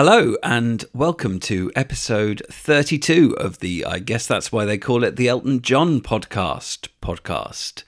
Hello, 0.00 0.36
and 0.44 0.84
welcome 0.94 1.40
to 1.40 1.72
episode 1.74 2.40
32 2.48 3.36
of 3.36 3.58
the 3.58 3.84
I 3.84 3.98
guess 3.98 4.28
that's 4.28 4.52
why 4.52 4.64
they 4.64 4.78
call 4.78 5.02
it 5.02 5.16
the 5.16 5.26
Elton 5.26 5.60
John 5.60 6.00
podcast. 6.00 6.86
Podcast. 7.02 7.82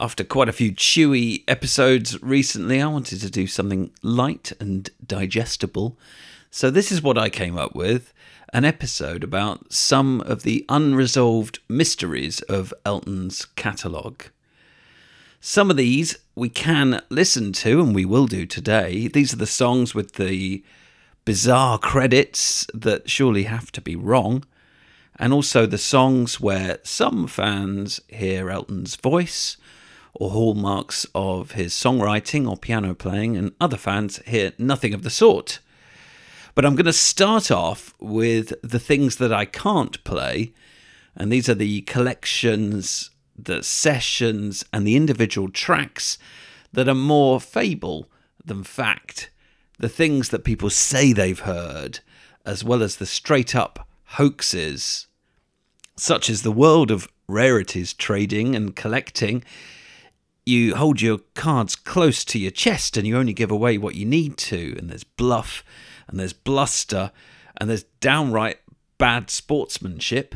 After 0.00 0.24
quite 0.24 0.48
a 0.48 0.52
few 0.54 0.72
chewy 0.72 1.44
episodes 1.46 2.18
recently, 2.22 2.80
I 2.80 2.86
wanted 2.86 3.20
to 3.20 3.30
do 3.30 3.46
something 3.46 3.90
light 4.00 4.54
and 4.58 4.88
digestible. 5.06 5.98
So, 6.50 6.70
this 6.70 6.90
is 6.90 7.02
what 7.02 7.18
I 7.18 7.28
came 7.28 7.58
up 7.58 7.76
with 7.76 8.14
an 8.54 8.64
episode 8.64 9.22
about 9.22 9.74
some 9.74 10.22
of 10.22 10.42
the 10.42 10.64
unresolved 10.70 11.58
mysteries 11.68 12.40
of 12.48 12.72
Elton's 12.86 13.44
catalogue. 13.44 14.24
Some 15.38 15.70
of 15.70 15.76
these 15.76 16.16
we 16.34 16.48
can 16.48 17.02
listen 17.10 17.52
to, 17.52 17.82
and 17.82 17.94
we 17.94 18.06
will 18.06 18.26
do 18.26 18.46
today. 18.46 19.06
These 19.06 19.34
are 19.34 19.36
the 19.36 19.44
songs 19.44 19.94
with 19.94 20.14
the 20.14 20.64
bizarre 21.24 21.78
credits 21.78 22.66
that 22.72 23.10
surely 23.10 23.44
have 23.44 23.70
to 23.72 23.80
be 23.80 23.96
wrong, 23.96 24.44
and 25.16 25.32
also 25.32 25.66
the 25.66 25.78
songs 25.78 26.40
where 26.40 26.78
some 26.82 27.26
fans 27.26 28.00
hear 28.08 28.50
Elton's 28.50 28.96
voice 28.96 29.56
or 30.14 30.30
hallmarks 30.30 31.06
of 31.14 31.52
his 31.52 31.72
songwriting 31.72 32.48
or 32.48 32.56
piano 32.56 32.94
playing, 32.94 33.36
and 33.36 33.52
other 33.60 33.76
fans 33.76 34.20
hear 34.26 34.52
nothing 34.58 34.94
of 34.94 35.02
the 35.02 35.10
sort. 35.10 35.60
But 36.54 36.64
I'm 36.64 36.74
going 36.74 36.86
to 36.86 36.92
start 36.92 37.50
off 37.50 37.94
with 38.00 38.54
the 38.62 38.80
things 38.80 39.16
that 39.16 39.32
I 39.32 39.44
can't 39.44 40.02
play, 40.04 40.52
and 41.14 41.30
these 41.30 41.48
are 41.48 41.54
the 41.54 41.82
collections, 41.82 43.10
the 43.38 43.62
sessions, 43.62 44.64
and 44.72 44.86
the 44.86 44.96
individual 44.96 45.48
tracks 45.48 46.18
that 46.72 46.88
are 46.88 46.94
more 46.94 47.40
fable 47.40 48.10
than 48.44 48.64
fact 48.64 49.30
the 49.80 49.88
things 49.88 50.28
that 50.28 50.44
people 50.44 50.68
say 50.68 51.12
they've 51.12 51.40
heard, 51.40 52.00
as 52.44 52.62
well 52.62 52.82
as 52.82 52.96
the 52.96 53.06
straight 53.06 53.56
up 53.56 53.88
hoaxes, 54.04 55.06
such 55.96 56.28
as 56.28 56.42
the 56.42 56.52
world 56.52 56.90
of 56.90 57.08
rarities 57.26 57.94
trading 57.94 58.54
and 58.54 58.76
collecting. 58.76 59.42
You 60.44 60.76
hold 60.76 61.00
your 61.00 61.18
cards 61.34 61.76
close 61.76 62.24
to 62.26 62.38
your 62.38 62.50
chest 62.50 62.96
and 62.96 63.06
you 63.06 63.16
only 63.16 63.32
give 63.32 63.50
away 63.50 63.78
what 63.78 63.94
you 63.94 64.04
need 64.04 64.36
to, 64.38 64.76
and 64.78 64.90
there's 64.90 65.04
bluff 65.04 65.64
and 66.08 66.20
there's 66.20 66.34
bluster 66.34 67.10
and 67.56 67.70
there's 67.70 67.84
downright 68.00 68.58
bad 68.98 69.30
sportsmanship. 69.30 70.34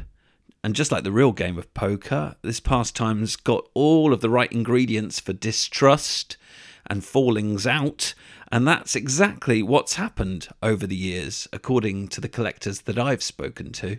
And 0.62 0.74
just 0.74 0.90
like 0.90 1.04
the 1.04 1.12
real 1.12 1.32
game 1.32 1.58
of 1.58 1.72
poker, 1.74 2.36
this 2.40 2.60
pastime's 2.60 3.36
got 3.36 3.68
all 3.74 4.14
of 4.14 4.22
the 4.22 4.30
right 4.30 4.50
ingredients 4.50 5.20
for 5.20 5.34
distrust 5.34 6.38
and 6.86 7.04
fallings 7.04 7.66
out 7.66 8.14
and 8.54 8.68
that's 8.68 8.94
exactly 8.94 9.64
what's 9.64 9.94
happened 9.94 10.46
over 10.62 10.86
the 10.86 10.94
years, 10.94 11.48
according 11.52 12.06
to 12.06 12.20
the 12.20 12.28
collectors 12.28 12.82
that 12.82 12.96
I've 12.96 13.20
spoken 13.20 13.72
to. 13.72 13.98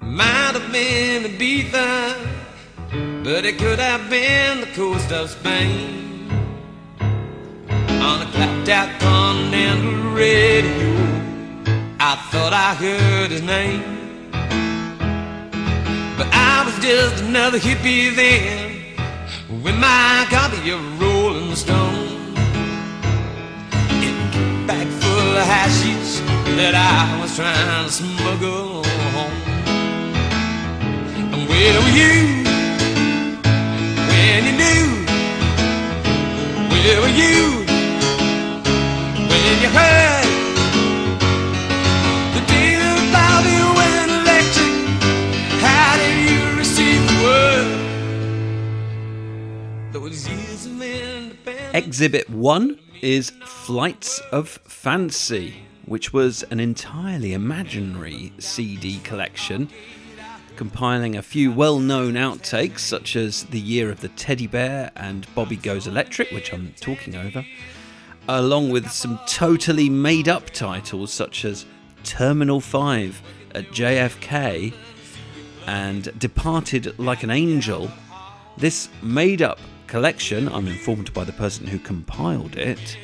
Might 0.00 0.54
have 0.54 0.70
been 0.70 1.24
Ibiza, 1.24 2.14
but 3.24 3.44
it 3.44 3.58
could 3.58 3.80
have 3.80 4.08
been 4.08 4.60
the 4.60 4.68
coast 4.68 5.10
of 5.10 5.30
Spain. 5.30 6.30
On 7.00 8.22
a 8.22 8.30
clapped 8.30 8.68
out 8.68 9.00
continental 9.00 10.12
radio, 10.12 10.94
I 11.98 12.14
thought 12.30 12.52
I 12.52 12.76
heard 12.76 13.32
his 13.32 13.42
name. 13.42 13.99
I 16.60 16.64
was 16.66 16.78
just 16.80 17.24
another 17.24 17.58
hippie 17.58 18.14
then 18.14 18.94
with 19.64 19.74
my 19.78 20.26
copy 20.28 20.70
of 20.70 21.00
Rolling 21.00 21.56
Stone. 21.56 22.34
A 23.72 24.66
bag 24.66 24.86
full 24.86 25.38
of 25.38 25.46
hashish 25.52 26.20
that 26.58 26.74
I 26.74 27.18
was 27.18 27.34
trying 27.34 27.86
to 27.86 27.90
smuggle 27.90 28.84
home. 28.84 29.32
And 31.32 31.48
where 31.48 31.80
were 31.80 31.96
you 31.96 32.49
Exhibit 52.00 52.30
1 52.30 52.78
is 53.02 53.28
Flights 53.44 54.20
of 54.32 54.48
Fancy, 54.48 55.64
which 55.84 56.14
was 56.14 56.42
an 56.44 56.58
entirely 56.58 57.34
imaginary 57.34 58.32
CD 58.38 59.00
collection 59.00 59.68
compiling 60.56 61.14
a 61.14 61.20
few 61.20 61.52
well 61.52 61.78
known 61.78 62.14
outtakes 62.14 62.78
such 62.78 63.16
as 63.16 63.44
The 63.44 63.60
Year 63.60 63.90
of 63.90 64.00
the 64.00 64.08
Teddy 64.08 64.46
Bear 64.46 64.90
and 64.96 65.26
Bobby 65.34 65.56
Goes 65.56 65.86
Electric, 65.86 66.30
which 66.30 66.54
I'm 66.54 66.72
talking 66.80 67.16
over, 67.16 67.44
along 68.26 68.70
with 68.70 68.90
some 68.90 69.20
totally 69.26 69.90
made 69.90 70.26
up 70.26 70.48
titles 70.48 71.12
such 71.12 71.44
as 71.44 71.66
Terminal 72.02 72.62
5 72.62 73.22
at 73.54 73.66
JFK 73.72 74.72
and 75.66 76.18
Departed 76.18 76.98
Like 76.98 77.24
an 77.24 77.30
Angel. 77.30 77.90
This 78.56 78.88
made 79.02 79.42
up 79.42 79.58
collection, 79.90 80.48
I'm 80.48 80.68
informed 80.68 81.12
by 81.12 81.24
the 81.24 81.32
person 81.32 81.66
who 81.66 81.78
compiled 81.80 82.56
it, 82.56 82.96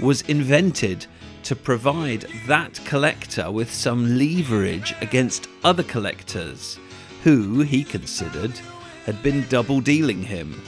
was 0.00 0.22
invented 0.22 1.06
to 1.44 1.54
provide 1.54 2.26
that 2.48 2.80
collector 2.84 3.50
with 3.50 3.72
some 3.72 4.18
leverage 4.18 4.92
against 5.00 5.48
other 5.62 5.84
collectors 5.84 6.80
who 7.22 7.60
he 7.60 7.84
considered 7.84 8.50
had 9.06 9.22
been 9.22 9.46
double 9.48 9.80
dealing 9.80 10.20
him. 10.20 10.60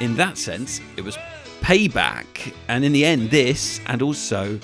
In 0.00 0.16
that 0.16 0.36
sense, 0.36 0.80
it 0.96 1.04
was 1.04 1.16
payback, 1.60 2.52
and 2.66 2.84
in 2.84 2.92
the 2.92 3.04
end, 3.04 3.30
this 3.30 3.80
and 3.86 4.02
also 4.02 4.58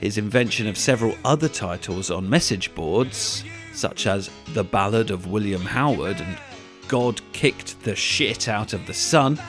his 0.00 0.18
invention 0.18 0.66
of 0.66 0.76
several 0.76 1.16
other 1.24 1.48
titles 1.48 2.10
on 2.10 2.28
message 2.28 2.74
boards, 2.74 3.44
such 3.72 4.06
as 4.06 4.28
The 4.52 4.64
Ballad 4.64 5.10
of 5.10 5.28
William 5.28 5.62
Howard 5.62 6.20
and 6.20 6.38
God 6.86 7.22
Kicked 7.32 7.82
the 7.82 7.96
Shit 7.96 8.46
Out 8.46 8.74
of 8.74 8.86
the 8.86 8.94
Sun, 8.94 9.40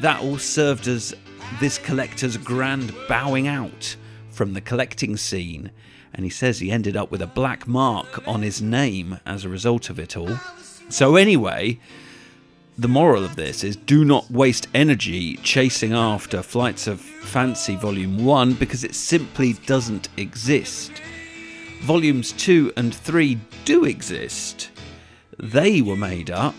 that 0.00 0.20
all 0.20 0.38
served 0.38 0.88
as 0.88 1.14
this 1.60 1.78
collector's 1.78 2.36
grand 2.36 2.94
bowing 3.08 3.46
out 3.46 3.96
from 4.30 4.54
the 4.54 4.60
collecting 4.60 5.16
scene, 5.16 5.70
and 6.14 6.24
he 6.24 6.30
says 6.30 6.58
he 6.58 6.70
ended 6.70 6.96
up 6.96 7.10
with 7.10 7.22
a 7.22 7.26
black 7.26 7.66
mark 7.66 8.26
on 8.26 8.42
his 8.42 8.60
name 8.60 9.18
as 9.26 9.44
a 9.44 9.48
result 9.48 9.90
of 9.90 9.98
it 9.98 10.16
all. 10.16 10.38
So, 10.88 11.16
anyway, 11.16 11.78
the 12.78 12.88
moral 12.88 13.24
of 13.24 13.36
this 13.36 13.64
is 13.64 13.76
do 13.76 14.04
not 14.04 14.30
waste 14.30 14.66
energy 14.74 15.36
chasing 15.36 15.92
after 15.92 16.42
Flights 16.42 16.86
of 16.86 17.00
Fancy 17.00 17.76
Volume 17.76 18.24
1 18.24 18.54
because 18.54 18.82
it 18.82 18.94
simply 18.94 19.52
doesn't 19.66 20.08
exist. 20.16 20.92
Volumes 21.82 22.32
2 22.32 22.72
and 22.76 22.94
3 22.94 23.38
do 23.64 23.84
exist. 23.84 24.70
They 25.38 25.82
were 25.82 25.96
made 25.96 26.30
up 26.30 26.54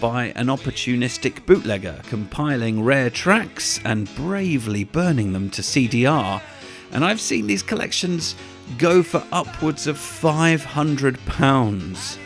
by 0.00 0.32
an 0.36 0.46
opportunistic 0.46 1.44
bootlegger 1.46 2.00
compiling 2.04 2.82
rare 2.82 3.10
tracks 3.10 3.80
and 3.84 4.12
bravely 4.14 4.84
burning 4.84 5.32
them 5.32 5.50
to 5.50 5.62
CDR. 5.62 6.40
And 6.92 7.04
I've 7.04 7.20
seen 7.20 7.46
these 7.46 7.62
collections 7.62 8.34
go 8.78 9.02
for 9.02 9.22
upwards 9.32 9.86
of 9.86 9.96
£500. 9.96 12.18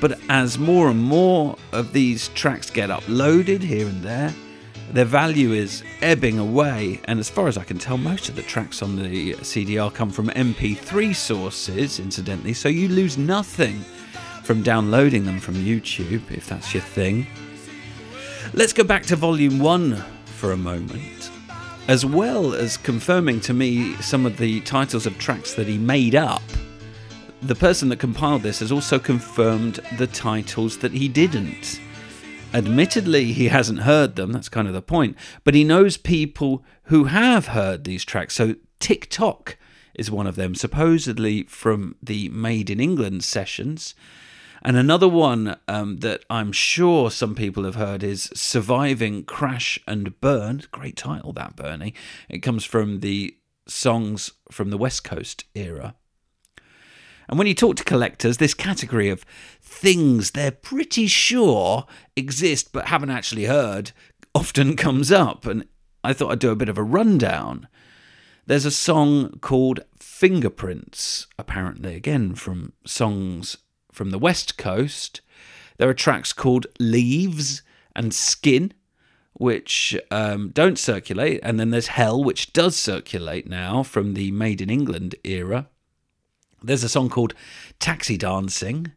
But 0.00 0.20
as 0.28 0.58
more 0.58 0.90
and 0.90 1.02
more 1.02 1.56
of 1.72 1.92
these 1.92 2.28
tracks 2.28 2.70
get 2.70 2.90
uploaded 2.90 3.62
here 3.62 3.86
and 3.86 4.02
there, 4.02 4.34
their 4.92 5.04
value 5.04 5.52
is 5.52 5.82
ebbing 6.02 6.38
away, 6.38 7.00
and 7.06 7.18
as 7.18 7.30
far 7.30 7.48
as 7.48 7.58
I 7.58 7.64
can 7.64 7.78
tell, 7.78 7.96
most 7.96 8.28
of 8.28 8.36
the 8.36 8.42
tracks 8.42 8.82
on 8.82 8.96
the 8.96 9.32
CDR 9.34 9.92
come 9.92 10.10
from 10.10 10.28
MP3 10.28 11.16
sources, 11.16 11.98
incidentally, 11.98 12.52
so 12.52 12.68
you 12.68 12.88
lose 12.88 13.18
nothing 13.18 13.84
from 14.44 14.62
downloading 14.62 15.24
them 15.24 15.40
from 15.40 15.54
YouTube, 15.54 16.30
if 16.30 16.46
that's 16.46 16.74
your 16.74 16.82
thing. 16.82 17.26
Let's 18.52 18.74
go 18.74 18.84
back 18.84 19.04
to 19.06 19.16
Volume 19.16 19.58
1 19.58 19.96
for 20.26 20.52
a 20.52 20.56
moment. 20.56 21.30
As 21.88 22.04
well 22.04 22.54
as 22.54 22.76
confirming 22.76 23.40
to 23.40 23.54
me 23.54 23.94
some 23.96 24.26
of 24.26 24.36
the 24.36 24.60
titles 24.60 25.06
of 25.06 25.18
tracks 25.18 25.54
that 25.54 25.66
he 25.66 25.78
made 25.78 26.14
up, 26.14 26.42
the 27.40 27.54
person 27.54 27.88
that 27.88 27.98
compiled 27.98 28.42
this 28.42 28.60
has 28.60 28.70
also 28.70 28.98
confirmed 28.98 29.80
the 29.96 30.06
titles 30.06 30.78
that 30.78 30.92
he 30.92 31.08
didn't. 31.08 31.80
Admittedly, 32.52 33.32
he 33.32 33.48
hasn't 33.48 33.80
heard 33.80 34.14
them, 34.14 34.30
that's 34.30 34.48
kind 34.48 34.68
of 34.68 34.74
the 34.74 34.82
point, 34.82 35.16
but 35.42 35.54
he 35.54 35.64
knows 35.64 35.96
people 35.96 36.62
who 36.84 37.04
have 37.04 37.48
heard 37.48 37.84
these 37.84 38.04
tracks. 38.04 38.34
So, 38.34 38.56
TikTok 38.78 39.56
is 39.94 40.10
one 40.10 40.26
of 40.26 40.36
them, 40.36 40.54
supposedly 40.54 41.44
from 41.44 41.96
the 42.02 42.28
Made 42.28 42.68
in 42.70 42.80
England 42.80 43.24
sessions 43.24 43.94
And 44.64 44.78
another 44.78 45.08
one 45.08 45.56
um, 45.68 45.98
that 45.98 46.24
I'm 46.30 46.50
sure 46.50 47.10
some 47.10 47.34
people 47.34 47.64
have 47.64 47.74
heard 47.74 48.02
is 48.02 48.30
Surviving 48.34 49.24
Crash 49.24 49.78
and 49.86 50.18
Burn. 50.22 50.62
Great 50.72 50.96
title, 50.96 51.34
that, 51.34 51.54
Bernie. 51.54 51.92
It 52.30 52.38
comes 52.38 52.64
from 52.64 53.00
the 53.00 53.36
songs 53.68 54.32
from 54.50 54.70
the 54.70 54.78
West 54.78 55.04
Coast 55.04 55.44
era. 55.54 55.94
And 57.28 57.36
when 57.38 57.46
you 57.46 57.54
talk 57.54 57.76
to 57.76 57.84
collectors, 57.84 58.38
this 58.38 58.54
category 58.54 59.10
of 59.10 59.26
things 59.60 60.30
they're 60.30 60.50
pretty 60.50 61.08
sure 61.08 61.86
exist 62.16 62.72
but 62.72 62.88
haven't 62.88 63.10
actually 63.10 63.44
heard 63.44 63.92
often 64.34 64.76
comes 64.78 65.12
up. 65.12 65.44
And 65.44 65.66
I 66.02 66.14
thought 66.14 66.32
I'd 66.32 66.38
do 66.38 66.50
a 66.50 66.56
bit 66.56 66.70
of 66.70 66.78
a 66.78 66.82
rundown. 66.82 67.68
There's 68.46 68.66
a 68.66 68.70
song 68.70 69.38
called 69.40 69.80
Fingerprints, 69.98 71.26
apparently, 71.38 71.94
again 71.96 72.34
from 72.34 72.72
songs 72.86 73.58
from 73.94 74.10
the 74.10 74.18
West 74.18 74.58
Coast. 74.58 75.20
There 75.78 75.88
are 75.88 75.94
tracks 75.94 76.32
called 76.32 76.66
Leaves 76.78 77.62
and 77.96 78.12
Skin, 78.12 78.72
which 79.32 79.96
um, 80.10 80.50
don't 80.50 80.78
circulate. 80.78 81.40
And 81.42 81.58
then 81.58 81.70
there's 81.70 81.88
Hell, 81.88 82.22
which 82.22 82.52
does 82.52 82.76
circulate 82.76 83.48
now 83.48 83.82
from 83.82 84.14
the 84.14 84.30
Made 84.30 84.60
in 84.60 84.70
England 84.70 85.14
era. 85.24 85.68
There's 86.62 86.84
a 86.84 86.88
song 86.88 87.08
called 87.08 87.34
Taxi 87.78 88.16
Dancing, 88.16 88.92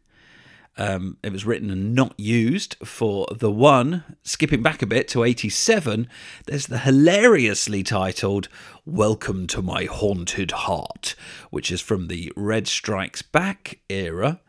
um, 0.78 1.16
it 1.24 1.32
was 1.32 1.44
written 1.44 1.70
and 1.70 1.92
not 1.92 2.14
used 2.18 2.76
for 2.84 3.26
The 3.36 3.50
One. 3.50 4.04
Skipping 4.22 4.62
back 4.62 4.80
a 4.80 4.86
bit 4.86 5.08
to 5.08 5.24
87, 5.24 6.08
there's 6.46 6.66
the 6.66 6.78
hilariously 6.78 7.82
titled 7.82 8.48
Welcome 8.86 9.48
to 9.48 9.60
My 9.60 9.84
Haunted 9.86 10.52
Heart, 10.52 11.16
which 11.50 11.72
is 11.72 11.80
from 11.80 12.06
the 12.06 12.32
Reg 12.36 12.68
Strikes 12.68 13.22
Back 13.22 13.80
era. 13.88 14.40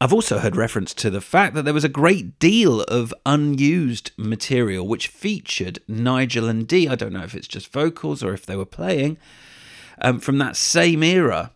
I've 0.00 0.12
also 0.12 0.38
heard 0.38 0.56
reference 0.56 0.92
to 0.94 1.10
the 1.10 1.22
fact 1.22 1.54
that 1.54 1.64
there 1.64 1.72
was 1.72 1.84
a 1.84 1.88
great 1.88 2.38
deal 2.38 2.82
of 2.82 3.14
unused 3.24 4.10
material 4.18 4.86
which 4.86 5.08
featured 5.08 5.78
Nigel 5.88 6.48
and 6.48 6.68
Dee. 6.68 6.88
I 6.88 6.96
don't 6.96 7.14
know 7.14 7.24
if 7.24 7.34
it's 7.34 7.48
just 7.48 7.72
vocals 7.72 8.22
or 8.22 8.34
if 8.34 8.44
they 8.44 8.56
were 8.56 8.66
playing 8.66 9.16
um, 10.02 10.20
from 10.20 10.36
that 10.38 10.56
same 10.56 11.02
era 11.02 11.52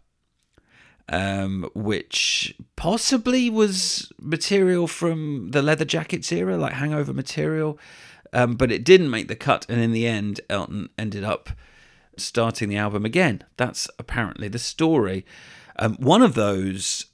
um, 1.11 1.69
which 1.75 2.55
possibly 2.77 3.51
was 3.51 4.13
material 4.21 4.87
from 4.87 5.51
the 5.51 5.61
leather 5.61 5.85
jackets 5.85 6.31
era, 6.31 6.57
like 6.57 6.75
hangover 6.75 7.13
material, 7.13 7.79
um, 8.33 8.55
but 8.55 8.71
it 8.71 8.85
didn't 8.85 9.11
make 9.11 9.27
the 9.29 9.37
cut. 9.37 9.67
And 9.69 9.81
in 9.81 9.91
the 9.93 10.07
end, 10.07 10.41
Elton 10.49 10.89
ended 10.97 11.25
up 11.25 11.51
starting 12.17 12.69
the 12.69 12.77
album 12.77 13.05
again. 13.05 13.43
That's 13.57 13.91
apparently 13.99 14.47
the 14.47 14.59
story. 14.61 15.27
Um, 15.77 15.97
one 15.97 16.23
of 16.23 16.35
those 16.35 17.07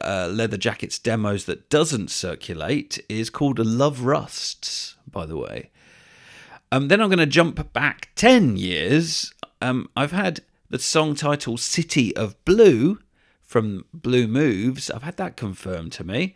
uh, 0.00 0.28
leather 0.32 0.56
jackets 0.56 0.98
demos 0.98 1.44
that 1.44 1.68
doesn't 1.70 2.10
circulate 2.10 3.04
is 3.08 3.30
called 3.30 3.58
Love 3.58 4.02
Rusts, 4.02 4.96
by 5.10 5.26
the 5.26 5.36
way. 5.36 5.70
Um, 6.72 6.88
then 6.88 7.00
I'm 7.00 7.08
going 7.08 7.18
to 7.18 7.26
jump 7.26 7.72
back 7.72 8.10
10 8.16 8.56
years. 8.56 9.32
Um, 9.62 9.88
I've 9.96 10.12
had 10.12 10.40
the 10.68 10.78
song 10.78 11.14
title 11.14 11.56
City 11.56 12.14
of 12.16 12.42
Blue 12.44 12.98
from 13.40 13.84
Blue 13.94 14.26
Moves. 14.26 14.90
I've 14.90 15.04
had 15.04 15.16
that 15.16 15.36
confirmed 15.36 15.92
to 15.92 16.04
me 16.04 16.34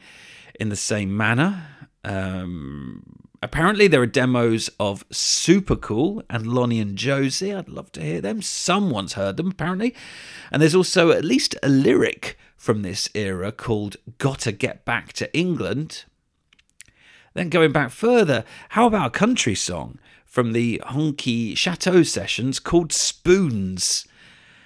in 0.59 0.69
the 0.69 0.77
same 0.77 1.17
manner. 1.17 1.67
Um, 2.05 3.20
apparently, 3.43 3.87
there 3.89 4.03
are 4.03 4.07
demos 4.07 4.71
of 4.79 5.05
Super 5.11 5.77
Cool 5.77 6.23
and 6.29 6.47
Lonnie 6.47 6.81
and 6.81 6.97
Josie. 6.97 7.55
I'd 7.55 7.69
love 7.69 7.93
to 7.93 8.03
hear 8.03 8.21
them. 8.21 8.43
Someone's 8.43 9.15
heard 9.15 9.37
them, 9.37 9.51
apparently. 9.51 9.95
And 10.51 10.61
there's 10.61 10.75
also 10.75 11.11
at 11.11 11.25
least 11.25 11.57
a 11.63 11.69
lyric 11.69 12.39
from 12.57 12.83
this 12.83 13.09
era 13.15 13.53
called 13.53 13.97
Gotta 14.19 14.53
Get 14.53 14.85
Back 14.85 15.13
to 15.15 15.35
England. 15.37 16.05
Then 17.35 17.49
going 17.49 17.73
back 17.73 17.91
further, 17.91 18.45
how 18.71 18.87
about 18.87 19.07
a 19.09 19.19
country 19.19 19.55
song 19.55 19.99
from 20.27 20.53
the 20.53 20.83
Honky 20.87 21.57
Chateau 21.57 22.03
sessions 22.03 22.59
called 22.59 22.93
Spoons? 22.93 24.07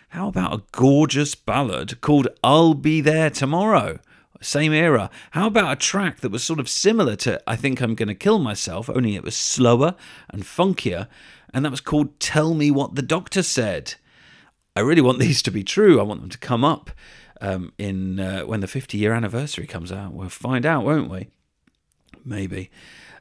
How 0.08 0.28
about 0.28 0.54
a 0.54 0.62
gorgeous 0.72 1.34
ballad 1.34 2.00
called 2.00 2.28
I'll 2.42 2.74
Be 2.74 3.00
There 3.00 3.30
Tomorrow? 3.30 3.98
Same 4.44 4.72
era. 4.72 5.10
How 5.32 5.46
about 5.46 5.72
a 5.72 5.76
track 5.76 6.20
that 6.20 6.32
was 6.32 6.44
sort 6.44 6.60
of 6.60 6.68
similar 6.68 7.16
to 7.16 7.40
I 7.46 7.56
Think 7.56 7.80
I'm 7.80 7.94
Gonna 7.94 8.14
Kill 8.14 8.38
Myself, 8.38 8.90
only 8.90 9.16
it 9.16 9.24
was 9.24 9.36
slower 9.36 9.94
and 10.30 10.42
funkier, 10.42 11.08
and 11.52 11.64
that 11.64 11.70
was 11.70 11.80
called 11.80 12.18
Tell 12.20 12.54
Me 12.54 12.70
What 12.70 12.94
the 12.94 13.02
Doctor 13.02 13.42
Said? 13.42 13.94
I 14.76 14.80
really 14.80 15.00
want 15.00 15.18
these 15.20 15.42
to 15.42 15.50
be 15.50 15.64
true. 15.64 16.00
I 16.00 16.02
want 16.02 16.20
them 16.20 16.30
to 16.30 16.38
come 16.38 16.64
up 16.64 16.90
um, 17.40 17.72
in 17.78 18.20
uh, 18.20 18.42
when 18.42 18.60
the 18.60 18.66
50 18.66 18.98
year 18.98 19.12
anniversary 19.12 19.66
comes 19.66 19.92
out. 19.92 20.12
We'll 20.12 20.28
find 20.28 20.66
out, 20.66 20.84
won't 20.84 21.10
we? 21.10 21.28
Maybe. 22.24 22.70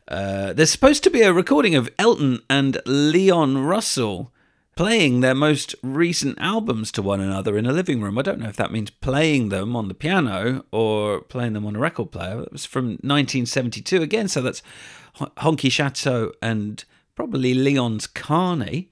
Uh, 0.08 0.54
there's 0.54 0.72
supposed 0.72 1.04
to 1.04 1.10
be 1.10 1.22
a 1.22 1.34
recording 1.34 1.76
of 1.76 1.90
Elton 1.98 2.42
and 2.50 2.80
Leon 2.86 3.58
Russell 3.58 4.34
playing 4.76 5.22
their 5.22 5.36
most 5.36 5.76
recent 5.84 6.38
albums 6.40 6.92
to 6.92 7.02
one 7.02 7.22
another 7.22 7.58
in 7.58 7.66
a 7.66 7.72
living 7.72 8.02
room. 8.02 8.18
I 8.18 8.24
don't 8.24 8.40
know 8.40 8.50
if 8.50 8.56
that 8.56 8.72
means 8.72 8.90
playing 8.90 9.50
them 9.50 9.76
on 9.76 9.88
the 9.88 9.94
piano 9.94 10.66
or 10.72 11.22
playing 11.22 11.54
them 11.54 11.66
on 11.66 11.76
a 11.76 11.80
record 11.80 12.12
player. 12.12 12.42
It 12.42 12.52
was 12.52 12.66
from 12.66 12.86
1972 13.02 14.02
again, 14.02 14.28
so 14.28 14.42
that's 14.42 14.64
Honky 15.18 15.72
Chateau 15.72 16.32
and 16.42 16.84
probably 17.16 17.54
Leon's 17.54 18.08
Carney. 18.08 18.90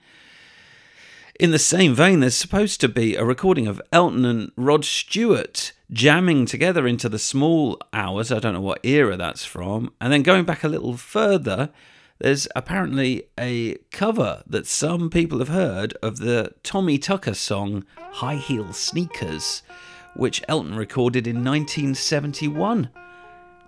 In 1.39 1.49
the 1.49 1.57
same 1.57 1.95
vein, 1.95 2.19
there's 2.19 2.35
supposed 2.35 2.79
to 2.81 2.87
be 2.87 3.15
a 3.15 3.25
recording 3.25 3.65
of 3.65 3.81
Elton 3.91 4.25
and 4.25 4.51
Rod 4.55 4.85
Stewart 4.85 5.71
jamming 5.91 6.45
together 6.45 6.85
into 6.85 7.09
the 7.09 7.17
small 7.17 7.79
hours. 7.91 8.31
I 8.31 8.37
don't 8.37 8.53
know 8.53 8.61
what 8.61 8.85
era 8.85 9.17
that's 9.17 9.43
from. 9.43 9.91
And 9.99 10.13
then 10.13 10.21
going 10.21 10.45
back 10.45 10.63
a 10.63 10.67
little 10.67 10.95
further, 10.95 11.71
there's 12.21 12.47
apparently 12.55 13.23
a 13.39 13.75
cover 13.89 14.43
that 14.45 14.67
some 14.67 15.09
people 15.09 15.39
have 15.39 15.47
heard 15.47 15.95
of 16.03 16.19
the 16.19 16.53
Tommy 16.61 16.99
Tucker 16.99 17.33
song 17.33 17.83
High 17.97 18.35
Heel 18.35 18.73
Sneakers, 18.73 19.63
which 20.15 20.43
Elton 20.47 20.75
recorded 20.75 21.25
in 21.25 21.37
1971. 21.37 22.89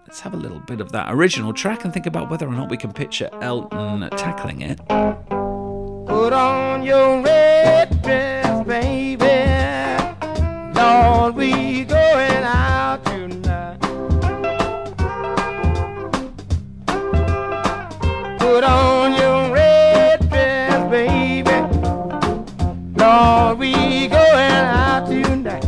Let's 0.06 0.20
have 0.20 0.36
a 0.36 0.38
little 0.38 0.60
bit 0.60 0.82
of 0.82 0.92
that 0.92 1.12
original 1.12 1.52
track 1.52 1.84
and 1.84 1.92
think 1.92 2.06
about 2.06 2.30
whether 2.30 2.48
or 2.48 2.54
not 2.54 2.70
we 2.70 2.78
can 2.78 2.94
picture 2.94 3.28
Elton 3.42 4.08
tackling 4.12 4.62
it. 4.62 4.78
Put 4.88 6.34
on 6.34 6.84
your 6.84 7.24
red 7.24 8.04
dress, 8.04 8.68
baby. 8.68 9.26
Lord, 10.80 11.36
we 11.36 11.63
Put 18.54 18.66
on 18.66 19.14
your 19.16 19.52
red 19.52 20.30
dress, 20.30 20.92
baby. 20.92 21.50
Lord, 22.96 23.58
we 23.58 24.08
going 24.08 24.64
out 24.70 25.08
tonight. 25.08 25.64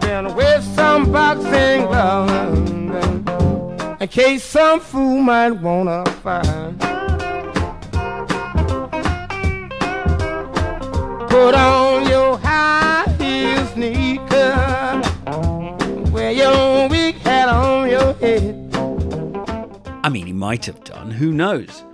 Then 0.00 0.34
with 0.34 0.64
some 0.74 1.12
boxing 1.12 1.86
gloves 1.86 2.32
in 4.00 4.08
case 4.08 4.42
some 4.42 4.80
fool 4.80 5.20
might 5.20 5.52
wanna 5.52 6.04
find. 6.24 6.99
Might 20.50 20.66
have 20.66 20.82
done, 20.82 21.12
who 21.12 21.30
knows? 21.30 21.84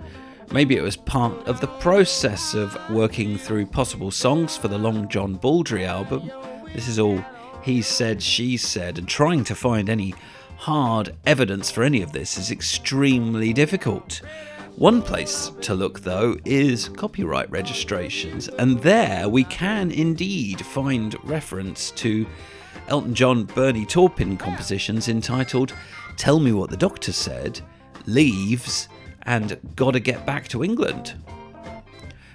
Maybe 0.51 0.77
it 0.77 0.81
was 0.81 0.97
part 0.97 1.47
of 1.47 1.61
the 1.61 1.67
process 1.67 2.55
of 2.55 2.75
working 2.89 3.37
through 3.37 3.67
possible 3.67 4.09
songs 4.09 4.57
for 4.57 4.67
the 4.67 4.79
Long 4.79 5.07
John 5.09 5.35
Baldry 5.35 5.85
album. 5.85 6.31
This 6.73 6.87
is 6.87 6.97
all 6.97 7.23
he 7.61 7.83
said, 7.83 8.19
she 8.19 8.57
said, 8.57 8.97
and 8.97 9.07
trying 9.07 9.43
to 9.43 9.53
find 9.53 9.89
any 9.89 10.15
hard 10.55 11.15
evidence 11.27 11.69
for 11.69 11.83
any 11.83 12.01
of 12.01 12.13
this 12.13 12.35
is 12.35 12.49
extremely 12.49 13.53
difficult. 13.53 14.23
One 14.75 15.03
place 15.03 15.51
to 15.61 15.75
look, 15.75 15.99
though, 15.99 16.35
is 16.43 16.89
copyright 16.89 17.51
registrations, 17.51 18.47
and 18.47 18.79
there 18.79 19.29
we 19.29 19.43
can 19.43 19.91
indeed 19.91 20.65
find 20.65 21.15
reference 21.23 21.91
to 21.91 22.25
Elton 22.87 23.13
John 23.13 23.43
Bernie 23.43 23.85
Taupin 23.85 24.35
compositions 24.35 25.09
entitled 25.09 25.75
Tell 26.15 26.39
Me 26.39 26.53
What 26.53 26.71
the 26.71 26.77
Doctor 26.77 27.11
Said, 27.11 27.61
Leaves, 28.07 28.89
and 29.23 29.59
Gotta 29.75 29.99
Get 29.99 30.25
Back 30.25 30.47
to 30.47 30.63
England. 30.63 31.13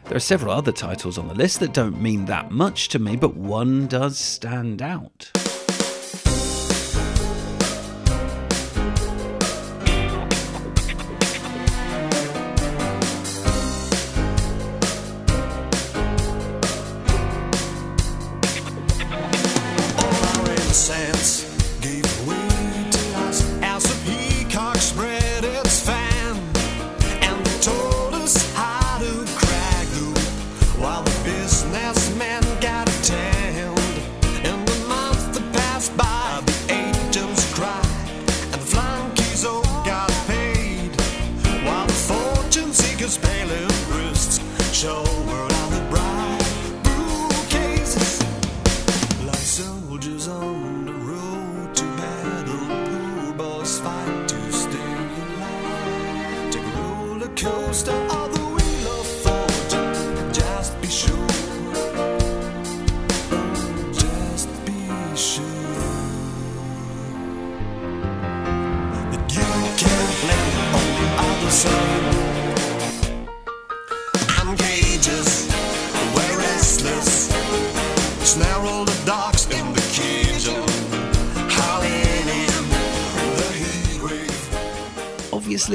There 0.05 0.17
are 0.17 0.21
several 0.21 0.53
other 0.53 0.73
titles 0.73 1.19
on 1.19 1.27
the 1.27 1.35
list 1.35 1.61
that 1.61 1.73
don't 1.73 2.01
mean 2.01 2.27
that 2.27 2.51
much 2.51 2.89
to 2.91 2.99
me, 2.99 3.17
but 3.17 3.35
one 3.37 3.87
does 3.87 4.19
stand 4.19 4.83
out. 4.83 5.31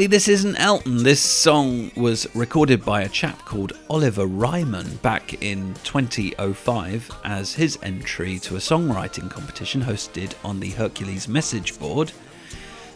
This 0.08 0.30
isn't 0.30 0.56
Elton. 0.56 1.04
This 1.04 1.20
song 1.20 1.92
was 1.98 2.34
recorded 2.34 2.86
by 2.86 3.02
a 3.02 3.10
chap 3.10 3.40
called 3.40 3.74
Oliver 3.90 4.26
Ryman 4.26 4.96
back 4.98 5.44
in 5.44 5.74
2005 5.84 7.12
as 7.26 7.54
his 7.54 7.78
entry 7.84 8.40
to 8.40 8.56
a 8.56 8.60
songwriting 8.60 9.30
competition 9.30 9.82
hosted 9.82 10.34
on 10.46 10.62
the 10.62 10.70
Hercules 10.70 11.28
message 11.28 11.78
board 11.78 12.14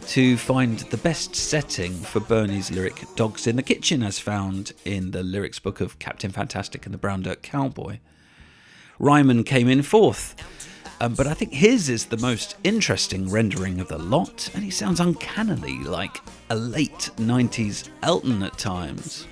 to 0.06 0.38
find 0.38 0.78
the 0.78 0.96
best 0.96 1.36
setting 1.36 1.92
for 1.92 2.20
Bernie's 2.20 2.70
lyric 2.70 3.04
Dogs 3.14 3.46
in 3.46 3.56
the 3.56 3.62
Kitchen, 3.62 4.02
as 4.02 4.18
found 4.18 4.72
in 4.86 5.10
the 5.10 5.22
lyrics 5.22 5.58
book 5.58 5.82
of 5.82 5.98
Captain 5.98 6.30
Fantastic 6.30 6.86
and 6.86 6.94
the 6.94 6.98
Brown 6.98 7.20
Dirt 7.20 7.42
Cowboy. 7.42 7.98
Ryman 8.98 9.44
came 9.44 9.68
in 9.68 9.82
fourth. 9.82 10.34
Um, 11.02 11.14
but 11.14 11.26
I 11.26 11.34
think 11.34 11.52
his 11.52 11.88
is 11.88 12.04
the 12.04 12.16
most 12.18 12.54
interesting 12.62 13.28
rendering 13.28 13.80
of 13.80 13.88
the 13.88 13.98
lot, 13.98 14.48
and 14.54 14.62
he 14.62 14.70
sounds 14.70 15.00
uncannily 15.00 15.78
like 15.78 16.20
a 16.48 16.54
late 16.54 17.10
90s 17.16 17.88
Elton 18.04 18.44
at 18.44 18.56
times. 18.56 19.26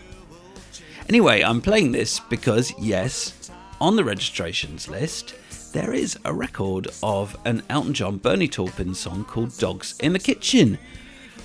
Anyway, 1.09 1.43
I'm 1.43 1.61
playing 1.61 1.93
this 1.93 2.19
because, 2.19 2.75
yes, 2.77 3.53
on 3.81 3.95
the 3.95 4.03
registrations 4.03 4.89
list, 4.89 5.37
there 5.73 5.93
is 5.93 6.19
a 6.25 6.35
record 6.35 6.89
of 7.05 7.37
an 7.45 7.63
Elton 7.71 7.95
John 7.95 8.17
Bernie 8.17 8.49
Taupin 8.49 8.93
song 8.93 9.25
called 9.25 9.57
Dogs 9.57 9.95
in 10.01 10.13
the 10.13 10.19
Kitchen. 10.19 10.77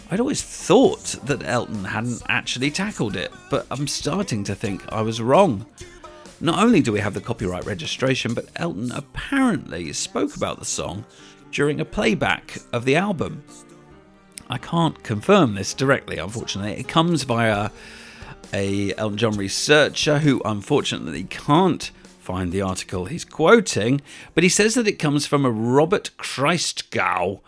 I'd 0.09 0.19
always 0.19 0.41
thought 0.41 1.17
that 1.25 1.43
Elton 1.43 1.83
hadn't 1.83 2.23
actually 2.29 2.71
tackled 2.71 3.15
it, 3.15 3.31
but 3.51 3.67
I'm 3.69 3.87
starting 3.87 4.43
to 4.45 4.55
think 4.55 4.91
I 4.91 5.03
was 5.03 5.21
wrong. 5.21 5.67
Not 6.41 6.63
only 6.63 6.81
do 6.81 6.91
we 6.91 6.99
have 6.99 7.13
the 7.13 7.21
copyright 7.21 7.65
registration, 7.65 8.33
but 8.33 8.49
Elton 8.55 8.91
apparently 8.91 9.93
spoke 9.93 10.35
about 10.35 10.59
the 10.59 10.65
song 10.65 11.05
during 11.51 11.79
a 11.79 11.85
playback 11.85 12.57
of 12.73 12.83
the 12.83 12.95
album. 12.95 13.43
I 14.49 14.57
can't 14.57 15.01
confirm 15.03 15.55
this 15.55 15.73
directly, 15.73 16.17
unfortunately. 16.17 16.73
It 16.73 16.87
comes 16.87 17.23
via 17.23 17.71
a 18.53 18.93
Elton 18.95 19.17
John 19.17 19.37
researcher 19.37 20.19
who 20.19 20.41
unfortunately 20.43 21.23
can't 21.23 21.89
find 22.19 22.51
the 22.51 22.61
article 22.61 23.05
he's 23.05 23.25
quoting, 23.25 24.01
but 24.33 24.43
he 24.43 24.49
says 24.49 24.73
that 24.75 24.87
it 24.87 24.99
comes 24.99 25.25
from 25.25 25.45
a 25.45 25.51
Robert 25.51 26.11
Christgau 26.17 27.39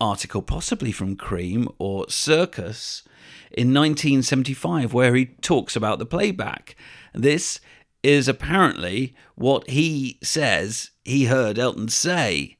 article, 0.00 0.42
possibly 0.42 0.92
from 0.92 1.16
Creem 1.16 1.72
or 1.78 2.08
Circus, 2.08 3.02
in 3.50 3.74
1975, 3.74 4.94
where 4.94 5.14
he 5.14 5.26
talks 5.26 5.74
about 5.74 5.98
the 5.98 6.06
playback. 6.06 6.76
This 7.12 7.60
is 8.02 8.28
apparently 8.28 9.14
what 9.34 9.68
he 9.70 10.18
says 10.22 10.90
he 11.04 11.24
heard 11.24 11.58
Elton 11.58 11.88
say. 11.88 12.56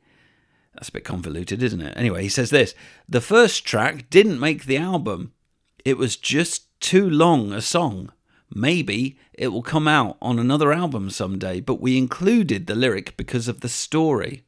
That's 0.75 0.89
a 0.89 0.93
bit 0.93 1.05
convoluted, 1.05 1.63
isn't 1.63 1.81
it? 1.81 1.97
Anyway, 1.97 2.23
he 2.23 2.29
says 2.29 2.51
this 2.51 2.75
The 3.09 3.21
first 3.21 3.65
track 3.65 4.11
didn't 4.11 4.41
make 4.41 4.65
the 4.65 4.77
album, 4.77 5.33
it 5.85 5.99
was 5.99 6.17
just 6.17 6.81
too 6.81 7.09
long 7.09 7.53
a 7.53 7.61
song. 7.61 8.13
Maybe 8.53 9.17
it 9.33 9.49
will 9.49 9.63
come 9.63 9.87
out 9.87 10.17
on 10.21 10.39
another 10.39 10.73
album 10.73 11.11
someday, 11.11 11.61
but 11.61 11.81
we 11.81 11.97
included 11.97 12.67
the 12.67 12.75
lyric 12.75 13.17
because 13.17 13.47
of 13.47 13.61
the 13.61 13.69
story. 13.69 14.45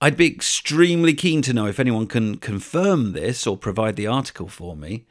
I'd 0.00 0.16
be 0.16 0.26
extremely 0.26 1.14
keen 1.14 1.42
to 1.42 1.54
know 1.54 1.66
if 1.66 1.80
anyone 1.80 2.06
can 2.06 2.36
confirm 2.36 3.12
this 3.12 3.46
or 3.46 3.56
provide 3.56 3.96
the 3.96 4.06
article 4.06 4.48
for 4.48 4.76
me. 4.76 5.06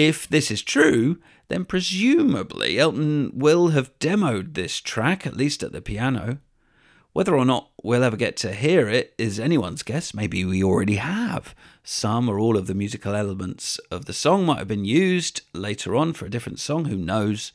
If 0.00 0.26
this 0.26 0.50
is 0.50 0.62
true, 0.62 1.18
then 1.48 1.66
presumably 1.66 2.78
Elton 2.78 3.32
will 3.34 3.68
have 3.68 3.98
demoed 3.98 4.54
this 4.54 4.80
track, 4.80 5.26
at 5.26 5.36
least 5.36 5.62
at 5.62 5.72
the 5.72 5.82
piano. 5.82 6.38
Whether 7.12 7.36
or 7.36 7.44
not 7.44 7.68
we'll 7.82 8.02
ever 8.02 8.16
get 8.16 8.34
to 8.38 8.54
hear 8.54 8.88
it 8.88 9.12
is 9.18 9.38
anyone's 9.38 9.82
guess. 9.82 10.14
Maybe 10.14 10.42
we 10.42 10.64
already 10.64 10.96
have. 10.96 11.54
Some 11.84 12.30
or 12.30 12.38
all 12.38 12.56
of 12.56 12.66
the 12.66 12.72
musical 12.72 13.14
elements 13.14 13.78
of 13.90 14.06
the 14.06 14.14
song 14.14 14.46
might 14.46 14.56
have 14.60 14.68
been 14.68 14.86
used 14.86 15.42
later 15.52 15.94
on 15.94 16.14
for 16.14 16.24
a 16.24 16.30
different 16.30 16.60
song. 16.60 16.86
Who 16.86 16.96
knows? 16.96 17.52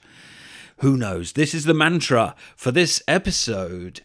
Who 0.82 0.98
knows? 0.98 1.32
This 1.32 1.56
is 1.56 1.66
the 1.66 1.74
mantra 1.74 2.36
for 2.56 2.70
this 2.70 3.02
episode. 3.08 4.02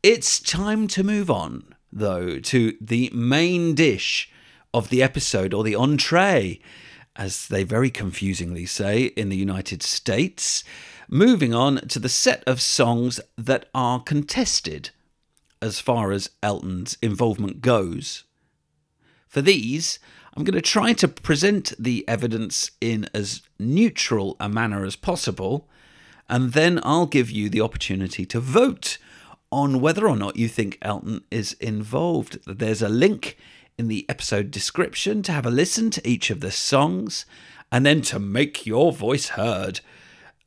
It's 0.00 0.38
time 0.38 0.86
to 0.86 1.02
move 1.02 1.28
on, 1.28 1.74
though, 1.92 2.38
to 2.38 2.76
the 2.80 3.10
main 3.12 3.74
dish 3.74 4.30
of 4.72 4.90
the 4.90 5.02
episode, 5.02 5.52
or 5.52 5.64
the 5.64 5.74
entree, 5.74 6.60
as 7.16 7.48
they 7.48 7.64
very 7.64 7.90
confusingly 7.90 8.66
say 8.66 9.04
in 9.04 9.28
the 9.28 9.36
United 9.36 9.82
States. 9.82 10.64
Moving 11.08 11.54
on 11.54 11.76
to 11.88 11.98
the 11.98 12.08
set 12.08 12.42
of 12.46 12.60
songs 12.60 13.20
that 13.36 13.68
are 13.74 14.00
contested 14.00 14.90
as 15.60 15.80
far 15.80 16.12
as 16.12 16.30
Elton's 16.42 16.98
involvement 17.00 17.60
goes. 17.60 18.24
For 19.28 19.40
these, 19.40 19.98
I'm 20.36 20.44
going 20.44 20.54
to 20.54 20.60
try 20.60 20.92
to 20.94 21.08
present 21.08 21.72
the 21.78 22.06
evidence 22.08 22.70
in 22.80 23.08
as 23.14 23.42
neutral 23.58 24.36
a 24.40 24.48
manner 24.48 24.84
as 24.84 24.96
possible, 24.96 25.68
and 26.28 26.52
then 26.52 26.80
I'll 26.82 27.06
give 27.06 27.30
you 27.30 27.48
the 27.48 27.60
opportunity 27.60 28.26
to 28.26 28.40
vote 28.40 28.98
on 29.52 29.80
whether 29.80 30.08
or 30.08 30.16
not 30.16 30.36
you 30.36 30.48
think 30.48 30.78
Elton 30.82 31.22
is 31.30 31.52
involved. 31.54 32.38
There's 32.46 32.82
a 32.82 32.88
link 32.88 33.36
in 33.78 33.88
the 33.88 34.06
episode 34.08 34.50
description 34.50 35.22
to 35.22 35.32
have 35.32 35.46
a 35.46 35.50
listen 35.50 35.90
to 35.90 36.08
each 36.08 36.30
of 36.30 36.40
the 36.40 36.50
songs 36.50 37.26
and 37.72 37.84
then 37.84 38.02
to 38.02 38.18
make 38.18 38.66
your 38.66 38.92
voice 38.92 39.28
heard. 39.30 39.80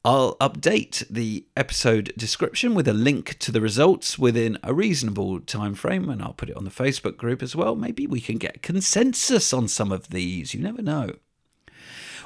I'll 0.06 0.38
update 0.38 1.06
the 1.10 1.46
episode 1.58 2.14
description 2.16 2.74
with 2.74 2.88
a 2.88 2.94
link 2.94 3.38
to 3.40 3.52
the 3.52 3.60
results 3.60 4.18
within 4.18 4.58
a 4.64 4.74
reasonable 4.74 5.42
time 5.42 5.76
frame 5.76 6.10
and 6.10 6.22
I'll 6.22 6.34
put 6.34 6.50
it 6.50 6.56
on 6.56 6.64
the 6.64 6.70
Facebook 6.70 7.18
group 7.18 7.44
as 7.44 7.56
well. 7.56 7.76
Maybe 7.76 8.08
we 8.08 8.22
can 8.22 8.38
get 8.38 8.62
consensus 8.62 9.52
on 9.52 9.68
some 9.68 9.92
of 9.92 10.10
these. 10.10 10.54
You 10.54 10.62
never 10.62 10.82
know. 10.82 11.16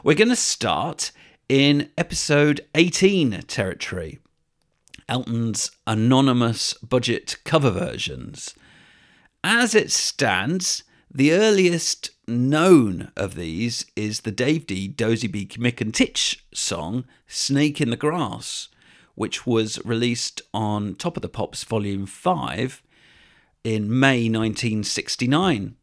We're 0.03 0.15
going 0.15 0.29
to 0.29 0.36
start 0.36 1.12
in 1.50 1.89
episode 1.98 2.62
18 2.75 3.41
territory. 3.48 4.20
Elton's 5.10 5.72
anonymous 5.88 6.74
budget 6.75 7.38
cover 7.43 7.72
versions. 7.72 8.53
As 9.43 9.74
it 9.74 9.91
stands, 9.91 10.84
the 11.13 11.34
earliest 11.34 12.12
known 12.25 13.12
of 13.18 13.36
these 13.36 13.86
is 13.98 14.22
the 14.22 14.32
Dave 14.32 14.65
Dee 14.65 14.88
Dozy 14.88 15.27
B, 15.27 15.46
Mick 15.46 15.82
and 15.82 15.94
Tich 15.94 16.46
song, 16.53 17.03
Snake 17.27 17.82
in 17.82 17.89
the 17.89 17.98
Grass, 17.98 18.70
which 19.15 19.46
was 19.46 19.84
released 19.84 20.41
on 20.53 20.96
Top 20.96 21.18
of 21.18 21.22
the 21.22 21.27
Pops 21.27 21.65
Volume 21.65 22.06
5 22.06 22.82
in 23.65 24.00
May 24.00 24.30
1969. 24.30 25.75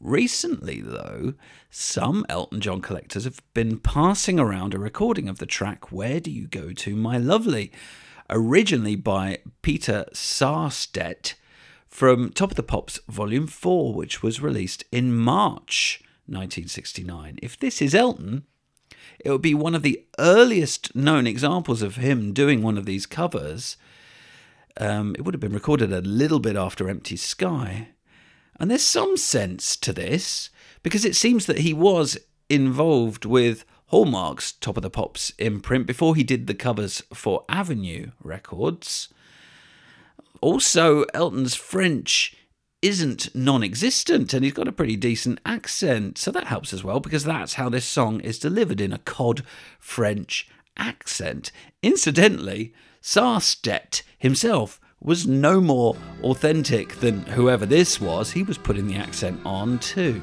Recently, 0.00 0.80
though, 0.80 1.34
some 1.68 2.24
Elton 2.30 2.62
John 2.62 2.80
collectors 2.80 3.24
have 3.24 3.42
been 3.52 3.78
passing 3.78 4.40
around 4.40 4.72
a 4.72 4.78
recording 4.78 5.28
of 5.28 5.38
the 5.38 5.46
track 5.46 5.92
Where 5.92 6.20
Do 6.20 6.30
You 6.30 6.46
Go 6.46 6.72
To, 6.72 6.96
My 6.96 7.18
Lovely, 7.18 7.70
originally 8.30 8.96
by 8.96 9.40
Peter 9.60 10.06
Sarstedt 10.14 11.34
from 11.90 12.30
Top 12.30 12.52
of 12.52 12.56
the 12.56 12.62
Pops 12.62 13.00
Volume 13.08 13.46
4, 13.46 13.92
which 13.92 14.22
was 14.22 14.40
released 14.40 14.84
in 14.92 15.14
March 15.14 16.02
1969. 16.26 17.38
If 17.42 17.58
this 17.58 17.82
is 17.82 17.94
Elton, 17.94 18.44
it 19.18 19.30
would 19.30 19.42
be 19.42 19.54
one 19.54 19.74
of 19.74 19.82
the 19.82 20.04
earliest 20.18 20.94
known 20.94 21.26
examples 21.26 21.82
of 21.82 21.96
him 21.96 22.32
doing 22.32 22.62
one 22.62 22.78
of 22.78 22.86
these 22.86 23.06
covers. 23.06 23.76
Um, 24.78 25.14
it 25.18 25.24
would 25.24 25.34
have 25.34 25.40
been 25.40 25.52
recorded 25.52 25.92
a 25.92 26.00
little 26.00 26.38
bit 26.38 26.56
after 26.56 26.88
Empty 26.88 27.16
Sky. 27.16 27.88
And 28.58 28.70
there's 28.70 28.82
some 28.82 29.16
sense 29.16 29.76
to 29.78 29.92
this 29.92 30.48
because 30.82 31.04
it 31.04 31.16
seems 31.16 31.46
that 31.46 31.58
he 31.58 31.74
was 31.74 32.16
involved 32.48 33.24
with 33.24 33.64
Hallmark's 33.86 34.52
Top 34.52 34.76
of 34.76 34.82
the 34.82 34.90
Pops 34.90 35.32
imprint 35.38 35.86
before 35.86 36.14
he 36.14 36.22
did 36.22 36.46
the 36.46 36.54
covers 36.54 37.02
for 37.12 37.44
Avenue 37.48 38.12
Records. 38.22 39.08
Also, 40.40 41.04
Elton's 41.14 41.54
French 41.54 42.36
isn't 42.82 43.34
non 43.34 43.62
existent 43.62 44.32
and 44.32 44.44
he's 44.44 44.54
got 44.54 44.68
a 44.68 44.72
pretty 44.72 44.96
decent 44.96 45.38
accent. 45.44 46.16
So 46.18 46.30
that 46.30 46.46
helps 46.46 46.72
as 46.72 46.82
well 46.82 47.00
because 47.00 47.24
that's 47.24 47.54
how 47.54 47.68
this 47.68 47.84
song 47.84 48.20
is 48.20 48.38
delivered 48.38 48.80
in 48.80 48.92
a 48.92 48.98
cod 48.98 49.42
French 49.78 50.48
accent. 50.76 51.52
Incidentally, 51.82 52.72
Sarstedt 53.02 54.02
himself 54.18 54.80
was 55.02 55.26
no 55.26 55.60
more 55.60 55.96
authentic 56.22 56.94
than 56.96 57.22
whoever 57.22 57.64
this 57.66 58.00
was. 58.00 58.30
He 58.30 58.42
was 58.42 58.58
putting 58.58 58.86
the 58.86 58.96
accent 58.96 59.40
on 59.44 59.78
too. 59.78 60.20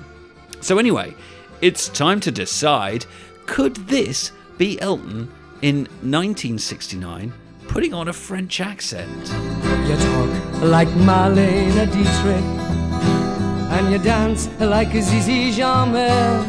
So, 0.62 0.78
anyway, 0.78 1.14
it's 1.62 1.90
time 1.90 2.20
to 2.22 2.32
decide 2.32 3.06
could 3.46 3.76
this 3.88 4.32
be 4.58 4.80
Elton 4.82 5.32
in 5.62 5.86
1969 6.02 7.34
putting 7.68 7.94
on 7.94 8.08
a 8.08 8.14
French 8.14 8.60
accent? 8.60 9.57
You 9.88 9.96
talk 9.96 10.30
like 10.64 10.90
Marlene 11.08 11.90
Dietrich, 11.94 12.44
and 13.72 13.90
you 13.90 13.98
dance 14.00 14.50
like 14.60 14.92
Zizi 14.92 15.50
Jeanmaire. 15.54 16.44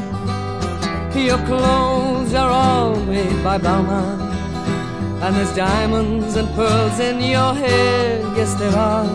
Your 1.15 1.39
clothes 1.47 2.35
are 2.35 2.51
all 2.51 2.97
made 2.97 3.45
by 3.45 3.59
Balmain, 3.59 4.19
and 5.23 5.37
there's 5.37 5.55
diamonds 5.55 6.35
and 6.35 6.49
pearls 6.57 6.99
in 6.99 7.21
your 7.21 7.55
hair. 7.55 8.19
Yes, 8.37 8.55
there 8.55 8.75
are. 8.75 9.07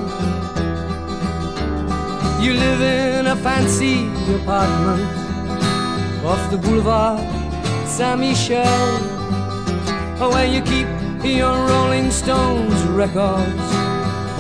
You 2.41 2.53
live 2.53 2.81
in 2.81 3.27
a 3.27 3.35
fancy 3.35 4.07
apartment 4.35 5.03
off 6.23 6.49
the 6.49 6.57
boulevard 6.57 7.19
Saint 7.85 8.21
Michel, 8.21 8.87
where 10.31 10.47
you 10.47 10.61
keep 10.61 10.87
your 11.25 11.55
Rolling 11.67 12.09
Stones 12.09 12.81
records 12.83 13.82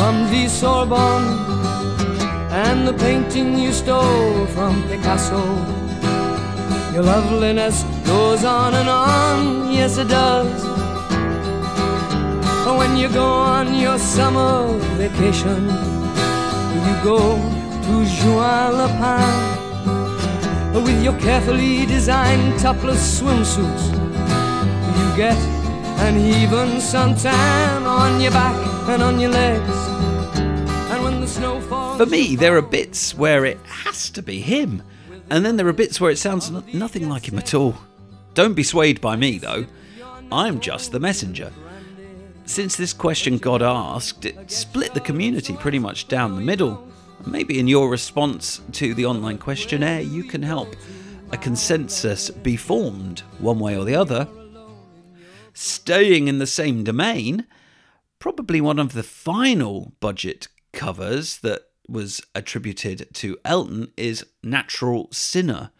from 0.00 0.30
the 0.30 0.48
Sorbonne 0.48 1.28
and 2.50 2.88
the 2.88 2.94
painting 2.94 3.58
you 3.58 3.70
stole 3.70 4.46
from 4.46 4.82
Picasso. 4.88 5.42
Your 6.94 7.02
loveliness 7.02 7.82
goes 8.06 8.42
on 8.42 8.72
and 8.72 8.88
on, 8.88 9.70
yes 9.70 9.98
it 9.98 10.08
does. 10.08 10.64
When 12.78 12.96
you 12.96 13.08
go 13.10 13.26
on 13.26 13.74
your 13.74 13.98
summer 13.98 14.72
vacation, 14.96 15.68
you 16.86 16.94
go 17.04 17.20
to 17.84 17.94
Juan 18.20 18.72
Le 18.80 18.88
Pin 19.00 20.82
with 20.82 21.04
your 21.04 21.16
carefully 21.20 21.84
designed 21.84 22.58
topless 22.58 23.20
swimsuits. 23.20 23.84
You 24.96 25.06
get 25.14 25.40
an 26.06 26.16
even 26.16 26.80
suntan 26.80 27.84
on 27.84 28.18
your 28.18 28.32
back 28.32 28.56
and 28.88 29.02
on 29.02 29.20
your 29.20 29.32
legs. 29.32 29.79
For 31.36 32.06
me, 32.06 32.34
there 32.34 32.56
are 32.56 32.62
bits 32.62 33.14
where 33.14 33.44
it 33.44 33.58
has 33.64 34.10
to 34.10 34.22
be 34.22 34.40
him, 34.40 34.82
and 35.30 35.44
then 35.44 35.56
there 35.56 35.68
are 35.68 35.72
bits 35.72 36.00
where 36.00 36.10
it 36.10 36.18
sounds 36.18 36.50
n- 36.50 36.64
nothing 36.72 37.08
like 37.08 37.28
him 37.28 37.38
at 37.38 37.54
all. 37.54 37.76
Don't 38.34 38.54
be 38.54 38.62
swayed 38.62 39.00
by 39.00 39.16
me, 39.16 39.38
though. 39.38 39.66
I'm 40.32 40.60
just 40.60 40.92
the 40.92 41.00
messenger. 41.00 41.52
Since 42.46 42.76
this 42.76 42.92
question 42.92 43.38
got 43.38 43.62
asked, 43.62 44.24
it 44.24 44.50
split 44.50 44.92
the 44.92 45.00
community 45.00 45.54
pretty 45.54 45.78
much 45.78 46.08
down 46.08 46.34
the 46.34 46.42
middle. 46.42 46.88
Maybe 47.26 47.60
in 47.60 47.68
your 47.68 47.90
response 47.90 48.60
to 48.72 48.92
the 48.94 49.06
online 49.06 49.38
questionnaire, 49.38 50.00
you 50.00 50.24
can 50.24 50.42
help 50.42 50.74
a 51.30 51.36
consensus 51.36 52.30
be 52.30 52.56
formed 52.56 53.20
one 53.38 53.60
way 53.60 53.76
or 53.76 53.84
the 53.84 53.94
other. 53.94 54.26
Staying 55.52 56.28
in 56.28 56.38
the 56.38 56.46
same 56.46 56.82
domain, 56.82 57.46
probably 58.18 58.60
one 58.60 58.78
of 58.78 58.94
the 58.94 59.02
final 59.02 59.92
budget 60.00 60.48
covers 60.80 61.40
that 61.40 61.60
was 61.86 62.22
attributed 62.34 63.06
to 63.12 63.36
Elton 63.44 63.92
is 63.98 64.24
Natural 64.42 65.08
Sinner, 65.12 65.72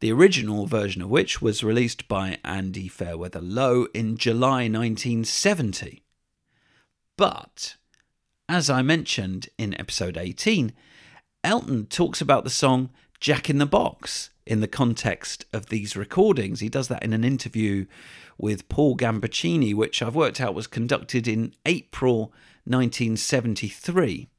the 0.00 0.10
original 0.10 0.66
version 0.66 1.00
of 1.00 1.08
which 1.08 1.40
was 1.40 1.62
released 1.62 2.08
by 2.08 2.38
Andy 2.42 2.88
Fairweather 2.88 3.40
Low 3.40 3.86
in 3.94 4.16
July 4.16 4.68
1970. 4.68 6.02
But, 7.16 7.76
as 8.48 8.68
I 8.68 8.82
mentioned 8.82 9.48
in 9.58 9.78
episode 9.78 10.16
18, 10.16 10.72
Elton 11.44 11.86
talks 11.86 12.20
about 12.20 12.42
the 12.42 12.50
song 12.50 12.90
Jack 13.20 13.48
in 13.48 13.58
the 13.58 13.64
Box 13.64 14.30
in 14.44 14.60
the 14.60 14.66
context 14.66 15.44
of 15.52 15.66
these 15.66 15.94
recordings. 15.94 16.58
He 16.58 16.68
does 16.68 16.88
that 16.88 17.04
in 17.04 17.12
an 17.12 17.22
interview 17.22 17.86
with 18.38 18.68
Paul 18.68 18.96
Gambaccini, 18.96 19.72
which 19.72 20.02
I've 20.02 20.16
worked 20.16 20.40
out 20.40 20.52
was 20.52 20.66
conducted 20.66 21.28
in 21.28 21.54
April 21.64 22.32
1973. 22.64 24.30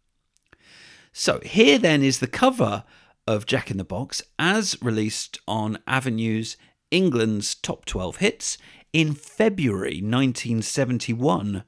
So 1.15 1.39
here 1.43 1.78
then 1.78 2.02
is 2.02 2.17
the 2.17 2.28
cover 2.28 2.84
of 3.28 3.45
Jack 3.45 3.69
in 3.69 3.78
the 3.78 3.84
Box 3.84 4.23
as 4.39 4.82
released 4.82 5.39
on 5.47 5.78
Avenue's 5.88 6.58
England's 6.89 7.54
Top 7.54 7.86
12 7.86 8.17
Hits 8.17 8.58
in 8.93 9.13
February 9.13 10.02
1971. 10.02 11.63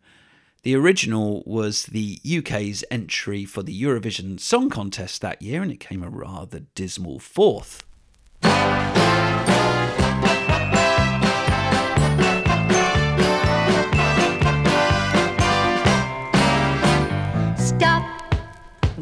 The 0.64 0.76
original 0.76 1.44
was 1.46 1.84
the 1.84 2.20
UK's 2.28 2.84
entry 2.90 3.46
for 3.46 3.62
the 3.62 3.80
Eurovision 3.80 4.40
Song 4.40 4.72
Contest 4.72 5.22
that 5.22 5.44
year, 5.44 5.62
and 5.62 5.72
it 5.72 5.80
came 5.80 6.02
a 6.02 6.10
rather 6.10 6.62
dismal 6.74 7.20
fourth. 7.20 7.84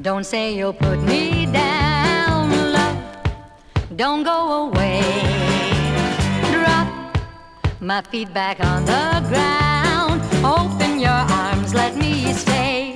Don't 0.04 0.26
say 0.26 0.54
you'll 0.54 0.74
put 0.74 1.02
me 1.04 1.46
down, 1.46 2.50
love. 2.74 2.98
Don't 3.96 4.24
go 4.24 4.68
away. 4.68 5.02
Drop 6.52 7.16
my 7.80 8.02
feet 8.02 8.34
back 8.34 8.60
on 8.60 8.84
the 8.84 9.24
ground. 9.30 10.22
Open 10.44 11.00
your 11.00 11.24
arms, 11.40 11.74
let 11.74 11.96
me 11.96 12.34
stay. 12.34 12.94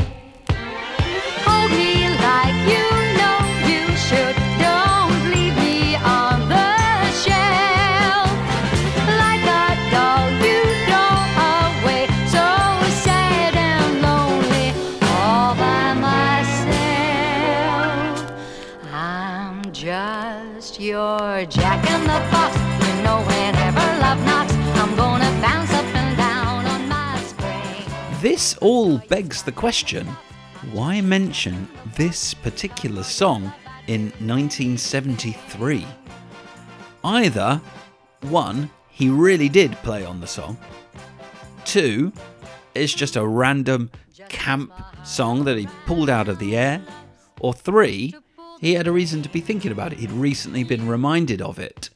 Hold 1.45 1.71
me 1.71 2.09
like 2.27 2.57
you 2.67 2.85
know 3.17 3.39
you 3.71 3.95
should. 3.95 4.36
This 28.21 28.57
all 28.57 28.97
begs 28.97 29.43
the 29.43 29.51
question 29.51 30.07
why 30.71 31.01
mention 31.01 31.69
this 31.95 32.33
particular 32.33 33.03
song 33.03 33.53
in 33.85 34.05
1973? 34.19 35.85
Either, 37.03 37.61
one, 38.21 38.71
he 38.89 39.09
really 39.09 39.49
did 39.49 39.71
play 39.83 40.03
on 40.03 40.19
the 40.19 40.25
song, 40.25 40.57
two, 41.63 42.11
it's 42.73 42.91
just 42.93 43.17
a 43.17 43.27
random 43.27 43.91
camp 44.29 44.73
song 45.05 45.43
that 45.43 45.59
he 45.59 45.67
pulled 45.85 46.09
out 46.09 46.27
of 46.27 46.39
the 46.39 46.57
air, 46.57 46.81
or 47.39 47.53
three, 47.53 48.15
he 48.59 48.73
had 48.73 48.87
a 48.87 48.91
reason 48.91 49.21
to 49.21 49.29
be 49.29 49.41
thinking 49.41 49.71
about 49.71 49.93
it. 49.93 49.99
He'd 49.99 50.11
recently 50.11 50.63
been 50.63 50.87
reminded 50.87 51.39
of 51.39 51.59
it. 51.59 51.91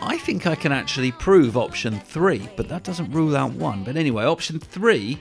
I 0.00 0.18
think 0.18 0.46
I 0.46 0.54
can 0.54 0.72
actually 0.72 1.12
prove 1.12 1.56
option 1.56 1.98
three, 2.00 2.48
but 2.56 2.68
that 2.68 2.84
doesn't 2.84 3.10
rule 3.10 3.36
out 3.36 3.52
one. 3.52 3.84
But 3.84 3.96
anyway, 3.96 4.24
option 4.24 4.58
three 4.58 5.20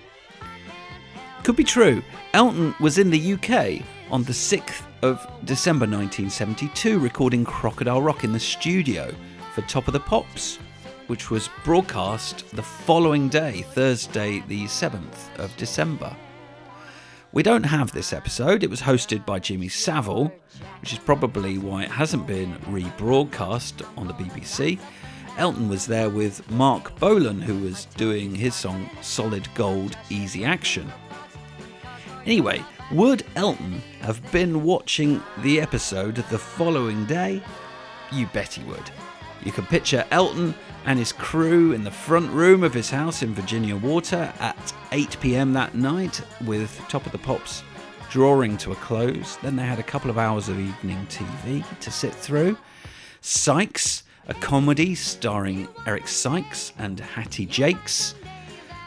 could 1.44 1.56
be 1.56 1.63
true. 1.63 2.02
Elton 2.34 2.74
was 2.80 2.98
in 2.98 3.10
the 3.10 3.34
UK 3.34 3.84
on 4.12 4.24
the 4.24 4.34
6th 4.34 4.82
of 5.02 5.20
December 5.46 5.86
1972 5.86 7.00
recording 7.00 7.46
Crocodile 7.46 8.02
Rock 8.02 8.24
in 8.24 8.34
the 8.34 8.39
studio 8.39 9.13
for 9.54 9.62
Top 9.62 9.88
of 9.88 9.94
the 9.94 10.00
Pops, 10.00 10.58
which 11.08 11.30
was 11.30 11.50
broadcast 11.63 12.50
the 12.56 12.63
following 12.63 13.30
day, 13.30 13.62
Thursday, 13.62 14.44
the 14.48 14.63
7th 14.63 15.38
of 15.38 15.56
December. 15.56 16.15
We 17.36 17.43
don't 17.43 17.63
have 17.63 17.91
this 17.91 18.13
episode. 18.13 18.63
It 18.63 18.69
was 18.69 18.82
hosted 18.82 19.26
by 19.26 19.39
Jimmy 19.39 19.67
Savile, 19.67 20.32
which 20.80 20.93
is 20.93 21.00
probably 21.00 21.58
why 21.58 21.84
it 21.84 21.91
hasn't 21.91 22.26
been 22.26 22.54
rebroadcast 22.60 23.86
on 23.98 24.08
the 24.08 24.13
BBC. 24.13 24.80
Elton 25.38 25.67
was 25.67 25.86
there 25.86 26.10
with 26.10 26.50
Marc 26.52 26.98
Bolan, 26.98 27.41
who 27.41 27.60
was 27.60 27.88
doing 27.98 28.34
his 28.34 28.56
song 28.56 28.89
Solid 29.02 29.50
Gold 29.54 29.98
Easy 30.10 30.45
Action. 30.45 30.89
Anyway, 32.26 32.63
would 32.93 33.26
Elton 33.36 33.82
have 34.00 34.32
been 34.32 34.63
watching 34.63 35.21
the 35.39 35.60
episode 35.60 36.15
the 36.15 36.39
following 36.39 37.04
day? 37.04 37.43
You 38.13 38.28
bet 38.28 38.54
he 38.54 38.63
would. 38.63 38.89
You 39.43 39.52
can 39.52 39.65
picture 39.65 40.06
Elton 40.10 40.56
and 40.86 41.00
his 41.00 41.12
crew 41.12 41.74
in 41.74 41.84
the 41.84 41.91
front 41.91 42.32
room 42.32 42.63
of 42.63 42.74
his 42.74 42.89
house 42.89 43.24
in 43.24 43.34
Virginia 43.34 43.76
Water 43.76 44.32
at 44.39 44.74
8 44.91 45.17
pm 45.19 45.54
that 45.54 45.76
night 45.76 46.21
with 46.45 46.80
Top 46.88 47.06
of 47.06 47.12
the 47.12 47.17
Pops 47.17 47.63
drawing 48.15 48.56
to 48.56 48.71
a 48.71 48.76
close. 48.76 49.36
Then 49.38 49.58
they 49.58 49.65
had 49.65 49.78
a 49.78 49.84
couple 49.84 50.10
of 50.10 50.17
hours 50.17 50.48
of 50.48 50.58
evening 50.58 51.06
TV 51.08 51.65
to 51.80 51.91
sit 51.91 52.13
through. 52.13 52.58
Sykes, 53.19 54.04
a 54.30 54.34
comedy 54.36 54.95
starring 54.95 55.67
Eric 55.86 56.08
Sykes 56.08 56.71
and 56.78 56.98
Hattie 56.98 57.45
Jacques. 57.45 58.15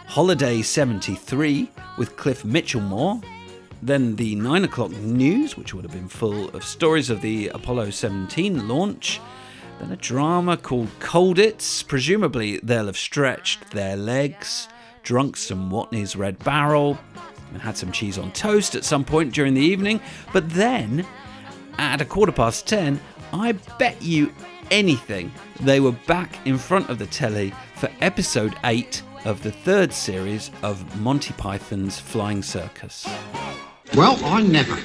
Holiday 0.06 0.62
73 0.62 1.70
with 1.98 2.16
Cliff 2.16 2.42
Michelmore. 2.42 3.20
Then 3.82 4.16
the 4.16 4.34
9 4.34 4.64
o'clock 4.64 4.92
news, 4.92 5.58
which 5.58 5.74
would 5.74 5.84
have 5.84 5.92
been 5.92 6.08
full 6.08 6.48
of 6.56 6.64
stories 6.64 7.10
of 7.10 7.20
the 7.20 7.48
Apollo 7.48 7.90
17 7.90 8.66
launch. 8.66 9.20
Then 9.80 9.92
a 9.92 9.96
drama 9.96 10.56
called 10.56 10.88
Cold 10.98 11.36
Colditz. 11.36 11.86
Presumably, 11.86 12.58
they'll 12.58 12.86
have 12.86 12.96
stretched 12.96 13.70
their 13.70 13.96
legs, 13.96 14.68
drunk 15.02 15.36
some 15.36 15.70
Watney's 15.70 16.16
Red 16.16 16.38
Barrel, 16.40 16.98
and 17.52 17.62
had 17.62 17.76
some 17.76 17.92
cheese 17.92 18.18
on 18.18 18.32
toast 18.32 18.74
at 18.74 18.84
some 18.84 19.04
point 19.04 19.32
during 19.32 19.54
the 19.54 19.60
evening. 19.60 20.00
But 20.32 20.50
then, 20.50 21.06
at 21.78 22.00
a 22.00 22.04
quarter 22.04 22.32
past 22.32 22.66
ten, 22.66 23.00
I 23.32 23.52
bet 23.78 24.02
you 24.02 24.32
anything 24.70 25.32
they 25.60 25.80
were 25.80 25.92
back 26.06 26.44
in 26.46 26.58
front 26.58 26.90
of 26.90 26.98
the 26.98 27.06
telly 27.06 27.52
for 27.76 27.88
episode 28.00 28.54
8 28.64 29.02
of 29.24 29.42
the 29.42 29.52
third 29.52 29.92
series 29.92 30.50
of 30.62 31.00
Monty 31.00 31.32
Python's 31.34 31.98
Flying 31.98 32.42
Circus. 32.42 33.06
Well, 33.94 34.18
I 34.24 34.42
never. 34.42 34.76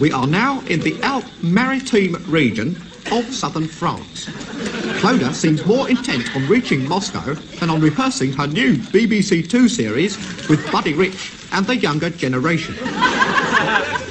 We 0.00 0.10
are 0.10 0.26
now 0.26 0.60
in 0.66 0.80
the 0.80 1.00
Alpes-Maritime 1.02 2.24
region 2.28 2.80
of 3.10 3.32
southern 3.32 3.66
France. 3.66 4.26
Clodagh 5.00 5.34
seems 5.34 5.64
more 5.66 5.88
intent 5.88 6.34
on 6.36 6.46
reaching 6.46 6.86
Moscow 6.88 7.34
than 7.34 7.70
on 7.70 7.80
rehearsing 7.80 8.32
her 8.32 8.46
new 8.46 8.76
BBC 8.76 9.48
Two 9.48 9.68
series 9.68 10.16
with 10.48 10.70
Buddy 10.70 10.94
Rich 10.94 11.32
and 11.52 11.66
the 11.66 11.76
younger 11.76 12.10
generation. 12.10 12.74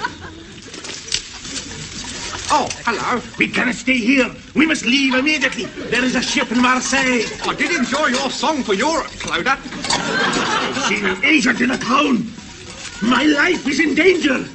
Oh, 2.54 2.68
hello. 2.86 3.22
We 3.38 3.48
cannot 3.48 3.76
stay 3.76 3.96
here. 3.98 4.30
We 4.56 4.66
must 4.66 4.86
leave 4.86 5.14
immediately. 5.14 5.64
There 5.90 6.04
is 6.04 6.16
a 6.16 6.22
ship 6.22 6.52
in 6.52 6.62
Marseille. 6.62 7.24
I 7.48 7.56
did 7.56 7.72
enjoy 7.72 8.08
your 8.08 8.30
song 8.30 8.62
for 8.62 8.74
Europe, 8.74 9.08
Clodagh. 9.08 9.58
I've 9.58 10.84
Seen 10.90 11.06
an 11.06 11.24
agent 11.24 11.62
in 11.62 11.72
a 11.72 11.78
town. 11.78 12.30
My 13.02 13.24
life 13.24 13.66
is 13.66 13.80
in 13.80 13.96
danger. 13.96 14.46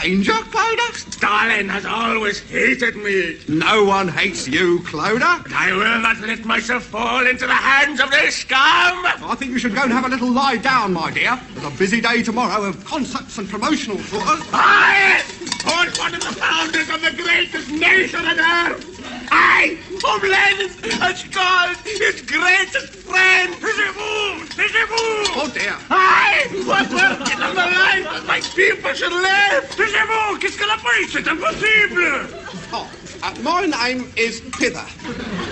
Danger, 0.00 0.32
Clodagh? 0.32 0.94
Stalin 1.12 1.68
has 1.68 1.84
always 1.84 2.38
hated 2.38 2.94
me. 2.96 3.38
No 3.48 3.84
one 3.84 4.06
hates 4.06 4.46
you, 4.46 4.78
Clodagh. 4.80 5.42
But 5.42 5.52
I 5.52 5.72
will 5.72 6.00
not 6.00 6.20
let 6.20 6.44
myself 6.44 6.84
fall 6.84 7.26
into 7.26 7.46
the 7.46 7.54
hands 7.54 8.00
of 8.00 8.10
this 8.10 8.36
scum. 8.36 8.58
I 8.60 9.34
think 9.36 9.50
you 9.50 9.58
should 9.58 9.74
go 9.74 9.82
and 9.82 9.92
have 9.92 10.04
a 10.04 10.08
little 10.08 10.30
lie 10.30 10.56
down, 10.56 10.92
my 10.92 11.10
dear. 11.10 11.40
There's 11.54 11.74
a 11.74 11.76
busy 11.76 12.00
day 12.00 12.22
tomorrow 12.22 12.62
of 12.64 12.84
concerts 12.84 13.38
and 13.38 13.48
promotional 13.48 13.96
tours. 13.96 14.40
I 14.52 15.24
was 15.64 15.98
one 15.98 16.14
of 16.14 16.20
the 16.20 16.32
founders 16.32 16.88
of 16.90 17.02
the 17.02 17.20
greatest 17.20 17.70
nation 17.70 18.24
on 18.24 18.38
earth. 18.38 18.97
I, 19.30 19.78
whom 19.88 20.22
Lenin 20.30 20.70
has 21.00 21.22
called 21.24 21.76
his 21.84 22.22
greatest 22.22 22.94
friend. 23.06 23.54
Taisez-vous! 23.54 24.46
Taisez-vous! 24.54 25.40
Oh, 25.40 25.50
dear. 25.52 25.76
I 25.90 26.46
was 26.66 26.88
working 26.92 27.42
on 27.42 27.54
the 27.54 27.66
life 27.66 28.04
that 28.04 28.24
my 28.26 28.40
people 28.40 28.92
should 28.94 29.12
live. 29.12 29.64
Taisez-vous! 29.76 30.38
Qu'est-ce 30.38 30.58
qu'elle 30.58 30.70
a 30.70 30.78
fait? 30.78 31.06
C'est 31.10 31.26
impossible! 31.26 32.28
Oh, 32.72 32.90
uh, 33.22 33.34
my 33.42 33.66
name 33.66 34.12
is 34.16 34.40
Pither. 34.58 34.86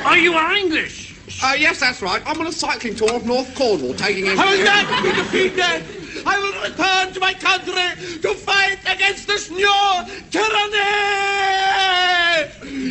Oh, 0.04 0.14
you 0.14 0.34
are 0.34 0.52
English? 0.54 1.14
Uh, 1.42 1.54
yes, 1.58 1.80
that's 1.80 2.00
right. 2.02 2.22
I'm 2.26 2.40
on 2.40 2.46
a 2.46 2.52
cycling 2.52 2.94
tour 2.94 3.12
of 3.14 3.26
North 3.26 3.54
Cornwall, 3.54 3.94
taking 3.94 4.26
in... 4.26 4.36
Will 4.36 4.64
not 4.64 5.02
be 5.02 5.12
defeated! 5.12 5.95
I 6.26 6.38
will 6.38 6.60
return 6.60 7.14
to 7.14 7.20
my 7.20 7.34
country 7.34 8.18
to 8.20 8.34
fight 8.34 8.78
against 8.84 9.28
this 9.28 9.48
new 9.48 9.66
tyranny! 10.30 10.76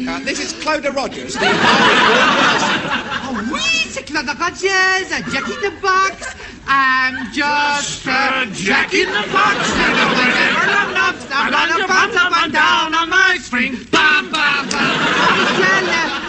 Uh, 0.08 0.19
this 0.24 0.39
is 0.39 0.54
Clodagh 0.54 0.95
Rogers, 0.95 1.34
the... 1.34 1.45
Oh, 3.28 3.50
oui, 3.52 3.88
c'est 3.89 4.06
Claude 4.06 4.28
Rogers, 4.39 5.12
a 5.12 5.21
Jack 5.32 5.50
in 5.50 5.62
the 5.62 5.74
Box. 5.82 6.36
I'm 6.67 7.34
just 7.34 8.06
a 8.06 8.45
Jack 8.54 8.93
in 8.93 9.08
the 9.08 9.28
Box. 9.34 9.58
I'm 11.32 11.52
gonna 11.52 11.88
pump 11.88 12.15
up 12.15 12.43
and 12.43 12.54
down 12.54 12.95
on 12.95 13.10
my 13.10 13.38
string. 13.41 13.76
Bam, 13.91 14.32
bam, 14.32 14.69
bam. 14.69 16.25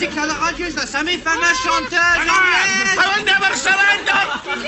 Michel, 0.00 0.28
Paul, 0.28 0.28
c'est 0.28 0.28
Claude 0.28 0.30
Rogers, 0.30 0.88
semi-fameuse 0.88 1.56
chanteuse 1.62 2.00
anglaise. 2.16 2.98
I 2.98 3.16
will 3.16 3.24
never 3.24 3.54
surrender! 3.54 4.12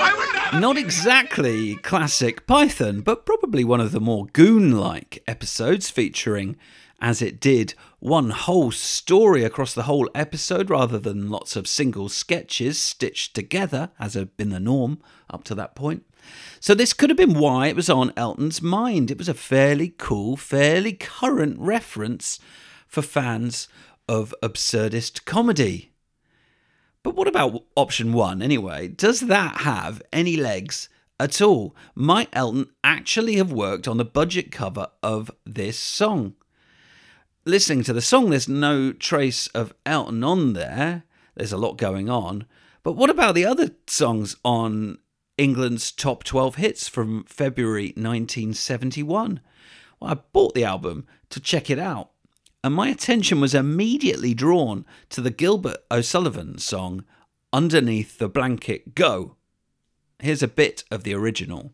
I 0.01 0.13
will 0.13 0.33
never... 0.33 0.59
Not 0.59 0.77
exactly 0.77 1.75
classic 1.77 2.45
Python, 2.45 3.01
but 3.01 3.25
probably 3.25 3.63
one 3.63 3.81
of 3.81 3.91
the 3.91 3.99
more 3.99 4.27
goon 4.33 4.77
like 4.77 5.23
episodes 5.27 5.89
featuring, 5.89 6.55
as 7.01 7.21
it 7.21 7.39
did, 7.39 7.73
one 7.99 8.29
whole 8.29 8.71
story 8.71 9.43
across 9.43 9.73
the 9.73 9.83
whole 9.83 10.09
episode 10.13 10.69
rather 10.69 10.99
than 10.99 11.29
lots 11.29 11.55
of 11.55 11.67
single 11.67 12.09
sketches 12.09 12.79
stitched 12.79 13.33
together, 13.33 13.89
as 13.99 14.13
had 14.13 14.35
been 14.37 14.49
the 14.49 14.59
norm 14.59 14.99
up 15.29 15.43
to 15.45 15.55
that 15.55 15.75
point. 15.75 16.05
So, 16.59 16.73
this 16.73 16.93
could 16.93 17.09
have 17.09 17.17
been 17.17 17.37
why 17.37 17.67
it 17.67 17.75
was 17.75 17.89
on 17.89 18.13
Elton's 18.15 18.61
mind. 18.61 19.11
It 19.11 19.17
was 19.17 19.27
a 19.27 19.33
fairly 19.33 19.93
cool, 19.97 20.37
fairly 20.37 20.93
current 20.93 21.59
reference 21.59 22.39
for 22.87 23.01
fans 23.01 23.67
of 24.07 24.33
absurdist 24.41 25.25
comedy. 25.25 25.91
But 27.03 27.15
what 27.15 27.27
about 27.27 27.65
option 27.75 28.13
one 28.13 28.41
anyway? 28.41 28.87
Does 28.87 29.21
that 29.21 29.57
have 29.61 30.01
any 30.13 30.37
legs 30.37 30.87
at 31.19 31.41
all? 31.41 31.75
Might 31.95 32.29
Elton 32.31 32.67
actually 32.83 33.35
have 33.35 33.51
worked 33.51 33.87
on 33.87 33.97
the 33.97 34.05
budget 34.05 34.51
cover 34.51 34.87
of 35.01 35.29
this 35.45 35.77
song? 35.77 36.35
Listening 37.45 37.83
to 37.83 37.93
the 37.93 38.01
song, 38.01 38.29
there's 38.29 38.47
no 38.47 38.93
trace 38.93 39.47
of 39.47 39.73
Elton 39.85 40.23
on 40.23 40.53
there. 40.53 41.03
There's 41.35 41.51
a 41.51 41.57
lot 41.57 41.77
going 41.77 42.09
on. 42.09 42.45
But 42.83 42.93
what 42.93 43.09
about 43.09 43.35
the 43.35 43.45
other 43.45 43.71
songs 43.85 44.37
on 44.45 44.99
England's 45.37 45.91
top 45.91 46.23
12 46.23 46.55
hits 46.55 46.87
from 46.87 47.25
February 47.25 47.87
1971? 47.97 49.41
Well, 49.99 50.11
I 50.11 50.13
bought 50.31 50.53
the 50.53 50.63
album 50.63 51.05
to 51.31 51.41
check 51.41 51.69
it 51.69 51.79
out 51.79 52.12
and 52.63 52.73
my 52.73 52.87
attention 52.87 53.41
was 53.41 53.53
immediately 53.53 54.33
drawn 54.33 54.85
to 55.09 55.19
the 55.19 55.31
Gilbert 55.31 55.77
O'Sullivan 55.91 56.57
song 56.57 57.03
Underneath 57.51 58.17
the 58.17 58.29
Blanket 58.29 58.95
Go. 58.95 59.35
Here's 60.19 60.41
a 60.41 60.47
bit 60.47 60.85
of 60.89 61.03
the 61.03 61.13
original. 61.13 61.73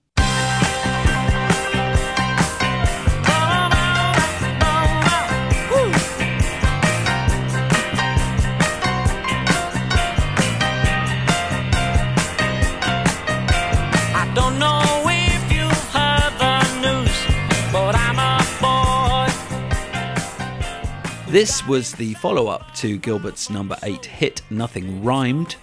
This 21.32 21.64
was 21.68 21.92
the 21.92 22.16
follow 22.16 22.48
up 22.48 22.74
to 22.78 22.98
Gilbert's 22.98 23.52
number 23.52 23.78
8 23.84 24.04
hit 24.04 24.42
Nothing 24.50 25.04
Rhymed. 25.04 25.58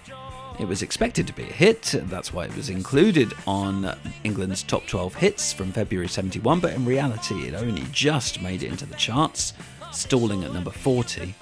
It 0.61 0.65
was 0.65 0.81
expected 0.81 1.27
to 1.27 1.33
be 1.33 1.43
a 1.43 1.51
hit, 1.51 1.93
that's 2.03 2.31
why 2.31 2.45
it 2.45 2.55
was 2.55 2.69
included 2.69 3.33
on 3.45 3.93
England's 4.23 4.63
top 4.63 4.87
12 4.87 5.15
hits 5.15 5.51
from 5.51 5.73
February 5.73 6.07
71, 6.07 6.61
but 6.61 6.71
in 6.71 6.85
reality, 6.85 7.49
it 7.49 7.53
only 7.53 7.83
just 7.91 8.41
made 8.41 8.63
it 8.63 8.71
into 8.71 8.85
the 8.85 8.95
charts, 8.95 9.51
stalling 9.91 10.45
at 10.45 10.53
number 10.53 10.71
40. 10.71 11.35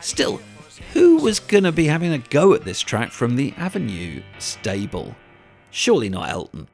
Still, 0.00 0.40
who 0.94 1.18
was 1.18 1.40
going 1.40 1.64
to 1.64 1.72
be 1.72 1.88
having 1.88 2.14
a 2.14 2.18
go 2.18 2.54
at 2.54 2.64
this 2.64 2.80
track 2.80 3.10
from 3.10 3.36
the 3.36 3.52
Avenue 3.58 4.22
stable? 4.38 5.14
Surely 5.70 6.08
not 6.08 6.30
Elton. 6.30 6.68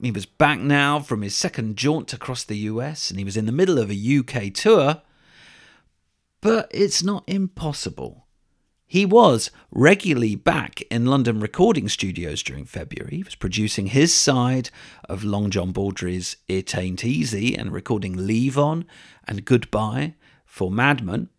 He 0.00 0.12
was 0.12 0.26
back 0.26 0.60
now 0.60 1.00
from 1.00 1.22
his 1.22 1.34
second 1.34 1.76
jaunt 1.76 2.12
across 2.12 2.44
the 2.44 2.58
US 2.58 3.10
and 3.10 3.18
he 3.18 3.24
was 3.24 3.36
in 3.36 3.46
the 3.46 3.52
middle 3.52 3.80
of 3.80 3.90
a 3.90 4.18
UK 4.18 4.54
tour. 4.54 5.02
But 6.42 6.68
it's 6.72 7.04
not 7.04 7.22
impossible. 7.28 8.26
He 8.84 9.06
was 9.06 9.50
regularly 9.70 10.34
back 10.34 10.82
in 10.90 11.06
London 11.06 11.38
recording 11.38 11.88
studios 11.88 12.42
during 12.42 12.66
February. 12.66 13.18
He 13.18 13.22
was 13.22 13.36
producing 13.36 13.86
his 13.86 14.12
side 14.12 14.68
of 15.08 15.24
Long 15.24 15.50
John 15.50 15.70
Baldry's 15.70 16.36
It 16.48 16.76
Ain't 16.76 17.04
Easy 17.04 17.56
and 17.56 17.72
recording 17.72 18.16
Levon 18.16 18.84
and 19.26 19.44
Goodbye 19.44 20.14
for 20.44 20.68
Madman. 20.70 21.30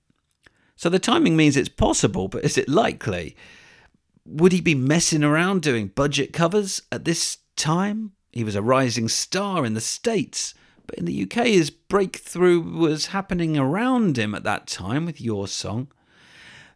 So 0.78 0.90
the 0.90 1.00
timing 1.00 1.36
means 1.36 1.58
it's 1.58 1.70
possible, 1.70 2.30
but 2.30 2.46
is 2.46 2.58
it 2.58 2.70
likely? 2.70 3.36
Would 4.26 4.54
he 4.54 4.62
be 4.62 4.74
messing 4.74 5.24
around 5.24 5.62
doing 5.62 5.90
budget 5.90 6.32
covers 6.32 6.82
at 6.94 7.04
this 7.04 7.40
time? 7.58 8.14
He 8.32 8.46
was 8.46 8.56
a 8.56 8.62
rising 8.62 9.10
star 9.10 9.66
in 9.66 9.74
the 9.74 9.82
States, 9.82 10.54
but 10.88 10.98
in 10.98 11.06
the 11.06 11.24
UK, 11.24 11.48
his 11.48 11.70
breakthrough 11.70 12.60
was 12.62 13.08
happening 13.08 13.58
around 13.58 14.18
him 14.18 14.36
at 14.36 14.44
that 14.44 14.68
time 14.68 15.06
with 15.06 15.22
Your 15.22 15.48
Song. 15.48 15.88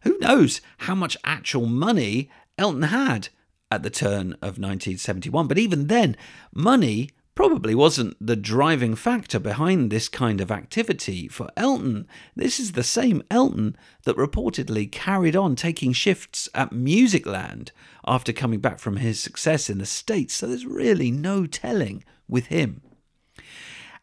Who 0.02 0.18
knows 0.18 0.60
how 0.78 0.94
much 0.94 1.16
actual 1.24 1.66
money 1.66 2.30
Elton 2.56 2.82
had 2.82 3.28
at 3.70 3.82
the 3.82 3.90
turn 3.90 4.32
of 4.34 4.58
1971? 4.58 5.46
But 5.46 5.58
even 5.58 5.88
then, 5.88 6.16
money 6.54 7.10
probably 7.34 7.72
wasn't 7.72 8.16
the 8.20 8.34
driving 8.34 8.96
factor 8.96 9.38
behind 9.38 9.90
this 9.92 10.08
kind 10.08 10.40
of 10.40 10.50
activity 10.50 11.28
for 11.28 11.48
Elton. 11.56 12.04
This 12.34 12.58
is 12.58 12.72
the 12.72 12.82
same 12.82 13.22
Elton 13.30 13.76
that 14.02 14.16
reportedly 14.16 14.90
carried 14.90 15.36
on 15.36 15.54
taking 15.54 15.92
shifts 15.92 16.48
at 16.52 16.72
Musicland 16.72 17.70
after 18.04 18.32
coming 18.32 18.58
back 18.58 18.80
from 18.80 18.96
his 18.96 19.20
success 19.20 19.70
in 19.70 19.78
the 19.78 19.86
States, 19.86 20.34
so 20.34 20.48
there's 20.48 20.66
really 20.66 21.12
no 21.12 21.46
telling 21.46 22.02
with 22.26 22.46
him. 22.46 22.82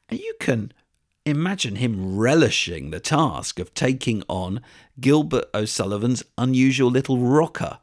And 0.10 0.20
you 0.20 0.36
can 0.40 0.72
imagine 1.26 1.78
him 1.78 2.18
relishing 2.18 2.92
the 2.92 3.00
task 3.00 3.60
of 3.60 3.74
taking 3.74 4.24
on 4.30 4.62
Gilbert 5.00 5.46
O'Sullivan's 5.54 6.24
unusual 6.38 6.92
little 6.92 7.18
rocker. 7.18 7.80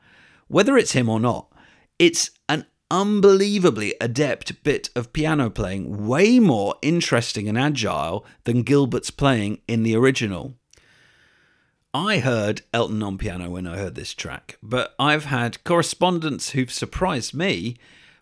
Whether 0.48 0.76
it's 0.76 0.92
him 0.92 1.08
or 1.08 1.18
not, 1.18 1.52
it's 1.98 2.30
an 2.48 2.66
unbelievably 2.90 3.94
adept 4.00 4.62
bit 4.62 4.90
of 4.94 5.12
piano 5.12 5.50
playing, 5.50 6.06
way 6.06 6.38
more 6.38 6.76
interesting 6.82 7.48
and 7.48 7.58
agile 7.58 8.24
than 8.44 8.62
Gilbert's 8.62 9.10
playing 9.10 9.60
in 9.66 9.82
the 9.82 9.96
original. 9.96 10.54
I 11.94 12.18
heard 12.18 12.62
Elton 12.72 13.02
on 13.02 13.18
piano 13.18 13.50
when 13.50 13.66
I 13.66 13.76
heard 13.76 13.94
this 13.94 14.14
track, 14.14 14.56
but 14.62 14.94
I've 14.98 15.26
had 15.26 15.62
correspondents 15.64 16.50
who've 16.50 16.72
surprised 16.72 17.34
me 17.34 17.76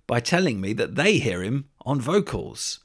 by 0.06 0.20
telling 0.20 0.60
me 0.60 0.72
that 0.72 0.94
they 0.96 1.18
hear 1.18 1.42
him 1.42 1.68
on 1.84 2.00
vocals. 2.00 2.80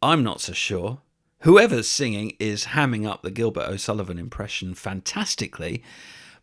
I'm 0.00 0.22
not 0.22 0.40
so 0.40 0.52
sure. 0.52 1.00
Whoever's 1.40 1.88
singing 1.88 2.36
is 2.38 2.66
hamming 2.66 3.08
up 3.08 3.22
the 3.22 3.32
Gilbert 3.32 3.68
O'Sullivan 3.68 4.18
impression 4.18 4.74
fantastically. 4.74 5.82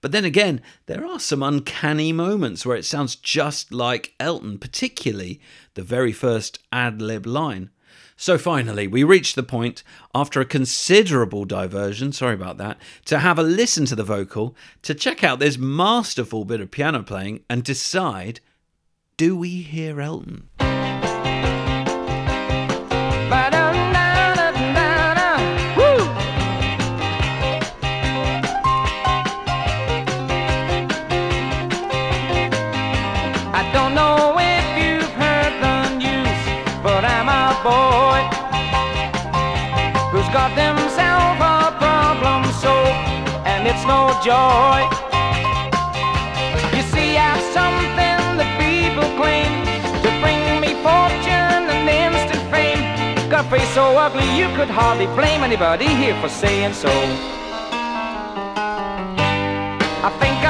But 0.01 0.11
then 0.11 0.25
again, 0.25 0.61
there 0.87 1.05
are 1.05 1.19
some 1.19 1.41
uncanny 1.41 2.11
moments 2.11 2.65
where 2.65 2.75
it 2.75 2.85
sounds 2.85 3.15
just 3.15 3.71
like 3.71 4.13
Elton, 4.19 4.57
particularly 4.57 5.39
the 5.73 5.83
very 5.83 6.11
first 6.11 6.59
ad 6.71 7.01
lib 7.01 7.25
line. 7.25 7.69
So 8.17 8.37
finally, 8.37 8.87
we 8.87 9.03
reach 9.03 9.35
the 9.35 9.43
point, 9.43 9.83
after 10.13 10.39
a 10.39 10.45
considerable 10.45 11.45
diversion, 11.45 12.11
sorry 12.11 12.33
about 12.33 12.57
that, 12.57 12.77
to 13.05 13.19
have 13.19 13.39
a 13.39 13.43
listen 13.43 13.85
to 13.85 13.95
the 13.95 14.03
vocal, 14.03 14.55
to 14.83 14.93
check 14.93 15.23
out 15.23 15.39
this 15.39 15.57
masterful 15.57 16.45
bit 16.45 16.61
of 16.61 16.71
piano 16.71 17.03
playing, 17.03 17.43
and 17.49 17.63
decide 17.63 18.41
do 19.17 19.35
we 19.37 19.61
hear 19.61 20.01
Elton? 20.01 20.49
Joy. 44.25 44.81
You 46.73 46.81
see, 46.89 47.13
I've 47.13 47.45
something 47.53 48.41
that 48.41 48.49
people 48.57 49.05
claim 49.21 49.53
to 50.01 50.09
bring 50.17 50.41
me 50.57 50.73
fortune 50.81 51.69
and 51.69 51.85
instant 51.85 52.41
fame. 52.49 52.81
Got 53.29 53.45
a 53.45 53.49
face 53.53 53.69
so 53.77 53.95
ugly 54.01 54.25
you 54.33 54.49
could 54.57 54.67
hardly 54.67 55.05
blame 55.13 55.43
anybody 55.43 55.85
here 55.85 56.19
for 56.21 56.29
saying 56.29 56.73
so. 56.73 56.89
I 60.01 60.09
think 60.17 60.44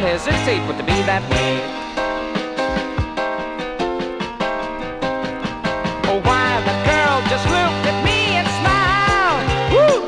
wouldn't 0.00 0.20
hesitate 0.20 0.66
but 0.66 0.76
to 0.78 0.84
be 0.84 0.96
that 1.04 1.22
way. 1.30 1.60
Oh, 6.08 6.20
why 6.24 6.60
the 6.64 6.76
girl 6.88 7.20
just 7.28 7.44
looked 7.46 7.84
at 7.84 7.98
me 8.04 8.40
and 8.40 8.48
smiled. 8.60 9.44
Woo! 9.72 10.04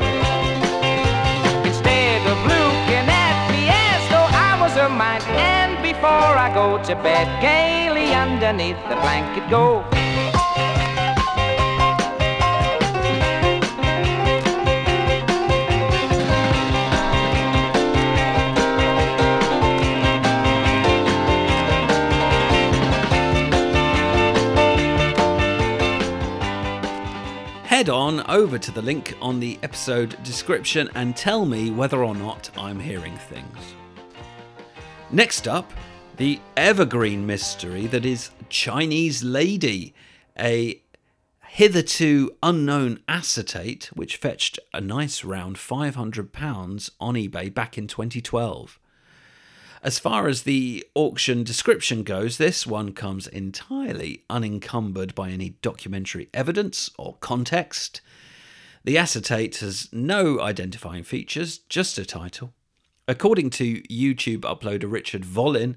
Instead 1.69 2.21
of 2.25 2.37
looking 2.45 3.05
at 3.05 3.37
me 3.51 3.69
as 3.69 4.01
though 4.09 4.29
I 4.33 4.57
was 4.61 4.73
her 4.73 4.89
mind. 4.89 5.23
And 5.37 5.81
before 5.83 6.33
I 6.37 6.51
go 6.53 6.81
to 6.83 6.95
bed, 6.95 7.27
gaily 7.41 8.13
underneath 8.13 8.81
the 8.89 8.95
blanket 8.95 9.49
go. 9.49 9.85
Head 27.83 27.89
on 27.89 28.21
over 28.29 28.57
to 28.57 28.71
the 28.71 28.81
link 28.81 29.13
on 29.19 29.41
the 29.41 29.59
episode 29.61 30.15
description 30.23 30.89
and 30.95 31.17
tell 31.17 31.45
me 31.45 31.69
whether 31.69 32.01
or 32.01 32.15
not 32.15 32.49
I'm 32.57 32.79
hearing 32.79 33.17
things. 33.17 33.57
Next 35.11 35.49
up, 35.49 35.69
the 36.15 36.39
evergreen 36.55 37.25
mystery 37.25 37.87
that 37.87 38.05
is 38.05 38.29
Chinese 38.47 39.21
Lady, 39.21 39.93
a 40.39 40.81
hitherto 41.45 42.31
unknown 42.41 43.01
acetate 43.09 43.89
which 43.93 44.15
fetched 44.15 44.59
a 44.73 44.79
nice 44.79 45.25
round 45.25 45.57
£500 45.57 46.89
on 47.01 47.15
eBay 47.15 47.53
back 47.53 47.77
in 47.77 47.87
2012. 47.87 48.79
As 49.83 49.99
far 49.99 50.29
as 50.29 50.43
the 50.43 50.85
auction 50.95 51.43
description 51.43 52.03
goes, 52.03 52.37
this 52.37 52.65
one 52.65 52.93
comes 52.93 53.27
entirely 53.27 54.23
unencumbered 54.29 55.13
by 55.13 55.29
any 55.29 55.57
documentary 55.61 56.29
evidence 56.33 56.89
or 56.97 57.17
context. 57.19 57.99
The 58.85 58.97
acetate 58.97 59.57
has 59.57 59.89
no 59.91 60.39
identifying 60.39 61.03
features, 61.03 61.57
just 61.57 61.97
a 61.97 62.05
title. 62.05 62.53
According 63.09 63.49
to 63.51 63.81
YouTube 63.83 64.41
uploader 64.41 64.89
Richard 64.89 65.23
Volin, 65.23 65.75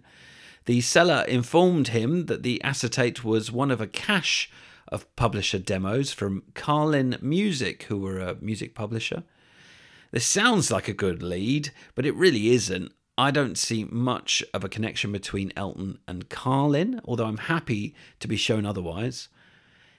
the 0.67 0.83
seller 0.83 1.25
informed 1.27 1.89
him 1.89 2.27
that 2.27 2.45
the 2.45 2.63
acetate 2.63 3.25
was 3.25 3.51
one 3.51 3.73
of 3.73 3.81
a 3.81 3.89
cache 3.89 4.49
of 4.87 5.15
publisher 5.17 5.59
demos 5.59 6.13
from 6.13 6.45
Carlin 6.55 7.19
Music, 7.21 7.83
who 7.85 7.99
were 7.99 8.21
a 8.21 8.37
music 8.37 8.73
publisher. 8.73 9.25
This 10.13 10.25
sounds 10.25 10.71
like 10.71 10.87
a 10.87 10.93
good 10.93 11.25
lead, 11.25 11.73
but 11.97 12.07
it 12.07 12.15
really 12.15 12.51
isn't. 12.51 12.93
I 13.19 13.31
don't 13.31 13.57
see 13.57 13.85
much 13.85 14.45
of 14.53 14.63
a 14.63 14.69
connection 14.69 15.11
between 15.11 15.51
Elton 15.57 15.99
and 16.07 16.29
Carlin, 16.29 17.01
although 17.07 17.25
I'm 17.25 17.39
happy 17.39 17.95
to 18.21 18.29
be 18.29 18.37
shown 18.37 18.67
otherwise. 18.67 19.29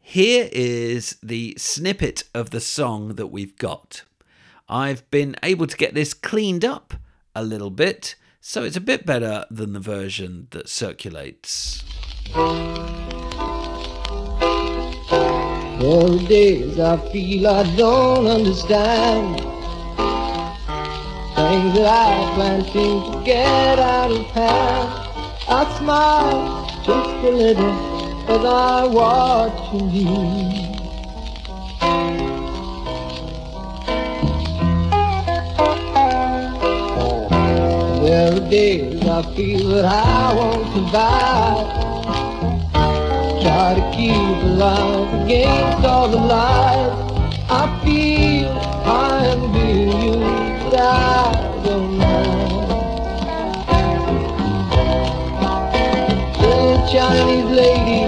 Here 0.04 0.48
is 0.52 1.18
the 1.24 1.56
snippet 1.58 2.26
of 2.36 2.52
the 2.52 2.60
song 2.60 3.16
that 3.16 3.28
we've 3.28 3.58
got. 3.58 4.04
I've 4.70 5.10
been 5.10 5.36
able 5.42 5.66
to 5.66 5.76
get 5.76 5.96
this 5.96 6.14
cleaned 6.14 6.64
up 6.64 6.94
a 7.34 7.44
little 7.44 7.72
bit, 7.72 8.14
so 8.40 8.64
it's 8.64 8.78
a 8.78 8.82
bit 8.82 9.04
better 9.04 9.46
than 9.50 9.74
the 9.74 9.80
version 9.80 10.48
that 10.52 10.70
circulates. 10.70 11.84
Are 15.80 16.18
days 16.28 16.80
I 16.80 16.98
feel 17.12 17.48
I 17.48 17.76
don't 17.76 18.28
understand 18.28 19.47
times 21.68 21.80
that 21.80 21.88
I 21.88 22.36
plan 22.36 22.64
to 22.66 23.24
get 23.24 23.80
out 23.80 24.12
of 24.12 24.26
hand. 24.28 24.90
I 25.50 25.78
smile 25.78 26.66
just 26.84 27.10
a 27.26 27.32
little 27.32 28.30
as 28.30 28.46
I 28.46 28.86
watch 28.88 29.74
you 29.74 29.80
leave. 29.80 30.68
There 38.04 38.34
are 38.34 38.50
days 38.50 39.04
I 39.04 39.36
feel 39.36 39.70
that 39.70 39.86
I 39.86 40.34
won't 40.34 40.68
survive. 40.74 41.68
Try 43.42 43.74
to 43.76 43.92
keep 43.96 44.44
alive 44.44 45.26
against 45.26 45.86
all 45.86 46.08
the 46.10 46.18
lies. 46.18 46.94
I 47.50 47.82
feel 47.84 48.50
I 48.86 49.26
am 49.26 49.52
being 49.54 50.02
used. 50.02 50.38
Chinese 56.90 57.44
lady, 57.44 58.07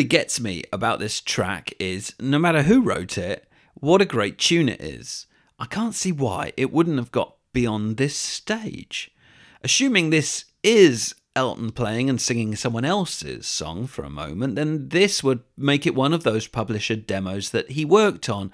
really 0.00 0.08
gets 0.08 0.40
me 0.40 0.64
about 0.72 0.98
this 0.98 1.20
track 1.20 1.74
is 1.78 2.14
no 2.18 2.38
matter 2.38 2.62
who 2.62 2.80
wrote 2.80 3.18
it, 3.18 3.46
what 3.74 4.00
a 4.00 4.06
great 4.06 4.38
tune 4.38 4.66
it 4.66 4.80
is. 4.80 5.26
I 5.58 5.66
can't 5.66 5.94
see 5.94 6.10
why 6.10 6.54
it 6.56 6.72
wouldn't 6.72 6.96
have 6.96 7.12
got 7.12 7.36
beyond 7.52 7.98
this 7.98 8.16
stage. 8.16 9.10
Assuming 9.62 10.08
this 10.08 10.46
is 10.62 11.14
Elton 11.36 11.70
playing 11.70 12.08
and 12.08 12.18
singing 12.18 12.56
someone 12.56 12.86
else's 12.86 13.46
song 13.46 13.86
for 13.86 14.02
a 14.02 14.08
moment, 14.08 14.54
then 14.54 14.88
this 14.88 15.22
would 15.22 15.40
make 15.54 15.86
it 15.86 15.94
one 15.94 16.14
of 16.14 16.22
those 16.22 16.46
publisher 16.46 16.96
demos 16.96 17.50
that 17.50 17.72
he 17.72 17.84
worked 17.84 18.30
on, 18.30 18.50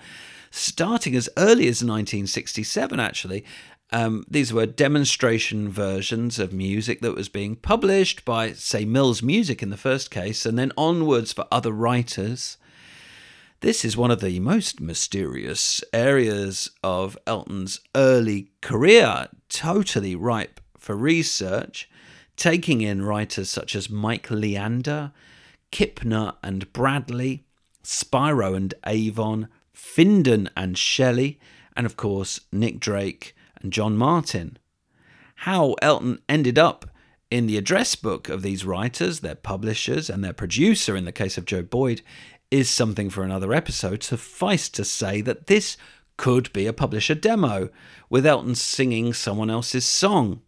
starting 0.50 1.14
as 1.14 1.28
early 1.36 1.68
as 1.68 1.80
1967, 1.80 2.98
actually. 2.98 3.44
Um, 3.92 4.24
these 4.28 4.52
were 4.52 4.66
demonstration 4.66 5.68
versions 5.68 6.38
of 6.38 6.52
music 6.52 7.00
that 7.02 7.14
was 7.14 7.28
being 7.28 7.54
published 7.54 8.24
by, 8.24 8.52
say, 8.52 8.84
Mills 8.84 9.22
Music 9.22 9.62
in 9.62 9.70
the 9.70 9.76
first 9.76 10.10
case, 10.10 10.44
and 10.44 10.58
then 10.58 10.72
onwards 10.76 11.32
for 11.32 11.46
other 11.52 11.70
writers. 11.70 12.56
This 13.60 13.84
is 13.84 13.96
one 13.96 14.10
of 14.10 14.20
the 14.20 14.40
most 14.40 14.80
mysterious 14.80 15.82
areas 15.92 16.70
of 16.82 17.16
Elton's 17.26 17.80
early 17.94 18.50
career, 18.60 19.28
totally 19.48 20.16
ripe 20.16 20.60
for 20.76 20.96
research, 20.96 21.88
taking 22.36 22.80
in 22.80 23.02
writers 23.02 23.48
such 23.48 23.76
as 23.76 23.88
Mike 23.88 24.30
Leander, 24.30 25.12
Kipner 25.70 26.34
and 26.42 26.72
Bradley, 26.72 27.44
Spyro 27.84 28.56
and 28.56 28.74
Avon, 28.84 29.48
Findon 29.72 30.48
and 30.56 30.76
Shelley, 30.76 31.38
and 31.76 31.86
of 31.86 31.96
course 31.96 32.40
Nick 32.52 32.80
Drake 32.80 33.35
and 33.66 33.72
John 33.72 33.96
Martyn. 33.96 34.58
How 35.40 35.74
Elton 35.82 36.20
ended 36.28 36.56
up 36.56 36.88
in 37.32 37.48
the 37.48 37.56
address 37.56 37.96
book 37.96 38.28
of 38.28 38.42
these 38.42 38.64
writers, 38.64 39.20
their 39.20 39.34
publishers, 39.34 40.08
and 40.08 40.22
their 40.22 40.32
producer, 40.32 40.94
in 40.94 41.04
the 41.04 41.10
case 41.10 41.36
of 41.36 41.46
Joe 41.46 41.62
Boyd, 41.62 42.00
is 42.48 42.70
something 42.70 43.10
for 43.10 43.24
another 43.24 43.52
episode. 43.52 44.04
Suffice 44.04 44.68
to 44.68 44.84
say 44.84 45.20
that 45.20 45.48
this 45.48 45.76
could 46.16 46.52
be 46.52 46.66
a 46.66 46.72
publisher 46.72 47.16
demo 47.16 47.68
with 48.08 48.24
Elton 48.24 48.54
singing 48.54 49.12
someone 49.12 49.50
else's 49.50 49.84
song. 49.84 50.42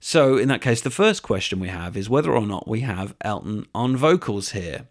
So, 0.00 0.38
in 0.38 0.48
that 0.48 0.62
case, 0.62 0.80
the 0.80 0.90
first 0.90 1.22
question 1.22 1.60
we 1.60 1.68
have 1.68 1.98
is 1.98 2.08
whether 2.08 2.32
or 2.32 2.46
not 2.46 2.66
we 2.66 2.80
have 2.80 3.14
Elton 3.20 3.66
on 3.74 3.94
vocals 3.94 4.52
here. 4.52 4.88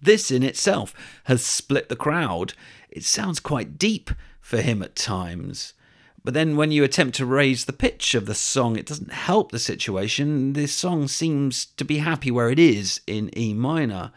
This 0.00 0.30
in 0.30 0.42
itself 0.42 0.94
has 1.24 1.44
split 1.44 1.90
the 1.90 1.96
crowd. 1.96 2.54
It 2.88 3.04
sounds 3.04 3.40
quite 3.40 3.76
deep 3.76 4.10
for 4.40 4.62
him 4.62 4.82
at 4.82 4.96
times. 4.96 5.74
But 6.24 6.32
then 6.32 6.56
when 6.56 6.72
you 6.72 6.84
attempt 6.84 7.16
to 7.16 7.26
raise 7.26 7.66
the 7.66 7.72
pitch 7.74 8.14
of 8.14 8.24
the 8.24 8.34
song, 8.34 8.76
it 8.76 8.86
doesn't 8.86 9.12
help 9.12 9.52
the 9.52 9.58
situation. 9.58 10.54
This 10.54 10.72
song 10.72 11.06
seems 11.06 11.66
to 11.66 11.84
be 11.84 11.98
happy 11.98 12.30
where 12.30 12.48
it 12.48 12.58
is 12.58 13.02
in 13.06 13.30
E 13.38 13.52
minor. 13.52 14.10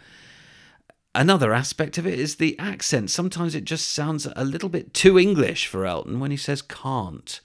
Another 1.13 1.51
aspect 1.51 1.97
of 1.97 2.07
it 2.07 2.17
is 2.17 2.35
the 2.35 2.57
accent. 2.57 3.09
Sometimes 3.09 3.55
it 3.55 3.65
just 3.65 3.91
sounds 3.91 4.25
a 4.35 4.45
little 4.45 4.69
bit 4.69 4.93
too 4.93 5.19
English 5.19 5.67
for 5.67 5.85
Elton 5.85 6.19
when 6.21 6.31
he 6.31 6.37
says 6.37 6.61
can't. 6.61 7.41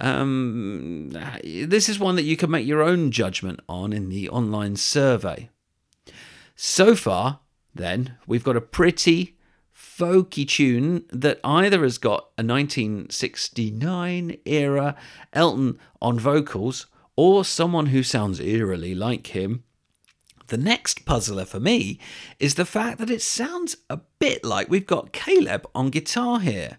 Um, 0.00 1.10
this 1.42 1.88
is 1.88 1.98
one 1.98 2.16
that 2.16 2.22
you 2.22 2.36
can 2.36 2.50
make 2.50 2.66
your 2.66 2.82
own 2.82 3.10
judgment 3.10 3.60
on 3.68 3.92
in 3.92 4.08
the 4.08 4.30
online 4.30 4.76
survey. 4.76 5.50
So 6.56 6.96
far, 6.96 7.40
then, 7.74 8.16
we've 8.26 8.44
got 8.44 8.56
a 8.56 8.60
pretty 8.60 9.36
folky 9.96 10.46
tune 10.48 11.04
that 11.10 11.38
either 11.44 11.82
has 11.82 11.98
got 11.98 12.30
a 12.36 12.42
1969 12.42 14.36
era 14.44 14.96
Elton 15.32 15.78
on 16.02 16.18
vocals 16.18 16.86
or 17.16 17.44
someone 17.44 17.86
who 17.86 18.02
sounds 18.02 18.40
eerily 18.40 18.94
like 18.94 19.28
him. 19.28 19.62
The 20.48 20.56
next 20.56 21.06
puzzler 21.06 21.44
for 21.44 21.60
me 21.60 21.98
is 22.38 22.56
the 22.56 22.66
fact 22.66 22.98
that 22.98 23.10
it 23.10 23.22
sounds 23.22 23.76
a 23.88 24.00
bit 24.18 24.44
like 24.44 24.68
we've 24.68 24.86
got 24.86 25.12
Caleb 25.12 25.66
on 25.74 25.90
guitar 25.90 26.40
here. 26.40 26.78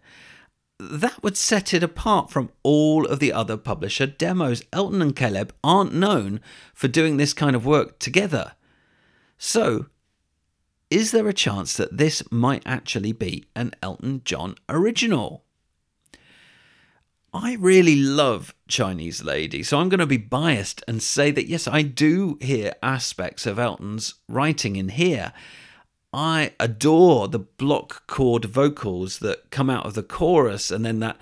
That 0.78 1.24
would 1.24 1.38
set 1.38 1.74
it 1.74 1.84
apart 1.84 2.30
from 2.30 2.52
all 2.64 3.06
of 3.06 3.20
the 3.20 3.32
other 3.32 3.56
publisher 3.56 4.06
demos. 4.06 4.62
Elton 4.74 5.02
and 5.02 5.16
Caleb 5.16 5.54
aren't 5.64 5.94
known 5.94 6.42
for 6.74 6.90
doing 6.90 7.16
this 7.16 7.34
kind 7.34 7.56
of 7.56 7.66
work 7.66 7.98
together. 7.98 8.54
So, 9.38 9.88
is 10.96 11.12
there 11.12 11.28
a 11.28 11.34
chance 11.34 11.76
that 11.76 11.98
this 11.98 12.24
might 12.32 12.64
actually 12.66 13.12
be 13.12 13.44
an 13.54 13.74
Elton 13.84 14.22
John 14.24 14.56
original? 14.70 15.44
I 17.34 17.56
really 17.56 17.98
love 17.98 18.56
Chinese 18.70 19.22
Lady, 19.22 19.62
so 19.62 19.78
I'm 19.78 19.90
going 19.90 20.00
to 20.00 20.06
be 20.06 20.16
biased 20.16 20.86
and 20.88 21.04
say 21.04 21.32
that 21.32 21.50
yes, 21.50 21.68
I 21.68 21.82
do 21.82 22.38
hear 22.40 22.76
aspects 22.82 23.46
of 23.46 23.60
Elton's 23.60 24.14
writing 24.30 24.78
in 24.78 24.88
here. 24.88 25.34
I 26.14 26.54
adore 26.62 27.28
the 27.28 27.40
block 27.40 28.08
chord 28.08 28.46
vocals 28.46 29.20
that 29.20 29.52
come 29.52 29.70
out 29.70 29.86
of 29.86 29.96
the 29.96 30.04
chorus 30.04 30.72
and 30.72 30.86
then 30.86 31.02
that 31.02 31.18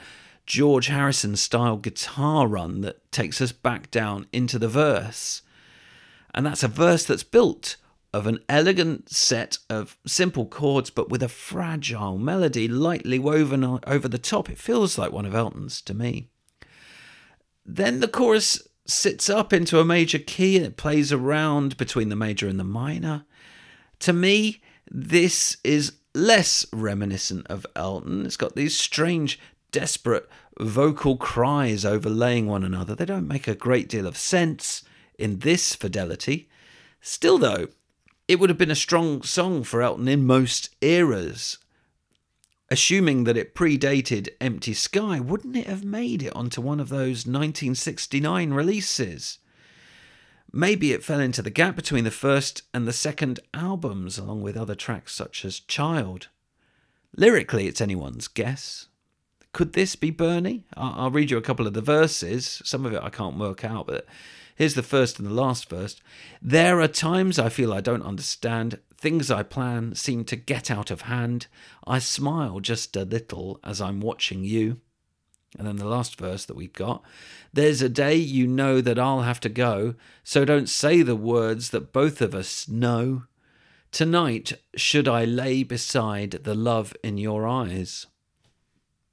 George 0.45 0.85
Harrison 0.85 1.35
style 1.35 1.77
guitar 1.77 2.47
run 2.47 2.81
that 2.81 3.11
takes 3.11 3.41
us 3.41 3.51
back 3.51 3.89
down 3.89 4.27
into 4.31 4.59
the 4.59 4.69
verse. 4.69 5.41
And 6.31 6.45
that's 6.45 6.61
a 6.61 6.67
verse 6.67 7.05
that's 7.05 7.23
built 7.23 7.77
of 8.13 8.27
an 8.27 8.39
elegant 8.47 9.09
set 9.09 9.57
of 9.69 9.97
simple 10.05 10.45
chords, 10.45 10.89
but 10.89 11.09
with 11.09 11.23
a 11.23 11.27
fragile 11.27 12.17
melody 12.17 12.67
lightly 12.67 13.17
woven 13.17 13.79
over 13.87 14.07
the 14.07 14.19
top. 14.19 14.49
It 14.49 14.59
feels 14.59 14.97
like 14.97 15.11
one 15.11 15.25
of 15.25 15.33
Elton's 15.33 15.81
to 15.81 15.93
me. 15.93 16.29
Then 17.65 17.99
the 18.01 18.07
chorus 18.07 18.67
sits 18.85 19.29
up 19.29 19.51
into 19.51 19.79
a 19.79 19.85
major 19.85 20.19
key 20.19 20.57
and 20.57 20.65
it 20.65 20.77
plays 20.77 21.11
around 21.11 21.77
between 21.77 22.09
the 22.09 22.15
major 22.15 22.47
and 22.47 22.59
the 22.59 22.63
minor. 22.63 23.25
To 23.99 24.13
me, 24.13 24.61
this 24.91 25.57
is 25.63 25.93
less 26.13 26.65
reminiscent 26.71 27.47
of 27.47 27.65
Elton. 27.75 28.25
It's 28.25 28.37
got 28.37 28.55
these 28.55 28.77
strange, 28.77 29.39
desperate 29.71 30.29
vocal 30.59 31.17
cries 31.17 31.83
overlaying 31.85 32.47
one 32.47 32.63
another. 32.63 32.93
They 32.93 33.05
don't 33.05 33.27
make 33.27 33.47
a 33.47 33.55
great 33.55 33.89
deal 33.89 34.05
of 34.05 34.17
sense 34.17 34.83
in 35.17 35.39
this 35.39 35.73
fidelity. 35.73 36.49
Still, 37.01 37.37
though, 37.37 37.69
it 38.33 38.39
would 38.39 38.49
have 38.49 38.57
been 38.57 38.71
a 38.71 38.75
strong 38.75 39.21
song 39.21 39.63
for 39.63 39.83
Elton 39.83 40.07
in 40.07 40.25
most 40.25 40.75
eras. 40.81 41.59
Assuming 42.71 43.25
that 43.25 43.37
it 43.37 43.53
predated 43.53 44.27
Empty 44.41 44.73
Sky, 44.73 45.19
wouldn't 45.19 45.55
it 45.55 45.67
have 45.67 45.83
made 45.83 46.23
it 46.23 46.35
onto 46.35 46.59
one 46.59 46.79
of 46.79 46.89
those 46.89 47.27
1969 47.27 48.51
releases? 48.51 49.37
Maybe 50.51 50.93
it 50.93 51.03
fell 51.03 51.19
into 51.19 51.43
the 51.43 51.51
gap 51.51 51.75
between 51.75 52.05
the 52.05 52.09
first 52.09 52.63
and 52.73 52.87
the 52.87 52.91
second 52.91 53.39
albums, 53.53 54.17
along 54.17 54.41
with 54.41 54.57
other 54.57 54.73
tracks 54.73 55.13
such 55.13 55.45
as 55.45 55.59
Child. 55.59 56.29
Lyrically, 57.15 57.67
it's 57.67 57.81
anyone's 57.81 58.27
guess. 58.27 58.87
Could 59.51 59.73
this 59.73 59.95
be 59.95 60.09
Bernie? 60.09 60.65
I'll, 60.75 61.11
read 61.11 61.29
you 61.29 61.37
a 61.37 61.43
couple 61.43 61.67
of 61.67 61.73
the 61.75 61.81
verses. 61.81 62.63
Some 62.65 62.83
of 62.83 62.93
it 62.93 63.03
I 63.03 63.09
can't 63.09 63.37
work 63.37 63.63
out, 63.63 63.85
but 63.85 64.07
here's 64.55 64.75
the 64.75 64.83
first 64.83 65.19
and 65.19 65.27
the 65.27 65.33
last 65.33 65.69
verse. 65.69 65.95
There 66.41 66.81
are 66.81 66.87
times 66.87 67.39
I 67.39 67.49
feel 67.49 67.73
I 67.73 67.81
don't 67.81 68.03
understand. 68.03 68.79
Things 68.97 69.29
I 69.29 69.43
plan 69.43 69.95
seem 69.95 70.23
to 70.25 70.35
get 70.35 70.71
out 70.71 70.91
of 70.91 71.01
hand. 71.01 71.47
I 71.85 71.99
smile 71.99 72.59
just 72.59 72.95
a 72.95 73.03
little 73.03 73.59
as 73.63 73.81
I'm 73.81 73.99
watching 73.99 74.43
you. 74.43 74.79
And 75.57 75.67
then 75.67 75.75
the 75.75 75.85
last 75.85 76.17
verse 76.17 76.45
that 76.45 76.55
we 76.55 76.67
got 76.67 77.03
There's 77.51 77.81
a 77.81 77.89
day 77.89 78.15
you 78.15 78.47
know 78.47 78.81
that 78.81 78.97
I'll 78.97 79.21
have 79.21 79.39
to 79.41 79.49
go, 79.49 79.95
so 80.23 80.45
don't 80.45 80.69
say 80.69 81.01
the 81.01 81.15
words 81.15 81.69
that 81.69 81.93
both 81.93 82.21
of 82.21 82.33
us 82.33 82.67
know. 82.67 83.23
Tonight, 83.91 84.53
should 84.75 85.07
I 85.07 85.25
lay 85.25 85.61
beside 85.61 86.31
the 86.31 86.55
love 86.55 86.95
in 87.03 87.19
your 87.19 87.47
eyes? 87.47 88.07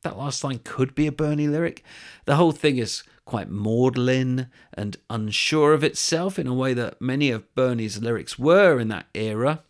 That 0.02 0.16
last 0.16 0.42
line 0.42 0.60
could 0.64 0.94
be 0.94 1.06
a 1.06 1.12
Bernie 1.12 1.48
lyric. 1.48 1.84
The 2.24 2.36
whole 2.36 2.52
thing 2.52 2.78
is 2.78 3.02
quite 3.30 3.48
maudlin 3.48 4.48
and 4.74 4.96
unsure 5.08 5.72
of 5.72 5.84
itself 5.84 6.36
in 6.36 6.48
a 6.48 6.52
way 6.52 6.74
that 6.74 7.00
many 7.00 7.30
of 7.30 7.54
Bernie's 7.54 8.02
lyrics 8.02 8.36
were 8.36 8.80
in 8.80 8.88
that 8.88 9.06
era. 9.14 9.62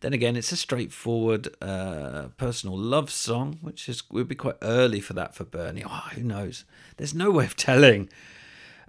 Then 0.00 0.12
again, 0.12 0.34
it's 0.34 0.50
a 0.50 0.56
straightforward 0.56 1.54
uh, 1.62 2.30
personal 2.36 2.76
love 2.76 3.12
song, 3.12 3.58
which 3.60 3.88
is 3.88 4.02
would 4.10 4.26
be 4.26 4.34
quite 4.34 4.56
early 4.60 4.98
for 4.98 5.12
that 5.12 5.36
for 5.36 5.44
Bernie. 5.44 5.84
Oh, 5.86 6.08
who 6.14 6.24
knows? 6.24 6.64
There's 6.96 7.14
no 7.14 7.30
way 7.30 7.44
of 7.44 7.54
telling. 7.54 8.08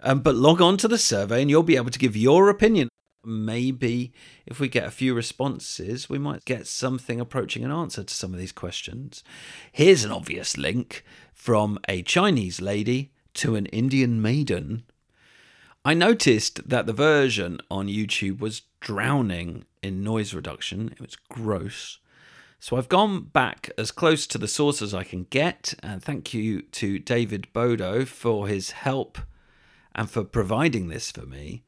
Um, 0.02 0.22
but 0.22 0.34
log 0.34 0.60
on 0.60 0.76
to 0.78 0.88
the 0.88 0.98
survey 0.98 1.42
and 1.42 1.50
you'll 1.52 1.62
be 1.62 1.76
able 1.76 1.92
to 1.92 2.00
give 2.00 2.18
your 2.18 2.50
opinion. 2.50 2.90
Maybe 3.24 4.14
if 4.48 4.60
we 4.60 4.68
get 4.68 4.88
a 4.88 4.92
few 4.92 5.14
responses, 5.14 6.10
we 6.10 6.18
might 6.18 6.44
get 6.44 6.66
something 6.66 7.20
approaching 7.20 7.64
an 7.64 7.72
answer 7.72 8.04
to 8.04 8.14
some 8.16 8.34
of 8.34 8.40
these 8.40 8.52
questions. 8.52 9.24
Here's 9.72 10.04
an 10.04 10.12
obvious 10.12 10.58
link 10.58 11.06
from 11.36 11.78
a 11.88 12.02
Chinese 12.02 12.60
lady 12.60 13.12
to 13.36 13.56
an 13.56 13.66
Indian 13.68 14.22
maiden. 14.22 14.84
I 15.86 15.94
noticed 15.94 16.70
that 16.70 16.86
the 16.86 16.94
version 16.94 17.60
on 17.70 17.88
YouTube 17.88 18.40
was 18.40 18.62
drowning 18.80 19.66
in 19.82 20.04
noise 20.04 20.34
reduction. 20.34 20.90
It 20.94 21.02
was 21.02 21.18
gross. 21.30 22.00
So 22.60 22.78
I've 22.78 22.88
gone 22.88 23.24
back 23.24 23.70
as 23.78 23.92
close 23.92 24.26
to 24.28 24.38
the 24.38 24.48
source 24.48 24.82
as 24.82 24.94
I 24.94 25.04
can 25.04 25.26
get. 25.26 25.74
And 25.84 26.02
thank 26.02 26.34
you 26.34 26.62
to 26.62 27.00
David 27.00 27.52
Bodo 27.52 28.06
for 28.06 28.48
his 28.48 28.72
help 28.72 29.18
and 29.94 30.10
for 30.10 30.24
providing 30.24 30.88
this 30.88 31.12
for 31.12 31.26
me. 31.26 31.64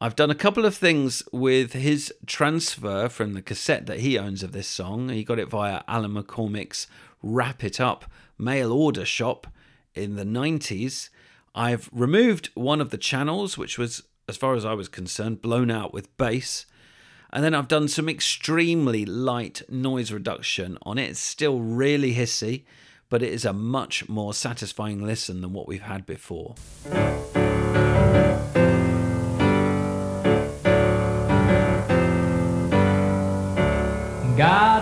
I've 0.00 0.16
done 0.16 0.30
a 0.30 0.36
couple 0.36 0.64
of 0.64 0.76
things 0.76 1.22
with 1.32 1.72
his 1.72 2.14
transfer 2.26 3.08
from 3.08 3.34
the 3.34 3.42
cassette 3.42 3.86
that 3.86 4.00
he 4.00 4.16
owns 4.16 4.42
of 4.42 4.52
this 4.52 4.68
song. 4.68 5.08
He 5.08 5.24
got 5.24 5.38
it 5.38 5.50
via 5.50 5.82
Alan 5.88 6.14
McCormick's 6.14 6.86
Wrap 7.22 7.64
It 7.64 7.80
Up 7.80 8.04
mail 8.38 8.72
order 8.72 9.04
shop 9.04 9.46
in 9.94 10.16
the 10.16 10.24
90s. 10.24 11.08
I've 11.54 11.88
removed 11.92 12.50
one 12.54 12.80
of 12.80 12.90
the 12.90 12.98
channels, 12.98 13.58
which 13.58 13.78
was, 13.78 14.02
as 14.28 14.36
far 14.36 14.54
as 14.54 14.64
I 14.64 14.74
was 14.74 14.88
concerned, 14.88 15.42
blown 15.42 15.70
out 15.70 15.92
with 15.92 16.16
bass. 16.16 16.66
And 17.32 17.44
then 17.44 17.54
I've 17.54 17.68
done 17.68 17.88
some 17.88 18.08
extremely 18.08 19.04
light 19.04 19.62
noise 19.68 20.12
reduction 20.12 20.78
on 20.82 20.98
it. 20.98 21.10
It's 21.10 21.20
still 21.20 21.60
really 21.60 22.14
hissy, 22.14 22.64
but 23.08 23.22
it 23.22 23.32
is 23.32 23.44
a 23.44 23.52
much 23.52 24.08
more 24.08 24.34
satisfying 24.34 25.04
listen 25.04 25.40
than 25.40 25.52
what 25.52 25.68
we've 25.68 25.82
had 25.82 26.06
before. 26.06 26.54
Got 34.36 34.79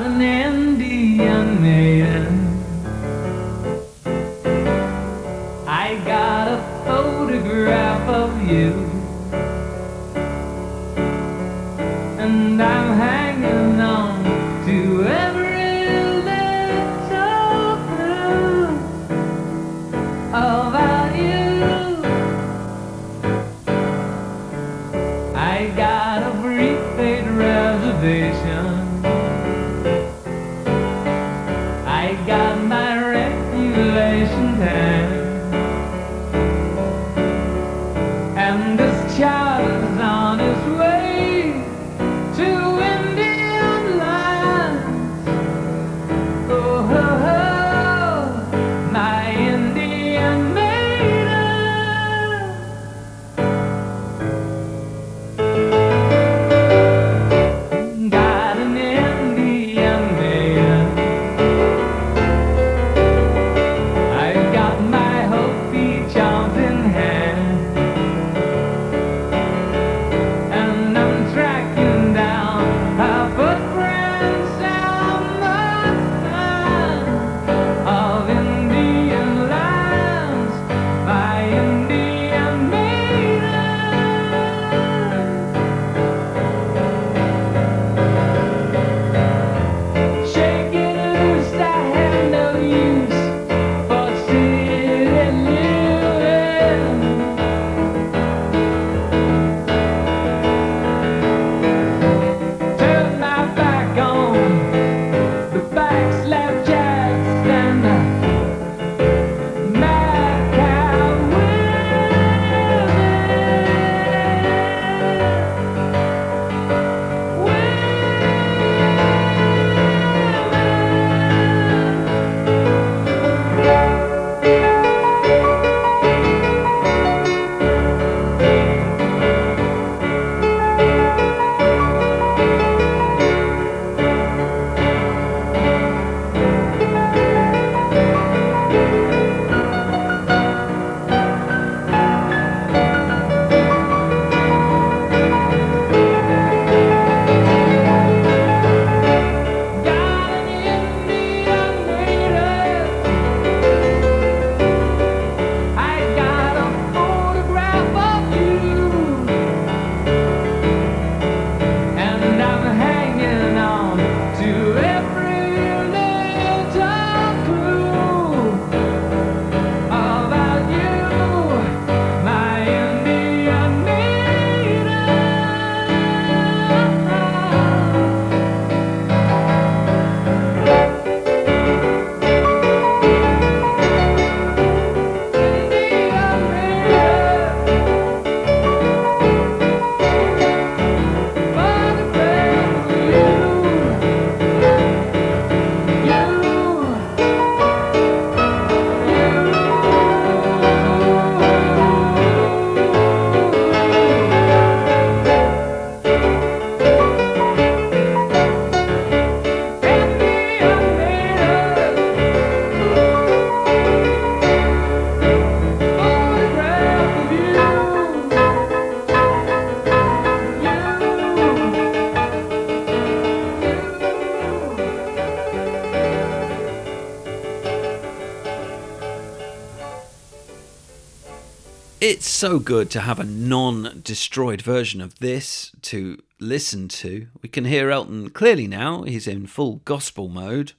so 232.38 232.60
good 232.60 232.88
to 232.88 233.00
have 233.00 233.18
a 233.18 233.24
non 233.24 234.00
destroyed 234.04 234.62
version 234.62 235.00
of 235.00 235.18
this 235.18 235.72
to 235.82 236.22
listen 236.38 236.86
to. 236.86 237.26
We 237.42 237.48
can 237.48 237.64
hear 237.64 237.90
Elton 237.90 238.30
clearly 238.30 238.68
now, 238.68 239.02
he's 239.02 239.26
in 239.26 239.48
full 239.48 239.80
gospel 239.84 240.28
mode. 240.28 240.74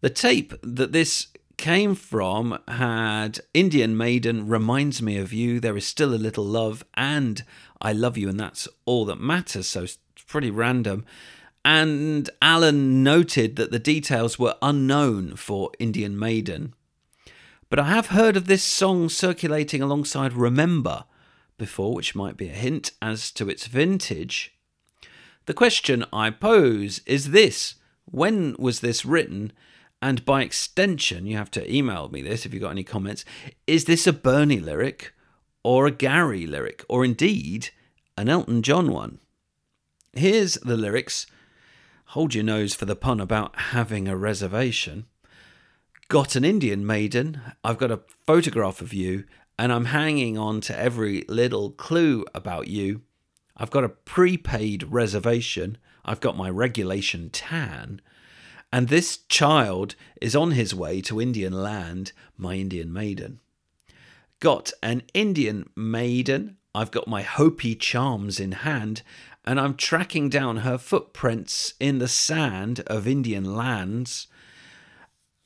The 0.00 0.08
tape 0.08 0.54
that 0.62 0.92
this 0.92 1.26
came 1.58 1.94
from 1.94 2.58
had 2.66 3.40
Indian 3.52 3.94
Maiden 3.94 4.48
reminds 4.48 5.02
me 5.02 5.18
of 5.18 5.34
you, 5.34 5.60
there 5.60 5.76
is 5.76 5.86
still 5.86 6.14
a 6.14 6.16
little 6.16 6.46
love, 6.46 6.82
and 6.94 7.44
I 7.82 7.92
love 7.92 8.16
you, 8.16 8.30
and 8.30 8.40
that's 8.40 8.66
all 8.86 9.04
that 9.04 9.20
matters. 9.20 9.66
So 9.66 9.82
it's 9.82 9.98
pretty 10.26 10.50
random. 10.50 11.04
And 11.62 12.30
Alan 12.40 13.02
noted 13.02 13.56
that 13.56 13.70
the 13.70 13.78
details 13.78 14.38
were 14.38 14.56
unknown 14.62 15.36
for 15.36 15.72
Indian 15.78 16.18
Maiden. 16.18 16.72
But 17.74 17.86
I 17.86 17.88
have 17.88 18.06
heard 18.10 18.36
of 18.36 18.46
this 18.46 18.62
song 18.62 19.08
circulating 19.08 19.82
alongside 19.82 20.32
Remember 20.32 21.06
before, 21.58 21.92
which 21.92 22.14
might 22.14 22.36
be 22.36 22.48
a 22.48 22.52
hint 22.52 22.92
as 23.02 23.32
to 23.32 23.48
its 23.48 23.66
vintage. 23.66 24.54
The 25.46 25.54
question 25.54 26.04
I 26.12 26.30
pose 26.30 27.00
is 27.04 27.32
this 27.32 27.74
When 28.04 28.54
was 28.60 28.78
this 28.78 29.04
written? 29.04 29.52
And 30.00 30.24
by 30.24 30.42
extension, 30.42 31.26
you 31.26 31.36
have 31.36 31.50
to 31.50 31.68
email 31.68 32.08
me 32.10 32.22
this 32.22 32.46
if 32.46 32.54
you've 32.54 32.62
got 32.62 32.70
any 32.70 32.84
comments. 32.84 33.24
Is 33.66 33.86
this 33.86 34.06
a 34.06 34.12
Bernie 34.12 34.60
lyric 34.60 35.12
or 35.64 35.88
a 35.88 35.90
Gary 35.90 36.46
lyric, 36.46 36.84
or 36.88 37.04
indeed 37.04 37.70
an 38.16 38.28
Elton 38.28 38.62
John 38.62 38.92
one? 38.92 39.18
Here's 40.12 40.54
the 40.58 40.76
lyrics. 40.76 41.26
Hold 42.10 42.36
your 42.36 42.44
nose 42.44 42.76
for 42.76 42.84
the 42.84 42.94
pun 42.94 43.18
about 43.18 43.58
having 43.58 44.06
a 44.06 44.16
reservation. 44.16 45.06
Got 46.14 46.36
an 46.36 46.44
Indian 46.44 46.86
maiden. 46.86 47.40
I've 47.64 47.78
got 47.78 47.90
a 47.90 48.02
photograph 48.24 48.80
of 48.80 48.94
you, 48.94 49.24
and 49.58 49.72
I'm 49.72 49.86
hanging 49.86 50.38
on 50.38 50.60
to 50.60 50.78
every 50.78 51.24
little 51.26 51.72
clue 51.72 52.24
about 52.32 52.68
you. 52.68 53.02
I've 53.56 53.72
got 53.72 53.82
a 53.82 53.88
prepaid 53.88 54.84
reservation. 54.92 55.76
I've 56.04 56.20
got 56.20 56.36
my 56.36 56.48
regulation 56.48 57.30
tan. 57.30 58.00
And 58.72 58.86
this 58.86 59.24
child 59.28 59.96
is 60.22 60.36
on 60.36 60.52
his 60.52 60.72
way 60.72 61.00
to 61.00 61.20
Indian 61.20 61.52
land, 61.52 62.12
my 62.36 62.54
Indian 62.54 62.92
maiden. 62.92 63.40
Got 64.38 64.70
an 64.84 65.02
Indian 65.14 65.68
maiden. 65.74 66.58
I've 66.76 66.92
got 66.92 67.08
my 67.08 67.22
Hopi 67.22 67.74
charms 67.74 68.38
in 68.38 68.52
hand, 68.52 69.02
and 69.44 69.58
I'm 69.58 69.74
tracking 69.74 70.28
down 70.28 70.58
her 70.58 70.78
footprints 70.78 71.74
in 71.80 71.98
the 71.98 72.06
sand 72.06 72.84
of 72.86 73.08
Indian 73.08 73.56
lands. 73.56 74.28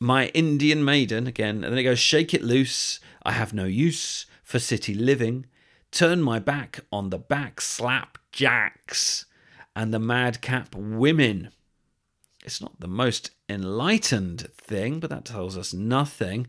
My 0.01 0.27
Indian 0.29 0.85
maiden, 0.85 1.27
again, 1.27 1.65
and 1.65 1.73
then 1.73 1.79
it 1.79 1.83
goes, 1.83 1.99
shake 1.99 2.33
it 2.33 2.45
loose. 2.45 3.01
I 3.25 3.33
have 3.33 3.53
no 3.53 3.65
use 3.65 4.27
for 4.45 4.59
city 4.59 4.95
living. 4.95 5.47
Turn 5.91 6.23
my 6.23 6.39
back 6.39 6.81
on 6.93 7.11
the 7.11 7.19
back 7.19 7.61
slap 7.61 8.19
jacks 8.31 9.27
and 9.75 9.93
the 9.93 9.99
madcap 9.99 10.75
women. 10.75 11.51
It's 12.45 12.61
not 12.61 12.79
the 12.79 12.89
most 12.89 13.33
enlightened 13.49 14.49
thing, 14.53 15.01
but 15.01 15.11
that 15.11 15.25
tells 15.25 15.57
us 15.57 15.75
nothing. 15.75 16.47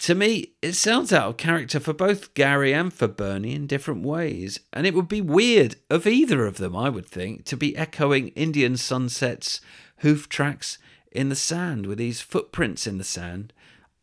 To 0.00 0.14
me, 0.14 0.52
it 0.62 0.74
sounds 0.74 1.12
out 1.12 1.28
of 1.28 1.36
character 1.36 1.80
for 1.80 1.92
both 1.92 2.34
Gary 2.34 2.72
and 2.72 2.92
for 2.92 3.08
Bernie 3.08 3.54
in 3.54 3.66
different 3.66 4.04
ways, 4.04 4.60
and 4.72 4.86
it 4.86 4.94
would 4.94 5.08
be 5.08 5.20
weird 5.20 5.76
of 5.90 6.06
either 6.06 6.46
of 6.46 6.58
them, 6.58 6.76
I 6.76 6.88
would 6.88 7.06
think, 7.06 7.44
to 7.46 7.56
be 7.56 7.76
echoing 7.76 8.28
Indian 8.28 8.76
sunsets, 8.76 9.60
hoof 9.98 10.28
tracks 10.28 10.78
in 11.14 11.28
the 11.28 11.36
sand 11.36 11.86
with 11.86 11.98
these 11.98 12.20
footprints 12.20 12.86
in 12.86 12.98
the 12.98 13.04
sand. 13.04 13.52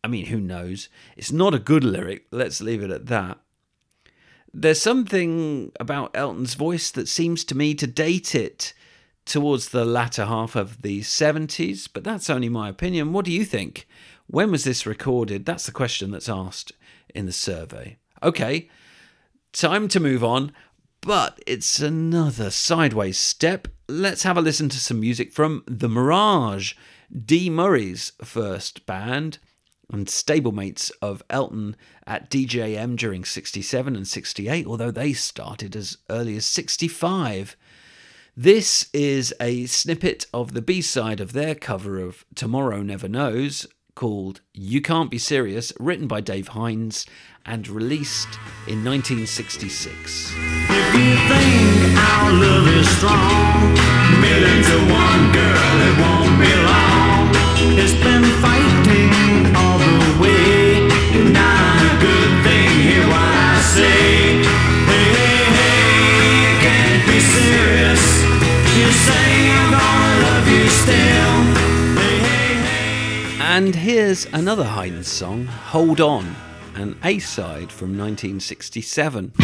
I 0.02 0.08
mean, 0.08 0.26
who 0.26 0.40
knows? 0.40 0.88
It's 1.16 1.30
not 1.30 1.54
a 1.54 1.60
good 1.60 1.84
lyric, 1.84 2.26
let's 2.30 2.60
leave 2.60 2.82
it 2.82 2.90
at 2.90 3.06
that. 3.06 3.38
There's 4.52 4.80
something 4.80 5.72
about 5.78 6.10
Elton's 6.14 6.54
voice 6.54 6.90
that 6.90 7.08
seems 7.08 7.44
to 7.44 7.56
me 7.56 7.74
to 7.74 7.86
date 7.86 8.34
it 8.34 8.74
towards 9.24 9.68
the 9.68 9.84
latter 9.84 10.26
half 10.26 10.56
of 10.56 10.82
the 10.82 11.00
70s, 11.00 11.88
but 11.92 12.04
that's 12.04 12.28
only 12.28 12.48
my 12.48 12.68
opinion. 12.68 13.12
What 13.12 13.24
do 13.24 13.30
you 13.30 13.44
think? 13.44 13.86
When 14.26 14.50
was 14.50 14.64
this 14.64 14.86
recorded? 14.86 15.46
That's 15.46 15.66
the 15.66 15.72
question 15.72 16.10
that's 16.10 16.28
asked 16.28 16.72
in 17.14 17.26
the 17.26 17.32
survey. 17.32 17.98
Okay, 18.22 18.68
time 19.52 19.88
to 19.88 20.00
move 20.00 20.24
on, 20.24 20.52
but 21.00 21.40
it's 21.46 21.80
another 21.80 22.50
sideways 22.50 23.18
step. 23.18 23.68
Let's 23.88 24.22
have 24.22 24.36
a 24.36 24.40
listen 24.40 24.68
to 24.70 24.78
some 24.78 25.00
music 25.00 25.32
from 25.32 25.64
The 25.66 25.88
Mirage, 25.88 26.74
Dee 27.12 27.50
Murray's 27.50 28.12
first 28.24 28.86
band 28.86 29.38
and 29.92 30.06
stablemates 30.06 30.90
of 31.02 31.22
Elton 31.28 31.76
at 32.06 32.30
DJM 32.30 32.96
during 32.96 33.24
67 33.24 33.94
and 33.94 34.08
68, 34.08 34.66
although 34.66 34.90
they 34.90 35.12
started 35.12 35.76
as 35.76 35.98
early 36.08 36.36
as 36.36 36.46
65. 36.46 37.54
This 38.34 38.88
is 38.94 39.34
a 39.38 39.66
snippet 39.66 40.24
of 40.32 40.54
the 40.54 40.62
B 40.62 40.80
side 40.80 41.20
of 41.20 41.34
their 41.34 41.54
cover 41.54 42.00
of 42.00 42.24
Tomorrow 42.34 42.82
Never 42.82 43.08
Knows 43.08 43.66
called 43.94 44.40
You 44.54 44.80
Can't 44.80 45.10
Be 45.10 45.18
Serious, 45.18 45.70
written 45.78 46.08
by 46.08 46.22
Dave 46.22 46.48
Hines 46.48 47.04
and 47.44 47.68
released 47.68 48.38
in 48.66 48.82
1966. 48.82 50.32
If 50.34 50.94
you 50.94 51.16
think 51.28 51.98
our 51.98 52.32
love 52.32 52.68
is 52.68 52.88
strong, 52.96 53.74
million 54.18 54.62
to 54.64 54.78
one 54.90 55.32
girl, 55.32 55.76
it 55.82 55.98
won't 56.00 56.40
be 56.40 56.54
long. 56.64 57.01
And 73.54 73.74
here's 73.74 74.24
another 74.32 74.64
Hines 74.64 75.06
song, 75.08 75.44
Hold 75.46 76.00
On, 76.00 76.34
an 76.74 76.96
A 77.04 77.18
side 77.18 77.70
from 77.70 77.90
1967. 77.98 79.34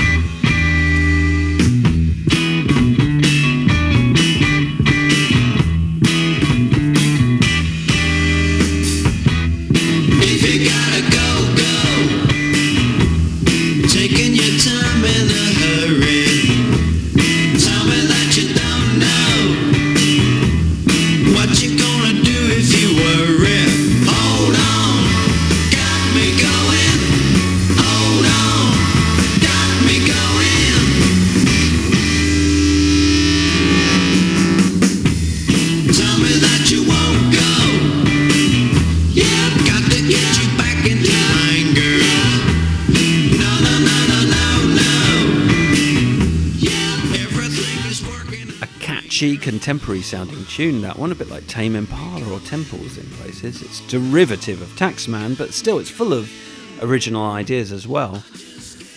Contemporary 49.68 50.00
sounding 50.00 50.46
tune, 50.46 50.80
that 50.80 50.98
one, 50.98 51.12
a 51.12 51.14
bit 51.14 51.28
like 51.28 51.46
Tame 51.46 51.76
Impala 51.76 52.32
or 52.32 52.40
Temples 52.40 52.96
in 52.96 53.04
places. 53.18 53.60
It's 53.60 53.86
derivative 53.86 54.62
of 54.62 54.68
Taxman, 54.78 55.36
but 55.36 55.52
still 55.52 55.78
it's 55.78 55.90
full 55.90 56.14
of 56.14 56.32
original 56.80 57.22
ideas 57.22 57.70
as 57.70 57.86
well. 57.86 58.24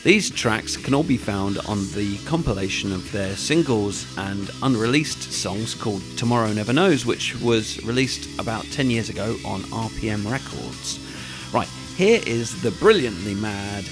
These 0.05 0.29
tracks 0.29 0.77
can 0.77 0.93
all 0.93 1.03
be 1.03 1.17
found 1.17 1.57
on 1.67 1.79
the 1.91 2.17
compilation 2.19 2.93
of 2.93 3.11
their 3.11 3.35
singles 3.35 4.07
and 4.17 4.49
unreleased 4.63 5.33
songs 5.33 5.75
called 5.75 6.03
Tomorrow 6.15 6.53
Never 6.53 6.71
Knows, 6.71 7.05
which 7.05 7.37
was 7.41 7.83
released 7.83 8.39
about 8.39 8.63
10 8.71 8.89
years 8.89 9.09
ago 9.09 9.35
on 9.45 9.63
RPM 9.63 10.23
Records. 10.31 11.05
Right, 11.53 11.67
here 11.97 12.21
is 12.25 12.61
the 12.61 12.71
brilliantly 12.71 13.35
mad 13.35 13.83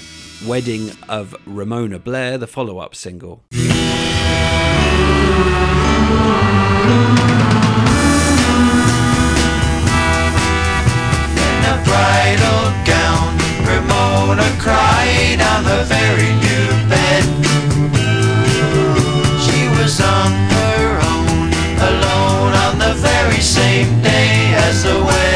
Wedding 0.46 0.92
of 1.10 1.36
Ramona 1.44 1.98
Blair, 1.98 2.38
the 2.38 2.46
follow 2.46 2.78
up 2.78 2.94
single. 2.94 3.42
Bridal 12.30 12.70
gown, 12.84 13.36
Ramona 13.66 14.48
cried 14.58 15.40
on 15.52 15.64
the 15.64 15.82
very 15.84 16.30
new 16.46 16.68
bed. 16.88 17.24
She 19.44 19.68
was 19.78 20.00
on 20.00 20.30
her 20.56 21.00
own, 21.12 21.50
alone 21.90 22.52
on 22.66 22.78
the 22.78 22.94
very 22.94 23.40
same 23.40 24.00
day 24.02 24.54
as 24.54 24.84
the 24.84 25.02
wedding 25.04 25.29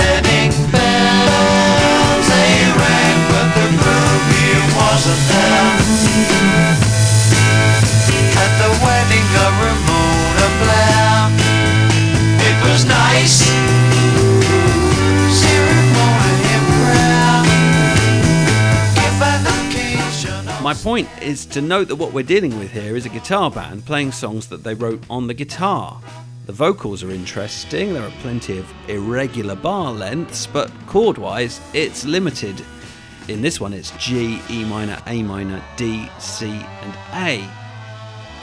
My 20.65 20.73
point 20.73 21.11
is 21.21 21.45
to 21.45 21.61
note 21.61 21.89
that 21.89 21.97
what 21.97 22.15
we're 22.15 22.25
dealing 22.25 22.59
with 22.59 22.73
here 22.73 22.97
is 22.97 23.05
a 23.05 23.11
guitar 23.11 23.51
band 23.51 23.85
playing 23.85 24.13
songs 24.13 24.47
that 24.47 24.65
they 24.65 24.73
wrote 24.73 25.05
on 25.11 25.27
the 25.27 25.35
guitar. 25.35 26.01
The 26.47 26.55
vocals 26.55 27.03
are 27.03 27.11
interesting, 27.11 27.93
there 27.93 28.03
are 28.03 28.21
plenty 28.23 28.57
of 28.57 28.73
irregular 28.89 29.57
bar 29.57 29.93
lengths, 29.93 30.47
but 30.47 30.73
chord 30.87 31.19
wise, 31.19 31.61
it's 31.75 32.07
limited. 32.07 32.65
In 33.29 33.43
this 33.43 33.61
one, 33.61 33.75
it's 33.75 33.91
G, 33.99 34.41
E 34.49 34.65
minor, 34.65 34.99
A 35.07 35.23
minor, 35.23 35.63
D, 35.77 36.09
C, 36.19 36.47
and 36.47 36.95
A. 37.13 37.47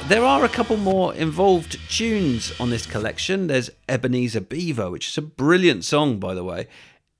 There 0.07 0.23
are 0.23 0.45
a 0.45 0.49
couple 0.49 0.77
more 0.77 1.15
involved 1.15 1.79
tunes 1.89 2.53
on 2.59 2.69
this 2.69 2.85
collection. 2.85 3.47
There's 3.47 3.71
Ebenezer 3.89 4.41
Beaver, 4.41 4.91
which 4.91 5.07
is 5.07 5.17
a 5.17 5.23
brilliant 5.23 5.85
song, 5.85 6.19
by 6.19 6.35
the 6.35 6.43
way. 6.43 6.67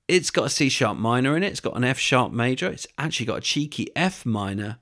It's 0.06 0.30
got 0.30 0.46
a 0.46 0.50
C 0.50 0.68
sharp 0.68 0.96
minor 0.96 1.36
in 1.36 1.42
it, 1.42 1.48
it's 1.48 1.58
got 1.58 1.76
an 1.76 1.82
F 1.82 1.98
sharp 1.98 2.30
major, 2.32 2.68
it's 2.68 2.86
actually 2.98 3.26
got 3.26 3.38
a 3.38 3.40
cheeky 3.40 3.88
F 3.96 4.24
minor 4.24 4.78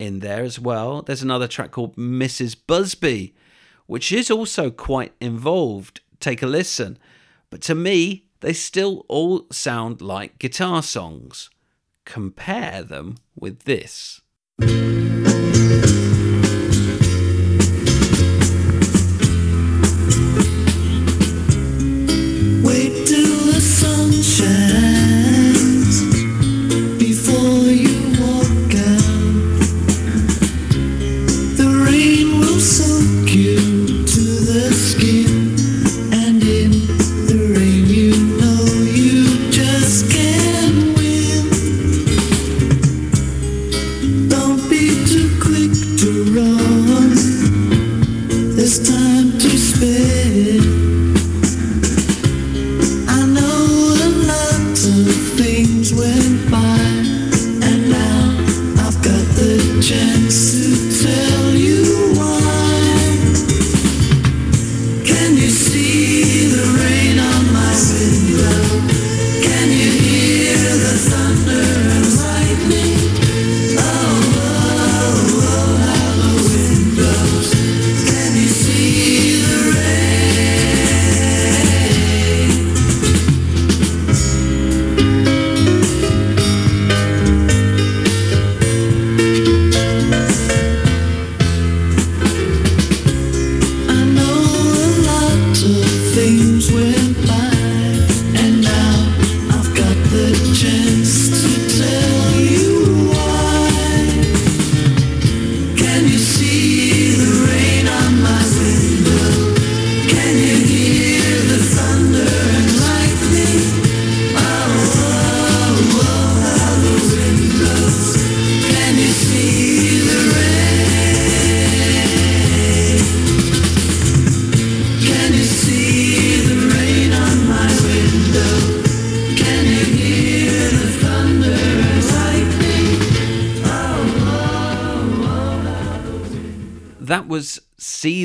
in 0.00 0.20
there 0.20 0.42
as 0.42 0.58
well. 0.58 1.02
There's 1.02 1.22
another 1.22 1.46
track 1.46 1.70
called 1.70 1.96
Mrs. 1.96 2.56
Busby, 2.66 3.34
which 3.86 4.10
is 4.10 4.30
also 4.30 4.70
quite 4.70 5.12
involved. 5.20 6.00
Take 6.18 6.42
a 6.42 6.46
listen. 6.46 6.98
But 7.50 7.60
to 7.62 7.74
me, 7.74 8.24
they 8.40 8.52
still 8.52 9.04
all 9.08 9.46
sound 9.50 10.00
like 10.00 10.38
guitar 10.38 10.82
songs. 10.82 11.50
Compare 12.04 12.82
them 12.82 13.16
with 13.36 13.64
this. 13.64 14.20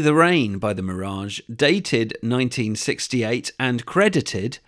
The 0.06 0.14
Rain 0.14 0.60
by 0.60 0.72
The 0.72 0.84
Mirage, 0.84 1.40
dated 1.52 2.10
1968 2.22 3.52
and 3.60 3.88
credited 3.88 4.60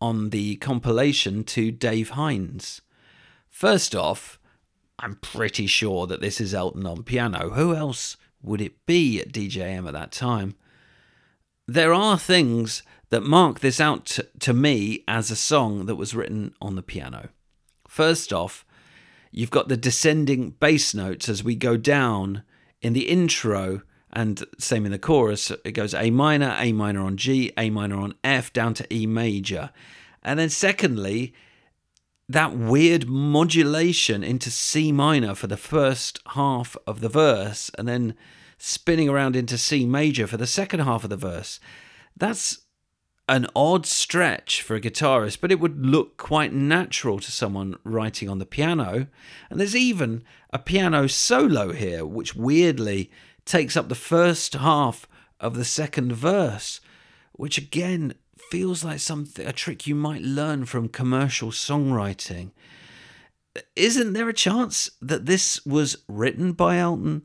on 0.00 0.30
the 0.30 0.54
compilation 0.58 1.42
to 1.42 1.72
Dave 1.72 2.10
Hines. 2.10 2.80
First 3.48 3.96
off, 3.96 4.38
I'm 5.00 5.16
pretty 5.16 5.66
sure 5.66 6.06
that 6.06 6.20
this 6.20 6.40
is 6.40 6.54
Elton 6.54 6.86
on 6.86 7.02
piano. 7.02 7.50
Who 7.50 7.74
else 7.74 8.16
would 8.40 8.60
it 8.60 8.86
be 8.86 9.20
at 9.20 9.32
DJM 9.32 9.88
at 9.88 9.94
that 9.94 10.12
time? 10.12 10.54
There 11.66 11.92
are 11.92 12.16
things 12.16 12.84
that 13.10 13.24
mark 13.24 13.58
this 13.58 13.80
out 13.80 14.04
to, 14.06 14.28
to 14.38 14.52
me 14.54 15.02
as 15.08 15.28
a 15.28 15.36
song 15.36 15.86
that 15.86 15.96
was 15.96 16.14
written 16.14 16.54
on 16.62 16.76
the 16.76 16.82
piano. 16.82 17.30
First 17.88 18.32
off, 18.32 18.64
you've 19.32 19.50
got 19.50 19.66
the 19.66 19.76
descending 19.76 20.50
bass 20.50 20.94
notes 20.94 21.28
as 21.28 21.42
we 21.42 21.56
go 21.56 21.76
down 21.76 22.44
in 22.80 22.92
the 22.92 23.08
intro 23.08 23.82
and 24.14 24.44
same 24.58 24.86
in 24.86 24.92
the 24.92 24.98
chorus 24.98 25.50
it 25.64 25.72
goes 25.72 25.92
a 25.94 26.10
minor 26.10 26.56
a 26.58 26.72
minor 26.72 27.00
on 27.00 27.16
g 27.16 27.52
a 27.58 27.70
minor 27.70 27.96
on 27.96 28.14
f 28.22 28.52
down 28.52 28.72
to 28.74 28.94
e 28.94 29.06
major 29.06 29.70
and 30.22 30.38
then 30.38 30.48
secondly 30.48 31.34
that 32.28 32.56
weird 32.56 33.06
modulation 33.06 34.24
into 34.24 34.50
c 34.50 34.92
minor 34.92 35.34
for 35.34 35.46
the 35.46 35.56
first 35.56 36.20
half 36.28 36.76
of 36.86 37.00
the 37.00 37.08
verse 37.08 37.70
and 37.76 37.86
then 37.86 38.14
spinning 38.56 39.08
around 39.08 39.36
into 39.36 39.58
c 39.58 39.84
major 39.84 40.26
for 40.26 40.36
the 40.36 40.46
second 40.46 40.80
half 40.80 41.04
of 41.04 41.10
the 41.10 41.16
verse 41.16 41.60
that's 42.16 42.64
an 43.28 43.46
odd 43.56 43.86
stretch 43.86 44.60
for 44.60 44.76
a 44.76 44.80
guitarist, 44.80 45.40
but 45.40 45.50
it 45.50 45.58
would 45.58 45.86
look 45.86 46.16
quite 46.16 46.52
natural 46.52 47.18
to 47.18 47.32
someone 47.32 47.76
writing 47.82 48.28
on 48.28 48.38
the 48.38 48.44
piano. 48.44 49.06
And 49.48 49.58
there's 49.58 49.74
even 49.74 50.22
a 50.52 50.58
piano 50.58 51.06
solo 51.06 51.72
here, 51.72 52.04
which 52.04 52.36
weirdly 52.36 53.10
takes 53.44 53.76
up 53.76 53.88
the 53.88 53.94
first 53.94 54.54
half 54.54 55.06
of 55.40 55.54
the 55.54 55.64
second 55.64 56.12
verse, 56.12 56.80
which 57.32 57.58
again 57.58 58.14
feels 58.50 58.84
like 58.84 59.00
something 59.00 59.46
a 59.46 59.52
trick 59.52 59.86
you 59.86 59.94
might 59.94 60.22
learn 60.22 60.64
from 60.64 60.88
commercial 60.88 61.50
songwriting. 61.50 62.50
Isn't 63.76 64.12
there 64.12 64.28
a 64.28 64.34
chance 64.34 64.90
that 65.00 65.26
this 65.26 65.64
was 65.64 65.98
written 66.08 66.52
by 66.52 66.78
Elton 66.78 67.22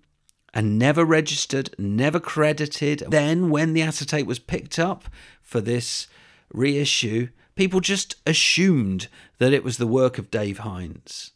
and 0.53 0.77
never 0.77 1.03
registered, 1.05 1.73
never 1.77 2.19
credited? 2.19 3.03
Then, 3.09 3.49
when 3.49 3.73
the 3.73 3.81
acetate 3.81 4.27
was 4.27 4.39
picked 4.39 4.77
up 4.77 5.05
for 5.41 5.61
this 5.61 6.07
reissue, 6.53 7.29
people 7.55 7.79
just 7.79 8.15
assumed 8.25 9.07
that 9.39 9.53
it 9.53 9.63
was 9.63 9.77
the 9.77 9.87
work 9.87 10.17
of 10.17 10.31
Dave 10.31 10.59
Hines. 10.59 11.31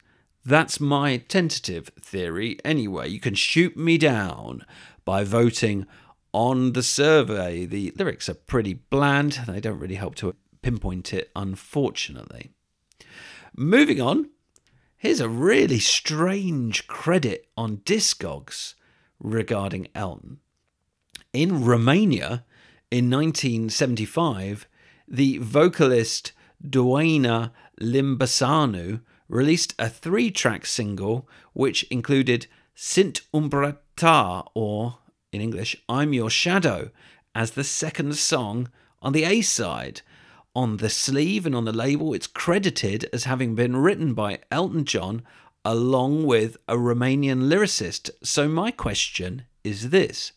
That's 0.46 0.80
my 0.80 1.18
tentative 1.18 1.90
theory. 2.02 2.58
Anyway, 2.66 3.10
you 3.10 3.20
can 3.20 3.36
shoot 3.36 3.78
me 3.78 3.98
down 3.98 4.66
by 5.06 5.24
voting 5.24 5.86
on 6.34 6.74
the 6.74 6.84
survey. 6.84 7.66
The 7.66 7.94
lyrics 7.98 8.28
are 8.28 8.34
pretty 8.34 8.74
bland, 8.74 9.40
they 9.48 9.62
don't 9.62 9.80
really 9.80 9.96
help 9.96 10.16
to 10.16 10.36
pinpoint 10.62 11.14
it, 11.14 11.32
unfortunately. 11.36 12.52
Moving 13.56 14.02
on, 14.02 14.30
here's 14.98 15.22
a 15.22 15.30
really 15.30 15.80
strange 15.80 16.88
credit 16.88 17.48
on 17.56 17.78
Discogs 17.78 18.74
regarding 19.20 19.88
Elton. 19.96 20.40
In 21.32 21.64
Romania, 21.64 22.44
in 22.92 23.10
1975, 23.10 24.68
the 25.08 25.38
vocalist 25.38 26.32
Doina 26.64 27.52
Limbasanu 27.80 29.02
released 29.28 29.74
a 29.80 29.90
three 29.90 30.32
track 30.32 30.66
single 30.66 31.28
which 31.54 31.84
included 31.84 32.48
Sint 32.76 33.22
Umbrata, 33.34 34.48
or 34.54 34.98
in 35.32 35.42
English, 35.42 35.76
I'm 35.88 36.14
Your 36.14 36.30
Shadow, 36.30 36.92
as 37.36 37.52
the 37.52 37.64
second 37.64 38.16
song 38.16 38.70
on 39.02 39.14
the 39.14 39.24
A 39.24 39.42
side. 39.42 40.02
On 40.56 40.78
the 40.78 40.90
sleeve 40.90 41.46
and 41.46 41.56
on 41.56 41.66
the 41.66 41.74
label, 41.74 42.14
it's 42.14 42.28
credited 42.28 43.10
as 43.12 43.24
having 43.24 43.56
been 43.56 43.76
written 43.76 44.14
by 44.14 44.40
Elton 44.52 44.86
John 44.86 45.24
along 45.66 46.26
with 46.26 46.58
a 46.68 46.76
Romanian 46.76 47.44
lyricist. 47.44 48.10
So, 48.22 48.48
my 48.48 48.70
question 48.72 49.46
is 49.64 49.90
this 49.90 50.34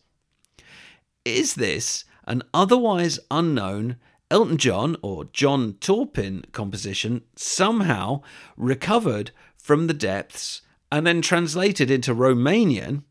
Is 1.25 1.55
this 1.55 2.05
an 2.25 2.43
otherwise 2.53 3.19
unknown 3.29 3.97
Elton 4.29 4.57
John 4.57 4.97
or 5.01 5.25
John 5.25 5.75
Taupin 5.79 6.43
composition 6.51 7.21
somehow 7.35 8.21
recovered 8.57 9.31
from 9.57 9.87
the 9.87 9.93
depths 9.93 10.61
and 10.91 11.07
then 11.07 11.21
translated 11.21 11.89
into 11.89 12.13
Romanian? 12.13 13.03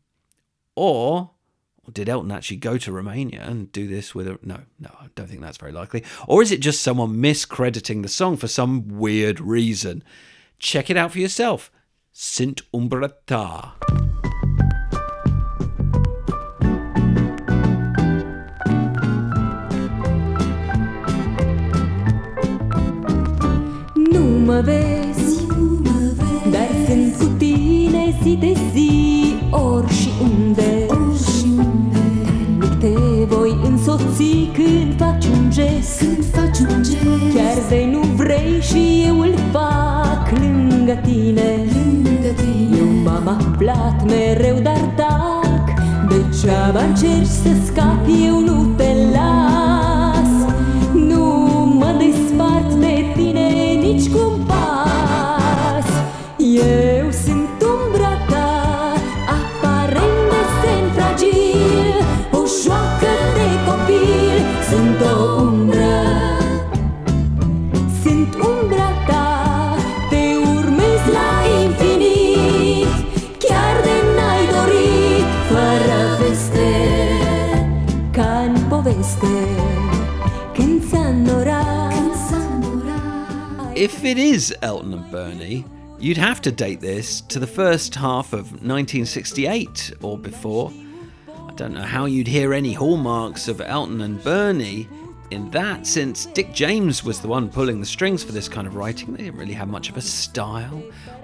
Or 0.75 1.31
did 1.91 2.09
Elton 2.09 2.31
actually 2.31 2.57
go 2.57 2.77
to 2.77 2.91
Romania 2.91 3.43
and 3.47 3.71
do 3.71 3.87
this 3.87 4.13
with 4.13 4.27
a. 4.27 4.37
No, 4.43 4.59
no, 4.79 4.89
I 4.99 5.07
don't 5.15 5.27
think 5.27 5.41
that's 5.41 5.57
very 5.57 5.71
likely. 5.71 6.03
Or 6.27 6.41
is 6.41 6.51
it 6.51 6.59
just 6.59 6.81
someone 6.81 7.15
miscrediting 7.15 8.03
the 8.03 8.09
song 8.09 8.37
for 8.37 8.47
some 8.47 8.87
weird 8.87 9.39
reason? 9.39 10.03
Check 10.59 10.89
it 10.89 10.97
out 10.97 11.13
for 11.13 11.19
yourself. 11.19 11.71
Sint 12.11 12.61
Umbrata. 12.71 14.06
Nu 24.57 24.63
mă 24.63 24.71
vezi, 24.71 25.45
dar 26.51 26.67
sunt 26.87 27.15
cu 27.17 27.35
tine 27.37 28.15
zi 28.23 28.37
de 28.39 28.53
zi, 28.73 29.35
ori 29.51 29.93
și 29.93 30.09
unde. 30.21 30.85
Mic 32.59 32.79
te 32.79 32.87
voi 33.27 33.57
însoți 33.63 34.49
când 34.53 34.97
faci 34.97 35.25
un 35.25 35.49
gest, 35.49 35.99
când 35.99 36.25
faci 36.25 36.59
un 36.59 36.83
gest. 36.83 37.35
Chiar 37.35 37.57
de 37.69 37.87
nu 37.91 37.99
vrei 37.99 38.61
și 38.61 39.03
eu 39.07 39.19
îl 39.19 39.33
fac 39.51 40.31
lângă 40.39 40.99
tine. 41.03 41.65
Lângă 41.73 42.29
tine. 42.35 42.77
Eu 42.77 42.85
m-am 43.03 43.27
aflat 43.27 44.05
mereu, 44.05 44.59
dar 44.63 44.93
tac. 44.95 45.69
Degeaba 46.09 46.79
încerci 46.79 47.25
să 47.25 47.49
scapi, 47.65 48.25
eu 48.25 48.39
nu 48.39 48.73
te 48.77 48.93
las. 49.13 49.56
If 83.97 84.05
it 84.05 84.19
is 84.19 84.53
Elton 84.61 84.93
and 84.93 85.09
Bernie, 85.09 85.65
you'd 85.97 86.17
have 86.17 86.39
to 86.43 86.51
date 86.51 86.81
this 86.81 87.21
to 87.21 87.39
the 87.39 87.47
first 87.47 87.95
half 87.95 88.31
of 88.31 88.51
1968 88.51 89.93
or 90.03 90.19
before. 90.19 90.71
I 91.27 91.51
don't 91.53 91.73
know 91.73 91.81
how 91.81 92.05
you'd 92.05 92.27
hear 92.27 92.53
any 92.53 92.73
hallmarks 92.73 93.47
of 93.47 93.59
Elton 93.59 94.01
and 94.01 94.23
Bernie 94.23 94.87
in 95.31 95.49
that, 95.49 95.87
since 95.87 96.27
Dick 96.27 96.53
James 96.53 97.03
was 97.03 97.21
the 97.21 97.27
one 97.27 97.49
pulling 97.49 97.79
the 97.79 97.87
strings 97.87 98.23
for 98.23 98.33
this 98.33 98.47
kind 98.47 98.67
of 98.67 98.75
writing. 98.75 99.13
They 99.13 99.23
didn't 99.23 99.39
really 99.39 99.55
have 99.55 99.67
much 99.67 99.89
of 99.89 99.97
a 99.97 100.01
style 100.01 100.83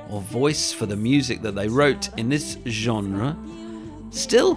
or 0.09 0.21
voice 0.21 0.73
for 0.73 0.87
the 0.87 0.97
music 0.97 1.43
that 1.43 1.53
they 1.53 1.67
wrote 1.67 2.09
in 2.17 2.27
this 2.27 2.57
genre. 2.65 3.37
Still, 4.09 4.55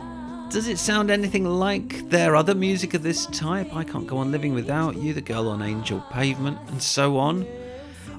does 0.48 0.68
it 0.68 0.78
sound 0.78 1.10
anything 1.10 1.44
like 1.44 2.08
their 2.08 2.34
other 2.34 2.54
music 2.54 2.94
of 2.94 3.02
this 3.02 3.26
type? 3.26 3.76
I 3.76 3.84
Can't 3.84 4.06
Go 4.06 4.16
On 4.16 4.32
Living 4.32 4.54
Without 4.54 4.96
You, 4.96 5.12
The 5.12 5.20
Girl 5.20 5.50
on 5.50 5.60
Angel 5.60 6.00
Pavement, 6.10 6.58
and 6.68 6.82
so 6.82 7.18
on. 7.18 7.46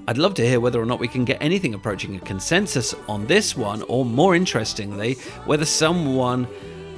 I'd 0.10 0.18
love 0.18 0.36
to 0.36 0.48
hear 0.48 0.62
whether 0.62 0.82
or 0.82 0.86
not 0.86 1.02
we 1.02 1.10
can 1.10 1.26
get 1.26 1.38
anything 1.42 1.74
approaching 1.74 2.16
a 2.16 2.20
consensus 2.22 2.96
on 3.10 3.28
this 3.28 3.58
one, 3.58 3.82
or 3.90 4.06
more 4.06 4.36
interestingly, 4.36 5.16
whether 5.44 5.66
someone 5.66 6.48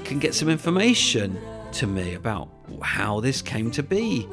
can 0.04 0.20
get 0.20 0.36
some 0.36 0.48
information 0.48 1.42
to 1.72 1.88
me 1.88 2.14
about 2.14 2.50
how 2.84 3.20
this 3.20 3.42
came 3.42 3.72
to 3.72 3.82
be. 3.82 4.30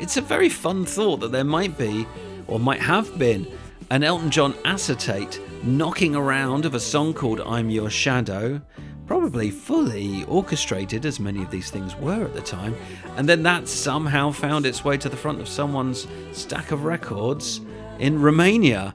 It's 0.00 0.16
a 0.16 0.22
very 0.22 0.48
fun 0.48 0.84
thought 0.84 1.18
that 1.18 1.30
there 1.30 1.44
might 1.44 1.78
be, 1.78 2.04
or 2.48 2.58
might 2.58 2.80
have 2.80 3.16
been, 3.16 3.46
an 3.90 4.02
Elton 4.02 4.32
John 4.32 4.56
acetate 4.64 5.40
knocking 5.62 6.16
around 6.16 6.64
of 6.64 6.74
a 6.74 6.80
song 6.80 7.14
called 7.14 7.40
I'm 7.42 7.70
Your 7.70 7.90
Shadow, 7.90 8.60
probably 9.06 9.52
fully 9.52 10.24
orchestrated, 10.24 11.06
as 11.06 11.20
many 11.20 11.44
of 11.44 11.52
these 11.52 11.70
things 11.70 11.94
were 11.94 12.24
at 12.24 12.34
the 12.34 12.40
time, 12.40 12.74
and 13.16 13.28
then 13.28 13.44
that 13.44 13.68
somehow 13.68 14.32
found 14.32 14.66
its 14.66 14.84
way 14.84 14.98
to 14.98 15.08
the 15.08 15.16
front 15.16 15.40
of 15.40 15.46
someone's 15.46 16.08
stack 16.32 16.72
of 16.72 16.82
records 16.82 17.60
in 17.98 18.20
Romania 18.20 18.94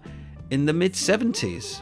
in 0.50 0.66
the 0.66 0.74
mid 0.74 0.94
70s. 0.94 1.82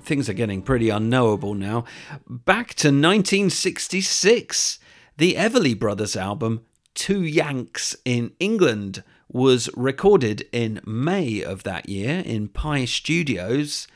Things 0.00 0.28
are 0.28 0.34
getting 0.34 0.62
pretty 0.62 0.90
unknowable 0.90 1.54
now. 1.54 1.84
Back 2.28 2.74
to 2.74 2.88
1966. 2.88 4.78
The 5.16 5.34
Everly 5.34 5.78
Brothers 5.78 6.16
album, 6.16 6.64
Two 6.94 7.22
Yanks 7.22 7.96
in 8.04 8.32
England, 8.38 9.02
was 9.30 9.68
recorded 9.76 10.46
in 10.52 10.80
May 10.86 11.42
of 11.42 11.62
that 11.64 11.88
year 11.88 12.22
in 12.24 12.48
Pye 12.48 12.84
Studios 12.84 13.86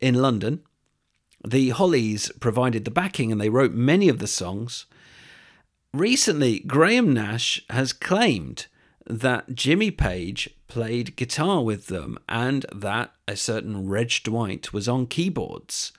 in 0.00 0.14
London. 0.14 0.60
The 1.46 1.70
Hollies 1.70 2.30
provided 2.40 2.84
the 2.84 2.90
backing 2.90 3.32
and 3.32 3.40
they 3.40 3.48
wrote 3.48 3.72
many 3.72 4.08
of 4.08 4.18
the 4.18 4.26
songs. 4.26 4.86
Recently, 5.92 6.60
Graham 6.60 7.12
Nash 7.12 7.62
has 7.70 7.92
claimed 7.92 8.66
that 9.06 9.54
Jimmy 9.54 9.90
Page 9.90 10.50
played 10.72 11.16
guitar 11.16 11.62
with 11.62 11.88
them 11.88 12.16
and 12.30 12.64
that 12.74 13.12
a 13.28 13.36
certain 13.36 13.90
Reg 13.90 14.10
Dwight 14.24 14.72
was 14.72 14.88
on 14.88 15.06
keyboards. 15.06 15.92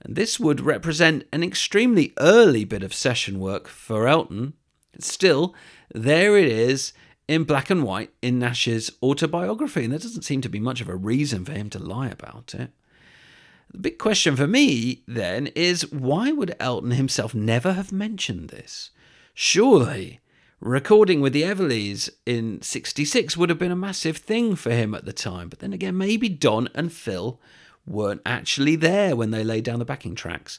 And 0.00 0.14
this 0.14 0.38
would 0.38 0.60
represent 0.60 1.26
an 1.32 1.42
extremely 1.42 2.12
early 2.20 2.64
bit 2.64 2.84
of 2.84 2.94
session 2.94 3.40
work 3.40 3.66
for 3.66 4.06
Elton. 4.06 4.52
Still, 5.00 5.52
there 5.92 6.38
it 6.38 6.46
is 6.46 6.92
in 7.26 7.42
black 7.42 7.70
and 7.70 7.82
white 7.82 8.12
in 8.22 8.38
Nash's 8.38 8.88
autobiography, 9.02 9.82
and 9.82 9.92
there 9.92 9.98
doesn't 9.98 10.22
seem 10.22 10.40
to 10.42 10.48
be 10.48 10.60
much 10.60 10.80
of 10.80 10.88
a 10.88 10.94
reason 10.94 11.44
for 11.44 11.50
him 11.50 11.68
to 11.70 11.80
lie 11.80 12.08
about 12.08 12.54
it. 12.54 12.70
The 13.72 13.78
big 13.78 13.98
question 13.98 14.36
for 14.36 14.46
me 14.46 15.02
then 15.08 15.48
is 15.56 15.90
why 15.90 16.30
would 16.30 16.54
Elton 16.60 16.92
himself 16.92 17.34
never 17.34 17.72
have 17.72 17.90
mentioned 17.90 18.50
this? 18.50 18.90
Surely 19.34 20.20
recording 20.64 21.20
with 21.20 21.34
the 21.34 21.42
Everlys 21.42 22.08
in 22.24 22.62
66 22.62 23.36
would 23.36 23.50
have 23.50 23.58
been 23.58 23.70
a 23.70 23.76
massive 23.76 24.16
thing 24.16 24.56
for 24.56 24.70
him 24.70 24.94
at 24.94 25.04
the 25.04 25.12
time. 25.12 25.50
But 25.50 25.58
then 25.58 25.74
again, 25.74 25.96
maybe 25.96 26.30
Don 26.30 26.70
and 26.74 26.90
Phil 26.90 27.38
weren't 27.86 28.22
actually 28.24 28.74
there 28.74 29.14
when 29.14 29.30
they 29.30 29.44
laid 29.44 29.64
down 29.64 29.78
the 29.78 29.84
backing 29.84 30.14
tracks. 30.14 30.58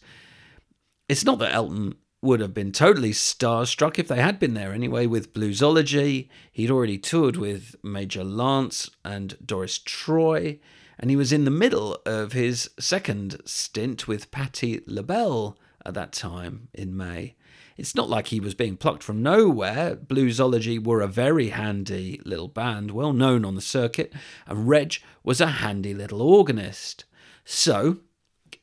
It's 1.10 1.26
not 1.26 1.40
that 1.40 1.54
Elton 1.54 1.96
would 2.22 2.40
have 2.40 2.54
been 2.54 2.72
totally 2.72 3.12
starstruck 3.12 3.98
if 3.98 4.08
they 4.08 4.22
had 4.22 4.40
been 4.40 4.54
there 4.54 4.72
anyway 4.72 5.08
with 5.08 5.34
Bluesology. 5.34 6.30
He'd 6.52 6.72
already 6.72 7.00
toured 7.00 7.36
with 7.36 7.76
Major 7.84 8.24
Lance 8.24 8.92
and 9.04 9.36
Doris 9.44 9.80
Troy, 9.80 10.60
and 11.00 11.10
he 11.10 11.16
was 11.16 11.34
in 11.34 11.46
the 11.46 11.52
middle 11.52 11.98
of 12.06 12.34
his 12.34 12.70
second 12.80 13.42
stint 13.46 14.08
with 14.08 14.30
Patti 14.30 14.82
LaBelle 14.86 15.58
at 15.84 15.96
that 15.96 16.12
time 16.12 16.68
in 16.76 16.96
May. 16.96 17.36
It's 17.78 17.96
not 17.96 18.10
like 18.10 18.28
he 18.28 18.40
was 18.40 18.56
being 18.56 18.78
plucked 18.78 19.04
from 19.04 19.22
nowhere. 19.22 19.96
Bluesology 19.96 20.82
were 20.82 21.02
a 21.02 21.08
very 21.08 21.50
handy 21.50 22.22
little 22.24 22.48
band, 22.48 22.92
well 22.92 23.12
known 23.12 23.44
on 23.44 23.56
the 23.56 23.62
circuit, 23.62 24.14
and 24.48 24.68
Reg 24.68 24.96
was 25.24 25.42
a 25.42 25.48
handy 25.48 25.94
little 25.94 26.22
organist. 26.22 27.04
So, 27.44 27.98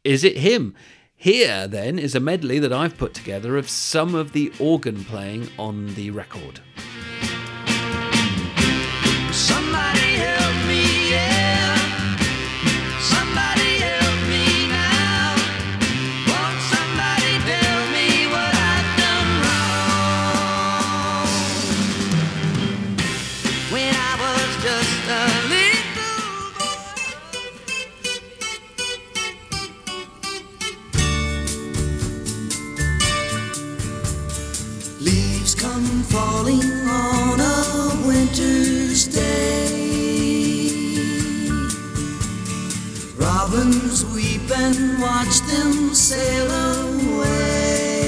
is 0.02 0.24
it 0.24 0.38
him? 0.38 0.74
Here, 1.14 1.68
then, 1.68 1.98
is 1.98 2.14
a 2.14 2.20
medley 2.20 2.58
that 2.58 2.72
I've 2.72 2.96
put 2.96 3.14
together 3.14 3.56
of 3.56 3.68
some 3.68 4.14
of 4.14 4.32
the 4.32 4.50
organ 4.58 5.04
playing 5.04 5.48
on 5.58 5.94
the 5.94 6.10
record. 6.10 6.60
Sail 46.12 46.50
away. 46.76 48.02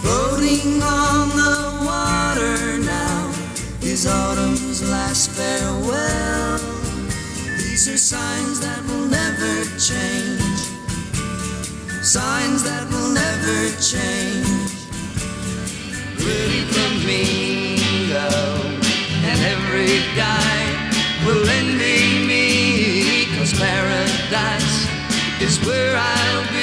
Floating 0.00 0.80
on 0.80 1.28
the 1.42 1.56
water 1.90 2.56
now 2.94 3.18
is 3.82 4.06
autumn's 4.06 4.80
last 4.88 5.30
farewell. 5.36 6.58
These 7.58 7.84
are 7.92 8.02
signs 8.14 8.60
that 8.60 8.80
will 8.86 9.08
never 9.20 9.54
change. 9.88 10.60
Signs 12.16 12.62
that 12.68 12.84
will 12.92 13.12
never 13.22 13.58
change. 13.92 14.70
Little 16.26 16.64
flamingo, 16.72 18.28
and 19.30 19.38
every 19.54 19.94
guy 20.24 20.54
will 21.24 21.46
envy 21.60 22.02
me, 22.30 22.46
cause 23.34 23.52
paradise 23.58 24.65
is 25.40 25.58
where 25.66 25.94
I'll 25.96 26.50
be. 26.50 26.55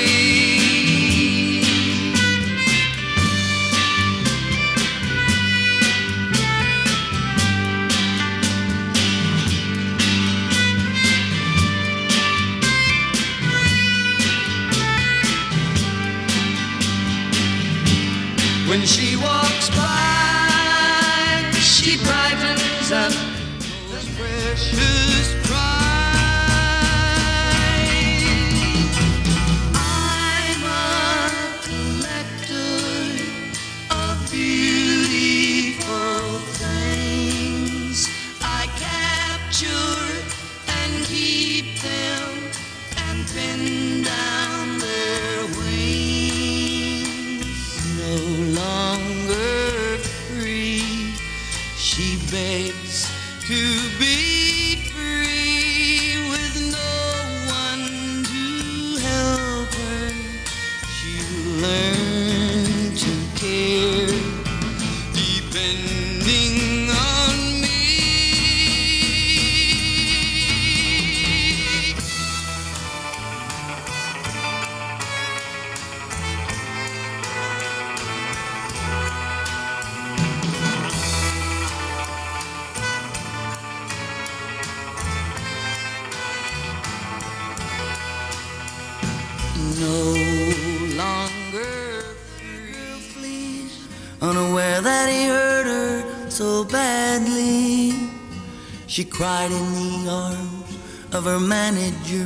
Her 101.84 101.92
manager 101.92 102.23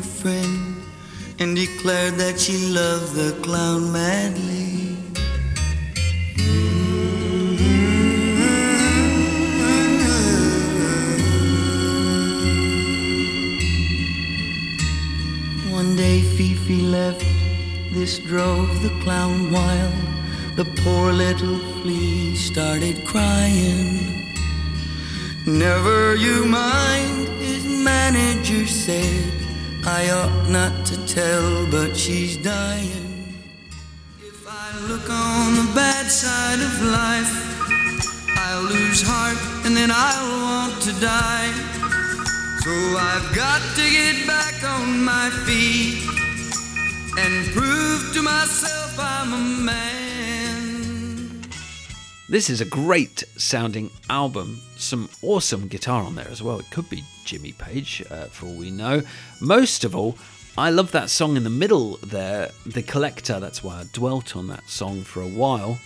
This 52.37 52.51
is 52.51 52.61
a 52.61 52.65
great 52.65 53.23
sounding 53.35 53.89
album. 54.11 54.61
Some 54.75 55.09
awesome 55.23 55.67
guitar 55.67 56.03
on 56.03 56.13
there 56.13 56.27
as 56.29 56.43
well. 56.43 56.59
It 56.59 56.69
could 56.69 56.87
be 56.87 57.03
Jimmy 57.25 57.51
Page, 57.53 58.03
uh, 58.11 58.25
for 58.25 58.45
all 58.45 58.53
we 58.53 58.69
know. 58.69 59.01
Most 59.41 59.83
of 59.83 59.95
all, 59.95 60.19
I 60.55 60.69
love 60.69 60.91
that 60.91 61.09
song 61.09 61.35
in 61.35 61.43
the 61.43 61.49
middle 61.49 61.97
there, 61.97 62.51
The 62.63 62.83
Collector. 62.83 63.39
That's 63.39 63.63
why 63.63 63.79
I 63.79 63.85
dwelt 63.91 64.35
on 64.35 64.45
that 64.49 64.69
song 64.69 65.01
for 65.01 65.23
a 65.23 65.27
while. 65.27 65.79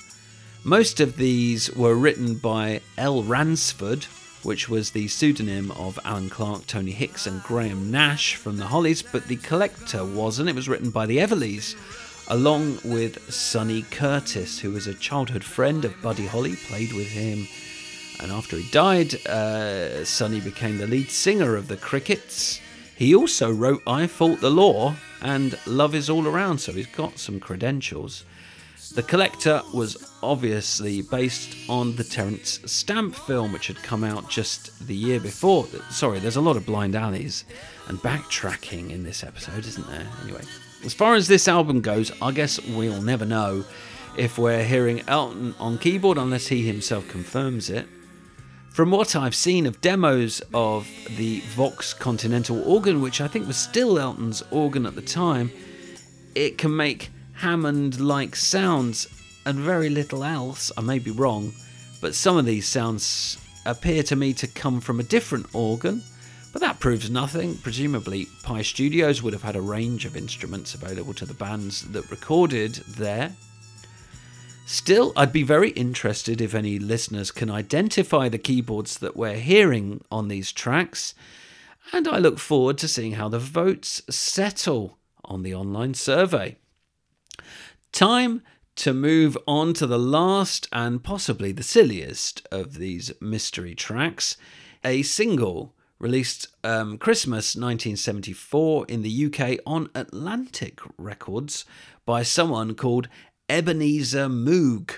Most 0.65 0.99
of 0.99 1.15
these 1.15 1.73
were 1.73 1.95
written 1.95 2.35
by 2.35 2.81
L. 2.97 3.23
Ransford, 3.23 4.03
which 4.43 4.67
was 4.67 4.91
the 4.91 5.07
pseudonym 5.07 5.71
of 5.71 5.97
Allan 6.03 6.29
Clarke, 6.29 6.67
Tony 6.67 6.91
Hicks, 6.91 7.27
and 7.27 7.41
Graham 7.43 7.91
Nash 7.91 8.35
from 8.35 8.57
the 8.57 8.67
Hollies, 8.67 9.01
but 9.01 9.29
The 9.29 9.37
Collector 9.37 10.03
wasn't. 10.03 10.49
It 10.49 10.55
was 10.55 10.67
written 10.67 10.89
by 10.89 11.05
the 11.05 11.19
Everlys, 11.19 11.75
along 12.31 12.79
with 12.85 13.29
Sonny 13.29 13.81
Curtis, 13.91 14.57
who 14.57 14.71
was 14.71 14.87
a 14.87 14.93
childhood 14.93 15.43
friend 15.43 15.83
of 15.83 16.01
Buddy 16.01 16.25
Holly, 16.25 16.55
played 16.55 16.93
with 16.93 17.09
him. 17.09 17.45
And 18.21 18.31
after 18.31 18.55
he 18.55 18.71
died, 18.71 19.15
uh, 19.27 20.05
Sonny 20.05 20.39
became 20.39 20.77
the 20.77 20.87
lead 20.87 21.11
singer 21.11 21.57
of 21.57 21.67
the 21.67 21.75
Crickets. 21.75 22.61
He 22.95 23.13
also 23.13 23.51
wrote 23.51 23.83
I 23.85 24.07
Fought 24.07 24.39
the 24.39 24.49
Law 24.49 24.95
and 25.21 25.59
Love 25.65 25.93
Is 25.93 26.09
All 26.09 26.25
Around, 26.25 26.59
so 26.59 26.71
he's 26.71 26.87
got 26.87 27.19
some 27.19 27.41
credentials. 27.41 28.23
The 28.95 29.03
Collector 29.03 29.61
was 29.73 29.97
obviously 30.23 31.01
based 31.01 31.57
on 31.67 31.97
the 31.97 32.03
Terence 32.05 32.61
Stamp 32.65 33.13
film, 33.13 33.51
which 33.51 33.67
had 33.67 33.83
come 33.83 34.05
out 34.05 34.29
just 34.29 34.87
the 34.87 34.95
year 34.95 35.19
before. 35.19 35.67
Sorry, 35.89 36.19
there's 36.19 36.37
a 36.37 36.41
lot 36.41 36.55
of 36.55 36.65
blind 36.65 36.95
alleys 36.95 37.43
and 37.89 37.97
backtracking 37.97 38.89
in 38.89 39.03
this 39.03 39.21
episode, 39.21 39.65
isn't 39.65 39.87
there? 39.87 40.07
Anyway, 40.23 40.43
as 40.83 40.93
far 40.93 41.15
as 41.15 41.27
this 41.27 41.47
album 41.47 41.81
goes, 41.81 42.11
I 42.21 42.31
guess 42.31 42.59
we'll 42.59 43.01
never 43.01 43.25
know 43.25 43.63
if 44.17 44.37
we're 44.37 44.63
hearing 44.63 45.03
Elton 45.07 45.55
on 45.59 45.77
keyboard 45.77 46.17
unless 46.17 46.47
he 46.47 46.65
himself 46.65 47.07
confirms 47.07 47.69
it. 47.69 47.87
From 48.71 48.89
what 48.89 49.15
I've 49.15 49.35
seen 49.35 49.65
of 49.65 49.81
demos 49.81 50.41
of 50.53 50.87
the 51.17 51.41
Vox 51.55 51.93
Continental 51.93 52.63
organ, 52.63 53.01
which 53.01 53.21
I 53.21 53.27
think 53.27 53.45
was 53.45 53.57
still 53.57 53.99
Elton's 53.99 54.43
organ 54.49 54.85
at 54.85 54.95
the 54.95 55.01
time, 55.01 55.51
it 56.35 56.57
can 56.57 56.75
make 56.75 57.09
Hammond 57.33 57.99
like 57.99 58.35
sounds 58.35 59.07
and 59.45 59.59
very 59.59 59.89
little 59.89 60.23
else. 60.23 60.71
I 60.77 60.81
may 60.81 60.99
be 60.99 61.11
wrong, 61.11 61.53
but 61.99 62.15
some 62.15 62.37
of 62.37 62.45
these 62.45 62.67
sounds 62.67 63.37
appear 63.65 64.03
to 64.03 64.15
me 64.15 64.33
to 64.33 64.47
come 64.47 64.79
from 64.79 64.99
a 64.99 65.03
different 65.03 65.47
organ, 65.53 66.01
but 66.51 66.61
that 66.61 66.79
proves 66.79 67.09
nothing. 67.09 67.57
Presumably, 67.57 68.27
Pye 68.43 68.61
Studios 68.61 69.23
would 69.23 69.33
have 69.33 69.43
had 69.43 69.55
a 69.55 69.61
range 69.61 70.05
of 70.05 70.17
instruments 70.17 70.73
available 70.73 71.13
to 71.15 71.25
the 71.25 71.33
bands 71.33 71.81
that 71.91 72.11
recorded 72.11 72.75
there. 72.87 73.35
Still, 74.65 75.11
I'd 75.15 75.33
be 75.33 75.43
very 75.43 75.71
interested 75.71 76.39
if 76.39 76.53
any 76.53 76.79
listeners 76.79 77.31
can 77.31 77.49
identify 77.49 78.29
the 78.29 78.37
keyboards 78.37 78.99
that 78.99 79.17
we're 79.17 79.35
hearing 79.35 80.03
on 80.11 80.27
these 80.27 80.51
tracks, 80.51 81.13
and 81.91 82.07
I 82.07 82.19
look 82.19 82.39
forward 82.39 82.77
to 82.79 82.87
seeing 82.87 83.13
how 83.13 83.27
the 83.27 83.39
votes 83.39 84.01
settle 84.09 84.97
on 85.25 85.43
the 85.43 85.53
online 85.53 85.93
survey. 85.93 86.57
Time 87.91 88.43
to 88.77 88.93
move 88.93 89.37
on 89.45 89.73
to 89.73 89.85
the 89.85 89.99
last 89.99 90.67
and 90.71 91.03
possibly 91.03 91.51
the 91.51 91.63
silliest 91.63 92.47
of 92.51 92.75
these 92.75 93.11
mystery 93.19 93.75
tracks, 93.75 94.37
a 94.83 95.01
single 95.01 95.75
released 96.01 96.47
um, 96.63 96.97
Christmas 96.97 97.55
1974 97.55 98.87
in 98.87 99.03
the 99.03 99.25
UK 99.25 99.59
on 99.67 99.89
Atlantic 99.93 100.79
Records 100.97 101.63
by 102.05 102.23
someone 102.23 102.73
called 102.73 103.07
Ebenezer 103.47 104.27
Moog. 104.27 104.95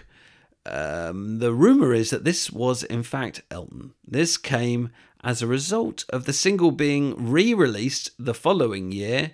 Um, 0.66 1.39
the 1.39 1.54
rumour 1.54 1.93
is 1.93 2.10
that 2.12 2.24
this 2.24 2.51
was 2.51 2.84
in 2.84 3.04
fact 3.04 3.41
Elton. 3.51 3.93
This 4.08 4.38
came 4.38 4.91
as 5.22 5.41
a 5.41 5.47
result 5.47 6.06
of 6.10 6.24
the 6.24 6.32
single 6.32 6.72
being 6.72 7.32
re 7.32 7.54
released 7.54 8.12
the 8.18 8.34
following 8.34 8.93
year 8.93 9.32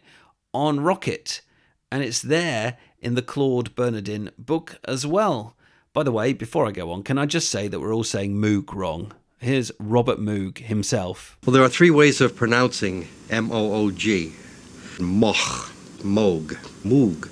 on 0.53 0.79
Rocket, 0.79 1.41
and 1.91 2.03
it's 2.03 2.21
there 2.21 2.77
in 2.99 3.13
the 3.13 3.21
Claude 3.21 3.75
Bernardin 3.75 4.31
book 4.39 4.79
as 4.85 5.05
well. 5.05 5.55
By 5.93 6.01
the 6.01 6.11
way, 6.11 6.33
before 6.33 6.65
I 6.65 6.71
go 6.71 6.91
on, 6.91 7.03
can 7.03 7.19
I 7.19 7.27
just 7.27 7.49
say 7.49 7.67
that 7.67 7.79
we're 7.79 7.93
all 7.93 8.03
saying 8.03 8.35
Moog 8.35 8.73
wrong? 8.73 9.13
Here's 9.41 9.71
Robert 9.79 10.19
Moog 10.19 10.57
himself. 10.57 11.37
Well, 11.45 11.53
there 11.53 11.63
are 11.63 11.69
three 11.69 11.89
ways 11.89 12.19
of 12.19 12.35
pronouncing 12.35 13.07
M 13.29 13.53
O 13.53 13.73
O 13.73 13.89
G 13.89 14.33
Moch, 14.99 15.71
Moog, 16.03 16.57
Moog. 16.83 17.29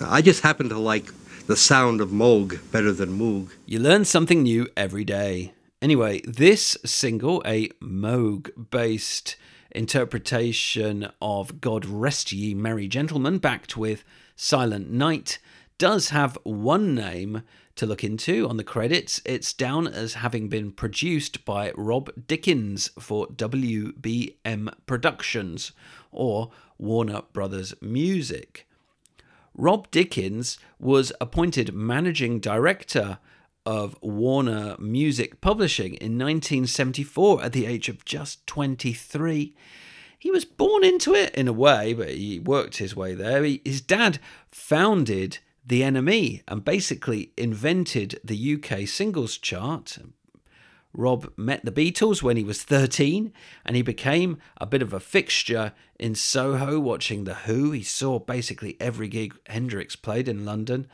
I 0.00 0.22
just 0.22 0.44
happen 0.44 0.68
to 0.68 0.78
like 0.78 1.10
the 1.48 1.56
sound 1.56 2.00
of 2.00 2.10
Moog 2.10 2.70
better 2.70 2.92
than 2.92 3.18
Moog. 3.18 3.50
You 3.66 3.80
learn 3.80 4.04
something 4.04 4.44
new 4.44 4.68
every 4.76 5.02
day. 5.04 5.54
Anyway, 5.80 6.20
this 6.20 6.76
single, 6.84 7.42
a 7.44 7.66
Moog 7.80 8.70
based 8.70 9.34
interpretation 9.72 11.10
of 11.20 11.60
God 11.60 11.84
Rest 11.84 12.30
Ye 12.30 12.54
Merry 12.54 12.86
Gentlemen, 12.86 13.38
backed 13.38 13.76
with 13.76 14.04
Silent 14.36 14.88
Night, 14.88 15.40
does 15.78 16.10
have 16.10 16.38
one 16.44 16.94
name 16.94 17.42
to 17.76 17.86
look 17.86 18.04
into 18.04 18.48
on 18.48 18.56
the 18.56 18.64
credits. 18.64 19.20
It's 19.24 19.52
down 19.52 19.86
as 19.86 20.14
having 20.14 20.48
been 20.48 20.72
produced 20.72 21.44
by 21.44 21.72
Rob 21.76 22.10
Dickins 22.26 22.90
for 23.00 23.26
WBM 23.28 24.74
Productions 24.86 25.72
or 26.10 26.50
Warner 26.78 27.22
Brothers 27.32 27.74
Music. 27.80 28.66
Rob 29.54 29.90
Dickins 29.90 30.58
was 30.78 31.12
appointed 31.20 31.74
managing 31.74 32.40
director 32.40 33.18
of 33.64 33.96
Warner 34.02 34.76
Music 34.78 35.40
Publishing 35.40 35.94
in 35.94 36.18
1974 36.18 37.44
at 37.44 37.52
the 37.52 37.66
age 37.66 37.88
of 37.88 38.04
just 38.04 38.46
23. 38.46 39.54
He 40.18 40.30
was 40.30 40.44
born 40.44 40.84
into 40.84 41.14
it 41.14 41.34
in 41.34 41.48
a 41.48 41.52
way, 41.52 41.94
but 41.94 42.10
he 42.10 42.38
worked 42.38 42.76
his 42.76 42.96
way 42.96 43.14
there. 43.14 43.42
He, 43.44 43.60
his 43.64 43.80
dad 43.80 44.18
founded 44.50 45.38
The 45.64 45.82
NME 45.82 46.42
and 46.48 46.64
basically 46.64 47.32
invented 47.36 48.18
the 48.24 48.54
UK 48.54 48.88
singles 48.88 49.38
chart. 49.38 49.96
Rob 50.92 51.32
met 51.36 51.64
the 51.64 51.70
Beatles 51.70 52.20
when 52.20 52.36
he 52.36 52.42
was 52.42 52.64
13 52.64 53.32
and 53.64 53.76
he 53.76 53.82
became 53.82 54.38
a 54.60 54.66
bit 54.66 54.82
of 54.82 54.92
a 54.92 55.00
fixture 55.00 55.72
in 55.98 56.14
Soho 56.16 56.80
watching 56.80 57.24
The 57.24 57.34
Who. 57.34 57.70
He 57.70 57.82
saw 57.82 58.18
basically 58.18 58.76
every 58.80 59.08
gig 59.08 59.34
Hendrix 59.46 59.94
played 59.94 60.28
in 60.28 60.44
London 60.44 60.88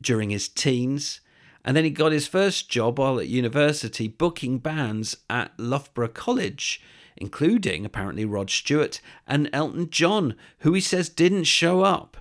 during 0.00 0.30
his 0.30 0.48
teens. 0.48 1.20
And 1.64 1.76
then 1.76 1.84
he 1.84 1.90
got 1.90 2.12
his 2.12 2.26
first 2.26 2.70
job 2.70 2.98
while 2.98 3.20
at 3.20 3.28
university 3.28 4.08
booking 4.08 4.58
bands 4.58 5.18
at 5.28 5.52
Loughborough 5.58 6.08
College, 6.08 6.80
including 7.16 7.84
apparently 7.84 8.24
Rod 8.24 8.48
Stewart 8.48 9.02
and 9.26 9.50
Elton 9.52 9.90
John, 9.90 10.34
who 10.60 10.72
he 10.72 10.80
says 10.80 11.10
didn't 11.10 11.44
show 11.44 11.82
up. 11.82 12.16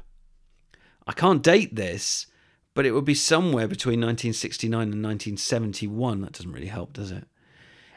I 1.07 1.13
can't 1.13 1.41
date 1.41 1.75
this, 1.75 2.27
but 2.73 2.85
it 2.85 2.91
would 2.91 3.05
be 3.05 3.15
somewhere 3.15 3.67
between 3.67 4.01
1969 4.01 4.73
and 4.81 5.03
1971. 5.03 6.21
That 6.21 6.33
doesn't 6.33 6.51
really 6.51 6.67
help, 6.67 6.93
does 6.93 7.11
it? 7.11 7.23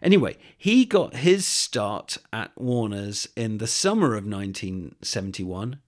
Anyway, 0.02 0.38
he 0.56 0.84
got 0.86 1.16
his 1.16 1.44
start 1.44 2.16
at 2.32 2.52
Warner's 2.56 3.28
in 3.36 3.58
the 3.58 3.66
summer 3.66 4.14
of 4.14 4.24
1971. 4.24 5.80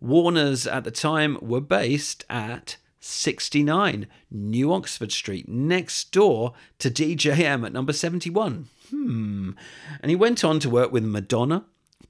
Warner's 0.00 0.66
at 0.66 0.84
the 0.84 0.90
time 0.90 1.38
were 1.40 1.62
based 1.62 2.24
at 2.28 2.76
69 3.00 4.06
New 4.30 4.72
Oxford 4.72 5.12
Street, 5.12 5.48
next 5.48 6.12
door 6.12 6.52
to 6.78 6.90
DJM 6.90 7.64
at 7.64 7.72
number 7.72 7.92
71. 7.92 8.68
Hmm. 8.90 9.50
And 10.02 10.10
he 10.10 10.16
went 10.16 10.44
on 10.44 10.60
to 10.60 10.68
work 10.68 10.92
with 10.92 11.04
Madonna, 11.04 11.64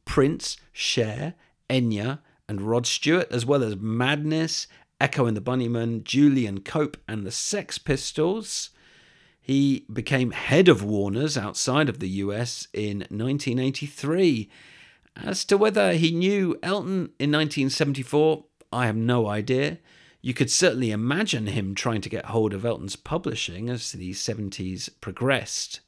Prince, 0.05 0.57
Cher, 0.73 1.35
Enya, 1.71 2.21
and 2.49 2.62
Rod 2.62 2.86
Stewart, 2.86 3.30
as 3.30 3.44
well 3.44 3.62
as 3.62 3.76
Madness, 3.76 4.66
Echo 5.01 5.26
and 5.26 5.36
the 5.36 5.40
Bunnymen, 5.40 6.05
Julian 6.05 6.61
Cope, 6.61 6.97
and 7.07 7.26
the 7.26 7.30
Sex 7.30 7.78
Pistols. 7.78 8.70
He 9.40 9.86
became 9.92 10.32
head 10.32 10.68
of 10.68 10.82
Warner's 10.82 11.36
outside 11.38 11.88
of 11.88 12.01
the 12.01 12.09
US 12.09 12.66
in 12.72 12.99
1983. 13.11 14.49
As 15.16 15.44
to 15.44 15.57
whether 15.57 15.92
he 15.92 16.11
knew 16.11 16.59
Elton 16.62 17.11
in 17.18 17.30
1974, 17.32 18.44
I 18.72 18.86
have 18.86 18.97
no 18.97 19.28
idea. 19.28 19.78
You 20.20 20.34
could 20.34 20.51
certainly 20.51 20.90
imagine 20.90 21.47
him 21.47 21.74
trying 21.74 22.01
to 22.01 22.09
get 22.09 22.26
hold 22.26 22.53
of 22.53 22.64
Elton's 22.64 22.97
publishing 22.97 23.68
as 23.70 23.92
the 23.92 24.11
70s 24.11 24.90
progressed. 25.01 25.80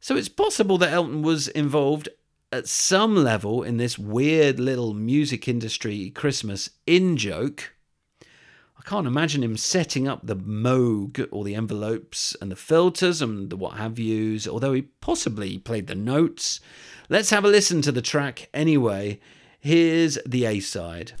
So 0.00 0.16
it's 0.16 0.28
possible 0.28 0.78
that 0.78 0.92
Elton 0.92 1.22
was 1.22 1.46
involved 1.48 2.08
at 2.52 2.66
some 2.66 3.14
level 3.16 3.62
in 3.62 3.76
this 3.76 3.98
weird 3.98 4.58
little 4.58 4.92
music 4.94 5.46
industry 5.46 6.10
Christmas 6.10 6.70
in 6.86 7.16
joke. 7.16 7.74
I 8.76 8.82
can't 8.82 9.06
imagine 9.06 9.44
him 9.44 9.56
setting 9.56 10.08
up 10.08 10.20
the 10.26 10.34
Moog 10.34 11.28
or 11.30 11.44
the 11.44 11.54
envelopes 11.54 12.34
and 12.40 12.50
the 12.50 12.56
filters 12.56 13.20
and 13.20 13.50
the 13.50 13.56
what 13.56 13.76
have 13.76 13.98
yous, 13.98 14.48
although 14.48 14.72
he 14.72 14.82
possibly 15.00 15.58
played 15.58 15.86
the 15.86 15.94
notes. 15.94 16.60
Let's 17.08 17.30
have 17.30 17.44
a 17.44 17.48
listen 17.48 17.82
to 17.82 17.92
the 17.92 18.02
track 18.02 18.48
anyway. 18.54 19.20
Here's 19.60 20.18
the 20.26 20.46
A 20.46 20.60
side. 20.60 21.12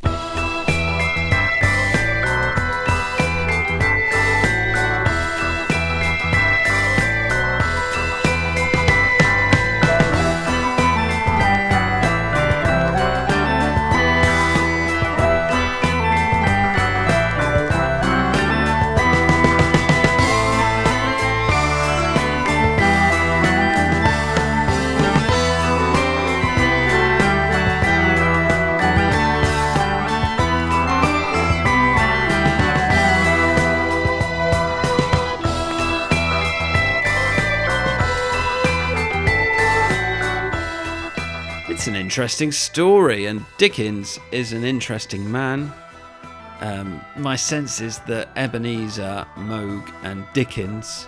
Interesting 42.10 42.50
story, 42.50 43.26
and 43.26 43.46
Dickins 43.56 44.18
is 44.32 44.52
an 44.52 44.64
interesting 44.64 45.30
man. 45.30 45.72
Um, 46.60 47.00
my 47.16 47.36
sense 47.36 47.80
is 47.80 48.00
that 48.00 48.30
Ebenezer, 48.34 49.24
Moog, 49.36 49.88
and 50.02 50.26
Dickens 50.32 51.06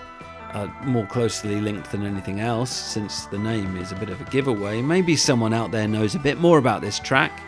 are 0.52 0.72
more 0.84 1.04
closely 1.06 1.60
linked 1.60 1.90
than 1.90 2.06
anything 2.06 2.38
else, 2.38 2.70
since 2.70 3.26
the 3.26 3.38
name 3.38 3.76
is 3.76 3.90
a 3.90 3.96
bit 3.96 4.10
of 4.10 4.20
a 4.20 4.24
giveaway. 4.30 4.80
Maybe 4.80 5.16
someone 5.16 5.52
out 5.52 5.72
there 5.72 5.88
knows 5.88 6.14
a 6.14 6.20
bit 6.20 6.38
more 6.38 6.58
about 6.58 6.82
this 6.82 7.00
track. 7.00 7.42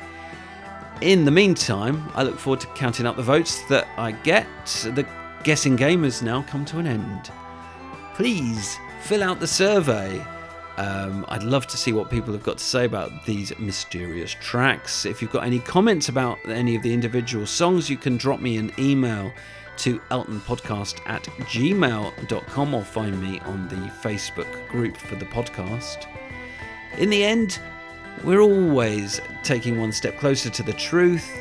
In 1.00 1.24
the 1.24 1.30
meantime, 1.30 2.10
I 2.16 2.24
look 2.24 2.40
forward 2.40 2.58
to 2.62 2.66
counting 2.74 3.06
up 3.06 3.14
the 3.14 3.22
votes 3.22 3.62
that 3.68 3.86
I 3.96 4.10
get. 4.10 4.48
The 4.82 5.06
guessing 5.44 5.76
game 5.76 6.02
has 6.02 6.22
now 6.22 6.42
come 6.42 6.64
to 6.64 6.80
an 6.80 6.88
end. 6.88 7.30
Please 8.14 8.76
fill 9.02 9.22
out 9.22 9.38
the 9.38 9.46
survey. 9.46 10.26
Um, 10.76 11.24
I'd 11.28 11.44
love 11.44 11.66
to 11.68 11.76
see 11.76 11.92
what 11.92 12.10
people 12.10 12.32
have 12.32 12.42
got 12.42 12.58
to 12.58 12.64
say 12.64 12.84
about 12.84 13.24
these 13.24 13.56
mysterious 13.58 14.34
tracks. 14.40 15.06
If 15.06 15.22
you've 15.22 15.30
got 15.30 15.44
any 15.44 15.60
comments 15.60 16.08
about 16.08 16.38
any 16.48 16.74
of 16.74 16.82
the 16.82 16.92
individual 16.92 17.46
songs, 17.46 17.88
you 17.88 17.96
can 17.96 18.16
drop 18.16 18.40
me 18.40 18.56
an 18.56 18.72
email 18.78 19.32
to 19.78 19.98
eltonpodcast 20.10 21.00
at 21.06 21.24
gmail.com 21.24 22.74
or 22.74 22.82
find 22.82 23.20
me 23.20 23.40
on 23.40 23.68
the 23.68 23.76
Facebook 24.02 24.68
group 24.68 24.96
for 24.96 25.14
the 25.16 25.26
podcast. 25.26 26.06
In 26.98 27.10
the 27.10 27.24
end, 27.24 27.60
we're 28.24 28.40
always 28.40 29.20
taking 29.42 29.78
one 29.78 29.92
step 29.92 30.18
closer 30.18 30.50
to 30.50 30.62
the 30.62 30.72
truth, 30.72 31.40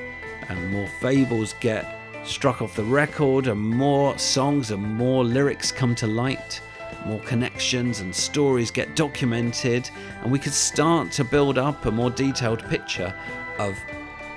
and 0.50 0.72
more 0.72 0.88
fables 1.00 1.56
get 1.60 2.00
struck 2.24 2.62
off 2.62 2.76
the 2.76 2.84
record, 2.84 3.48
and 3.48 3.60
more 3.60 4.18
songs 4.18 4.72
and 4.72 4.84
more 4.84 5.24
lyrics 5.24 5.72
come 5.72 5.96
to 5.96 6.08
light 6.08 6.62
more 7.06 7.20
connections 7.22 8.00
and 8.00 8.14
stories 8.16 8.72
get 8.72 8.96
documented, 8.96 9.90
and 10.22 10.32
we 10.32 10.40
could 10.40 10.54
start 10.54 11.12
to 11.14 11.24
build 11.24 11.58
up 11.58 11.86
a 11.86 11.92
more 11.92 12.10
detailed 12.10 12.64
picture 12.70 13.14
of 13.60 13.78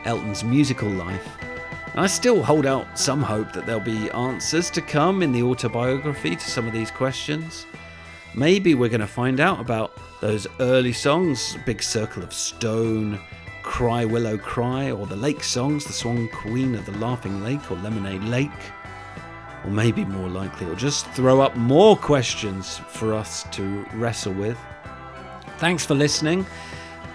Elton's 0.04 0.44
musical 0.44 0.88
life. 0.88 1.28
I 1.94 2.06
still 2.06 2.42
hold 2.42 2.66
out 2.66 2.98
some 2.98 3.22
hope 3.22 3.52
that 3.52 3.64
there'll 3.64 3.80
be 3.80 4.10
answers 4.10 4.68
to 4.70 4.82
come 4.82 5.22
in 5.22 5.32
the 5.32 5.42
autobiography 5.42 6.36
to 6.36 6.50
some 6.50 6.66
of 6.66 6.74
these 6.74 6.90
questions. 6.90 7.66
Maybe 8.34 8.74
we're 8.74 8.90
going 8.90 9.00
to 9.00 9.06
find 9.06 9.40
out 9.40 9.60
about 9.60 9.98
those 10.20 10.46
early 10.60 10.92
songs 10.92 11.56
Big 11.64 11.82
Circle 11.82 12.22
of 12.22 12.34
Stone, 12.34 13.18
Cry 13.62 14.04
Willow 14.04 14.36
Cry, 14.36 14.90
or 14.90 15.06
the 15.06 15.16
Lake 15.16 15.42
songs, 15.42 15.86
The 15.86 15.92
Swan 15.94 16.28
Queen 16.28 16.74
of 16.74 16.84
the 16.84 16.98
Laughing 16.98 17.42
Lake, 17.42 17.70
or 17.70 17.76
Lemonade 17.78 18.24
Lake. 18.24 18.50
Or 19.66 19.70
maybe 19.70 20.04
more 20.04 20.28
likely, 20.28 20.66
or 20.66 20.76
just 20.76 21.06
throw 21.08 21.40
up 21.40 21.56
more 21.56 21.96
questions 21.96 22.78
for 22.78 23.12
us 23.12 23.44
to 23.50 23.84
wrestle 23.94 24.32
with. 24.32 24.58
Thanks 25.58 25.84
for 25.84 25.94
listening. 25.94 26.46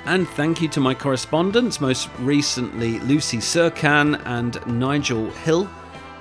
And 0.06 0.28
thank 0.30 0.62
you 0.62 0.68
to 0.70 0.80
my 0.80 0.94
correspondents, 0.94 1.80
most 1.80 2.10
recently 2.20 3.00
Lucy 3.00 3.38
Sirkan 3.38 4.22
and 4.26 4.60
Nigel 4.68 5.30
Hill, 5.30 5.70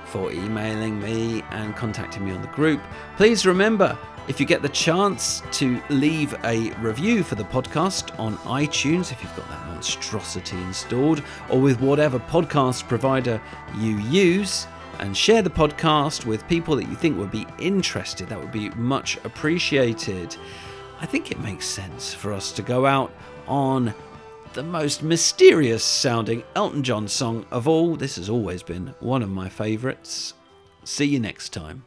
for 0.05 0.31
emailing 0.31 1.01
me 1.01 1.43
and 1.49 1.75
contacting 1.75 2.23
me 2.23 2.31
on 2.31 2.41
the 2.41 2.47
group. 2.49 2.81
Please 3.17 3.45
remember, 3.45 3.97
if 4.27 4.39
you 4.39 4.45
get 4.45 4.61
the 4.61 4.69
chance 4.69 5.41
to 5.53 5.81
leave 5.89 6.35
a 6.43 6.69
review 6.73 7.23
for 7.23 7.35
the 7.35 7.43
podcast 7.45 8.17
on 8.19 8.37
iTunes, 8.39 9.11
if 9.11 9.23
you've 9.23 9.35
got 9.35 9.49
that 9.49 9.65
monstrosity 9.67 10.57
installed, 10.57 11.23
or 11.49 11.59
with 11.59 11.81
whatever 11.81 12.19
podcast 12.19 12.87
provider 12.87 13.41
you 13.77 13.97
use, 13.97 14.67
and 15.01 15.17
share 15.17 15.41
the 15.41 15.49
podcast 15.49 16.25
with 16.25 16.47
people 16.47 16.75
that 16.75 16.87
you 16.87 16.95
think 16.95 17.17
would 17.17 17.31
be 17.31 17.47
interested, 17.59 18.29
that 18.29 18.39
would 18.39 18.51
be 18.51 18.69
much 18.69 19.17
appreciated. 19.25 20.35
I 21.01 21.05
think 21.05 21.31
it 21.31 21.39
makes 21.39 21.65
sense 21.65 22.13
for 22.13 22.31
us 22.31 22.51
to 22.53 22.61
go 22.61 22.85
out 22.85 23.11
on 23.47 23.93
the 24.53 24.63
most 24.63 25.01
mysterious 25.01 25.83
sounding 25.83 26.43
Elton 26.55 26.83
John 26.83 27.07
song 27.07 27.45
of 27.51 27.67
all. 27.67 27.95
This 27.95 28.17
has 28.17 28.29
always 28.29 28.63
been 28.63 28.93
one 28.99 29.23
of 29.23 29.29
my 29.29 29.49
favourites. 29.49 30.35
See 30.83 31.05
you 31.05 31.19
next 31.19 31.49
time. 31.49 31.83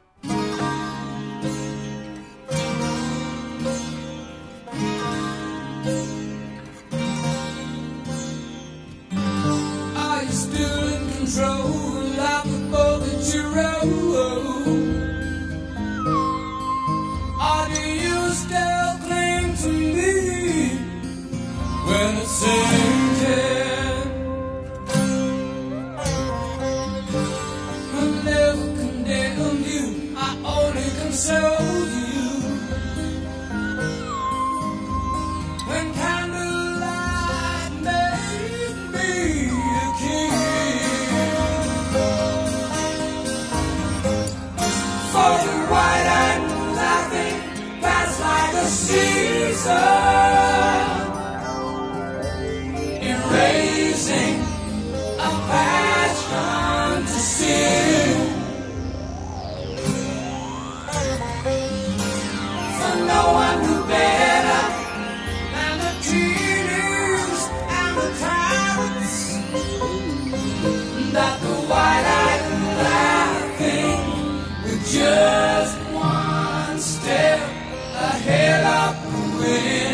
hell 78.13 78.67
up 78.67 78.97
when 79.41 79.94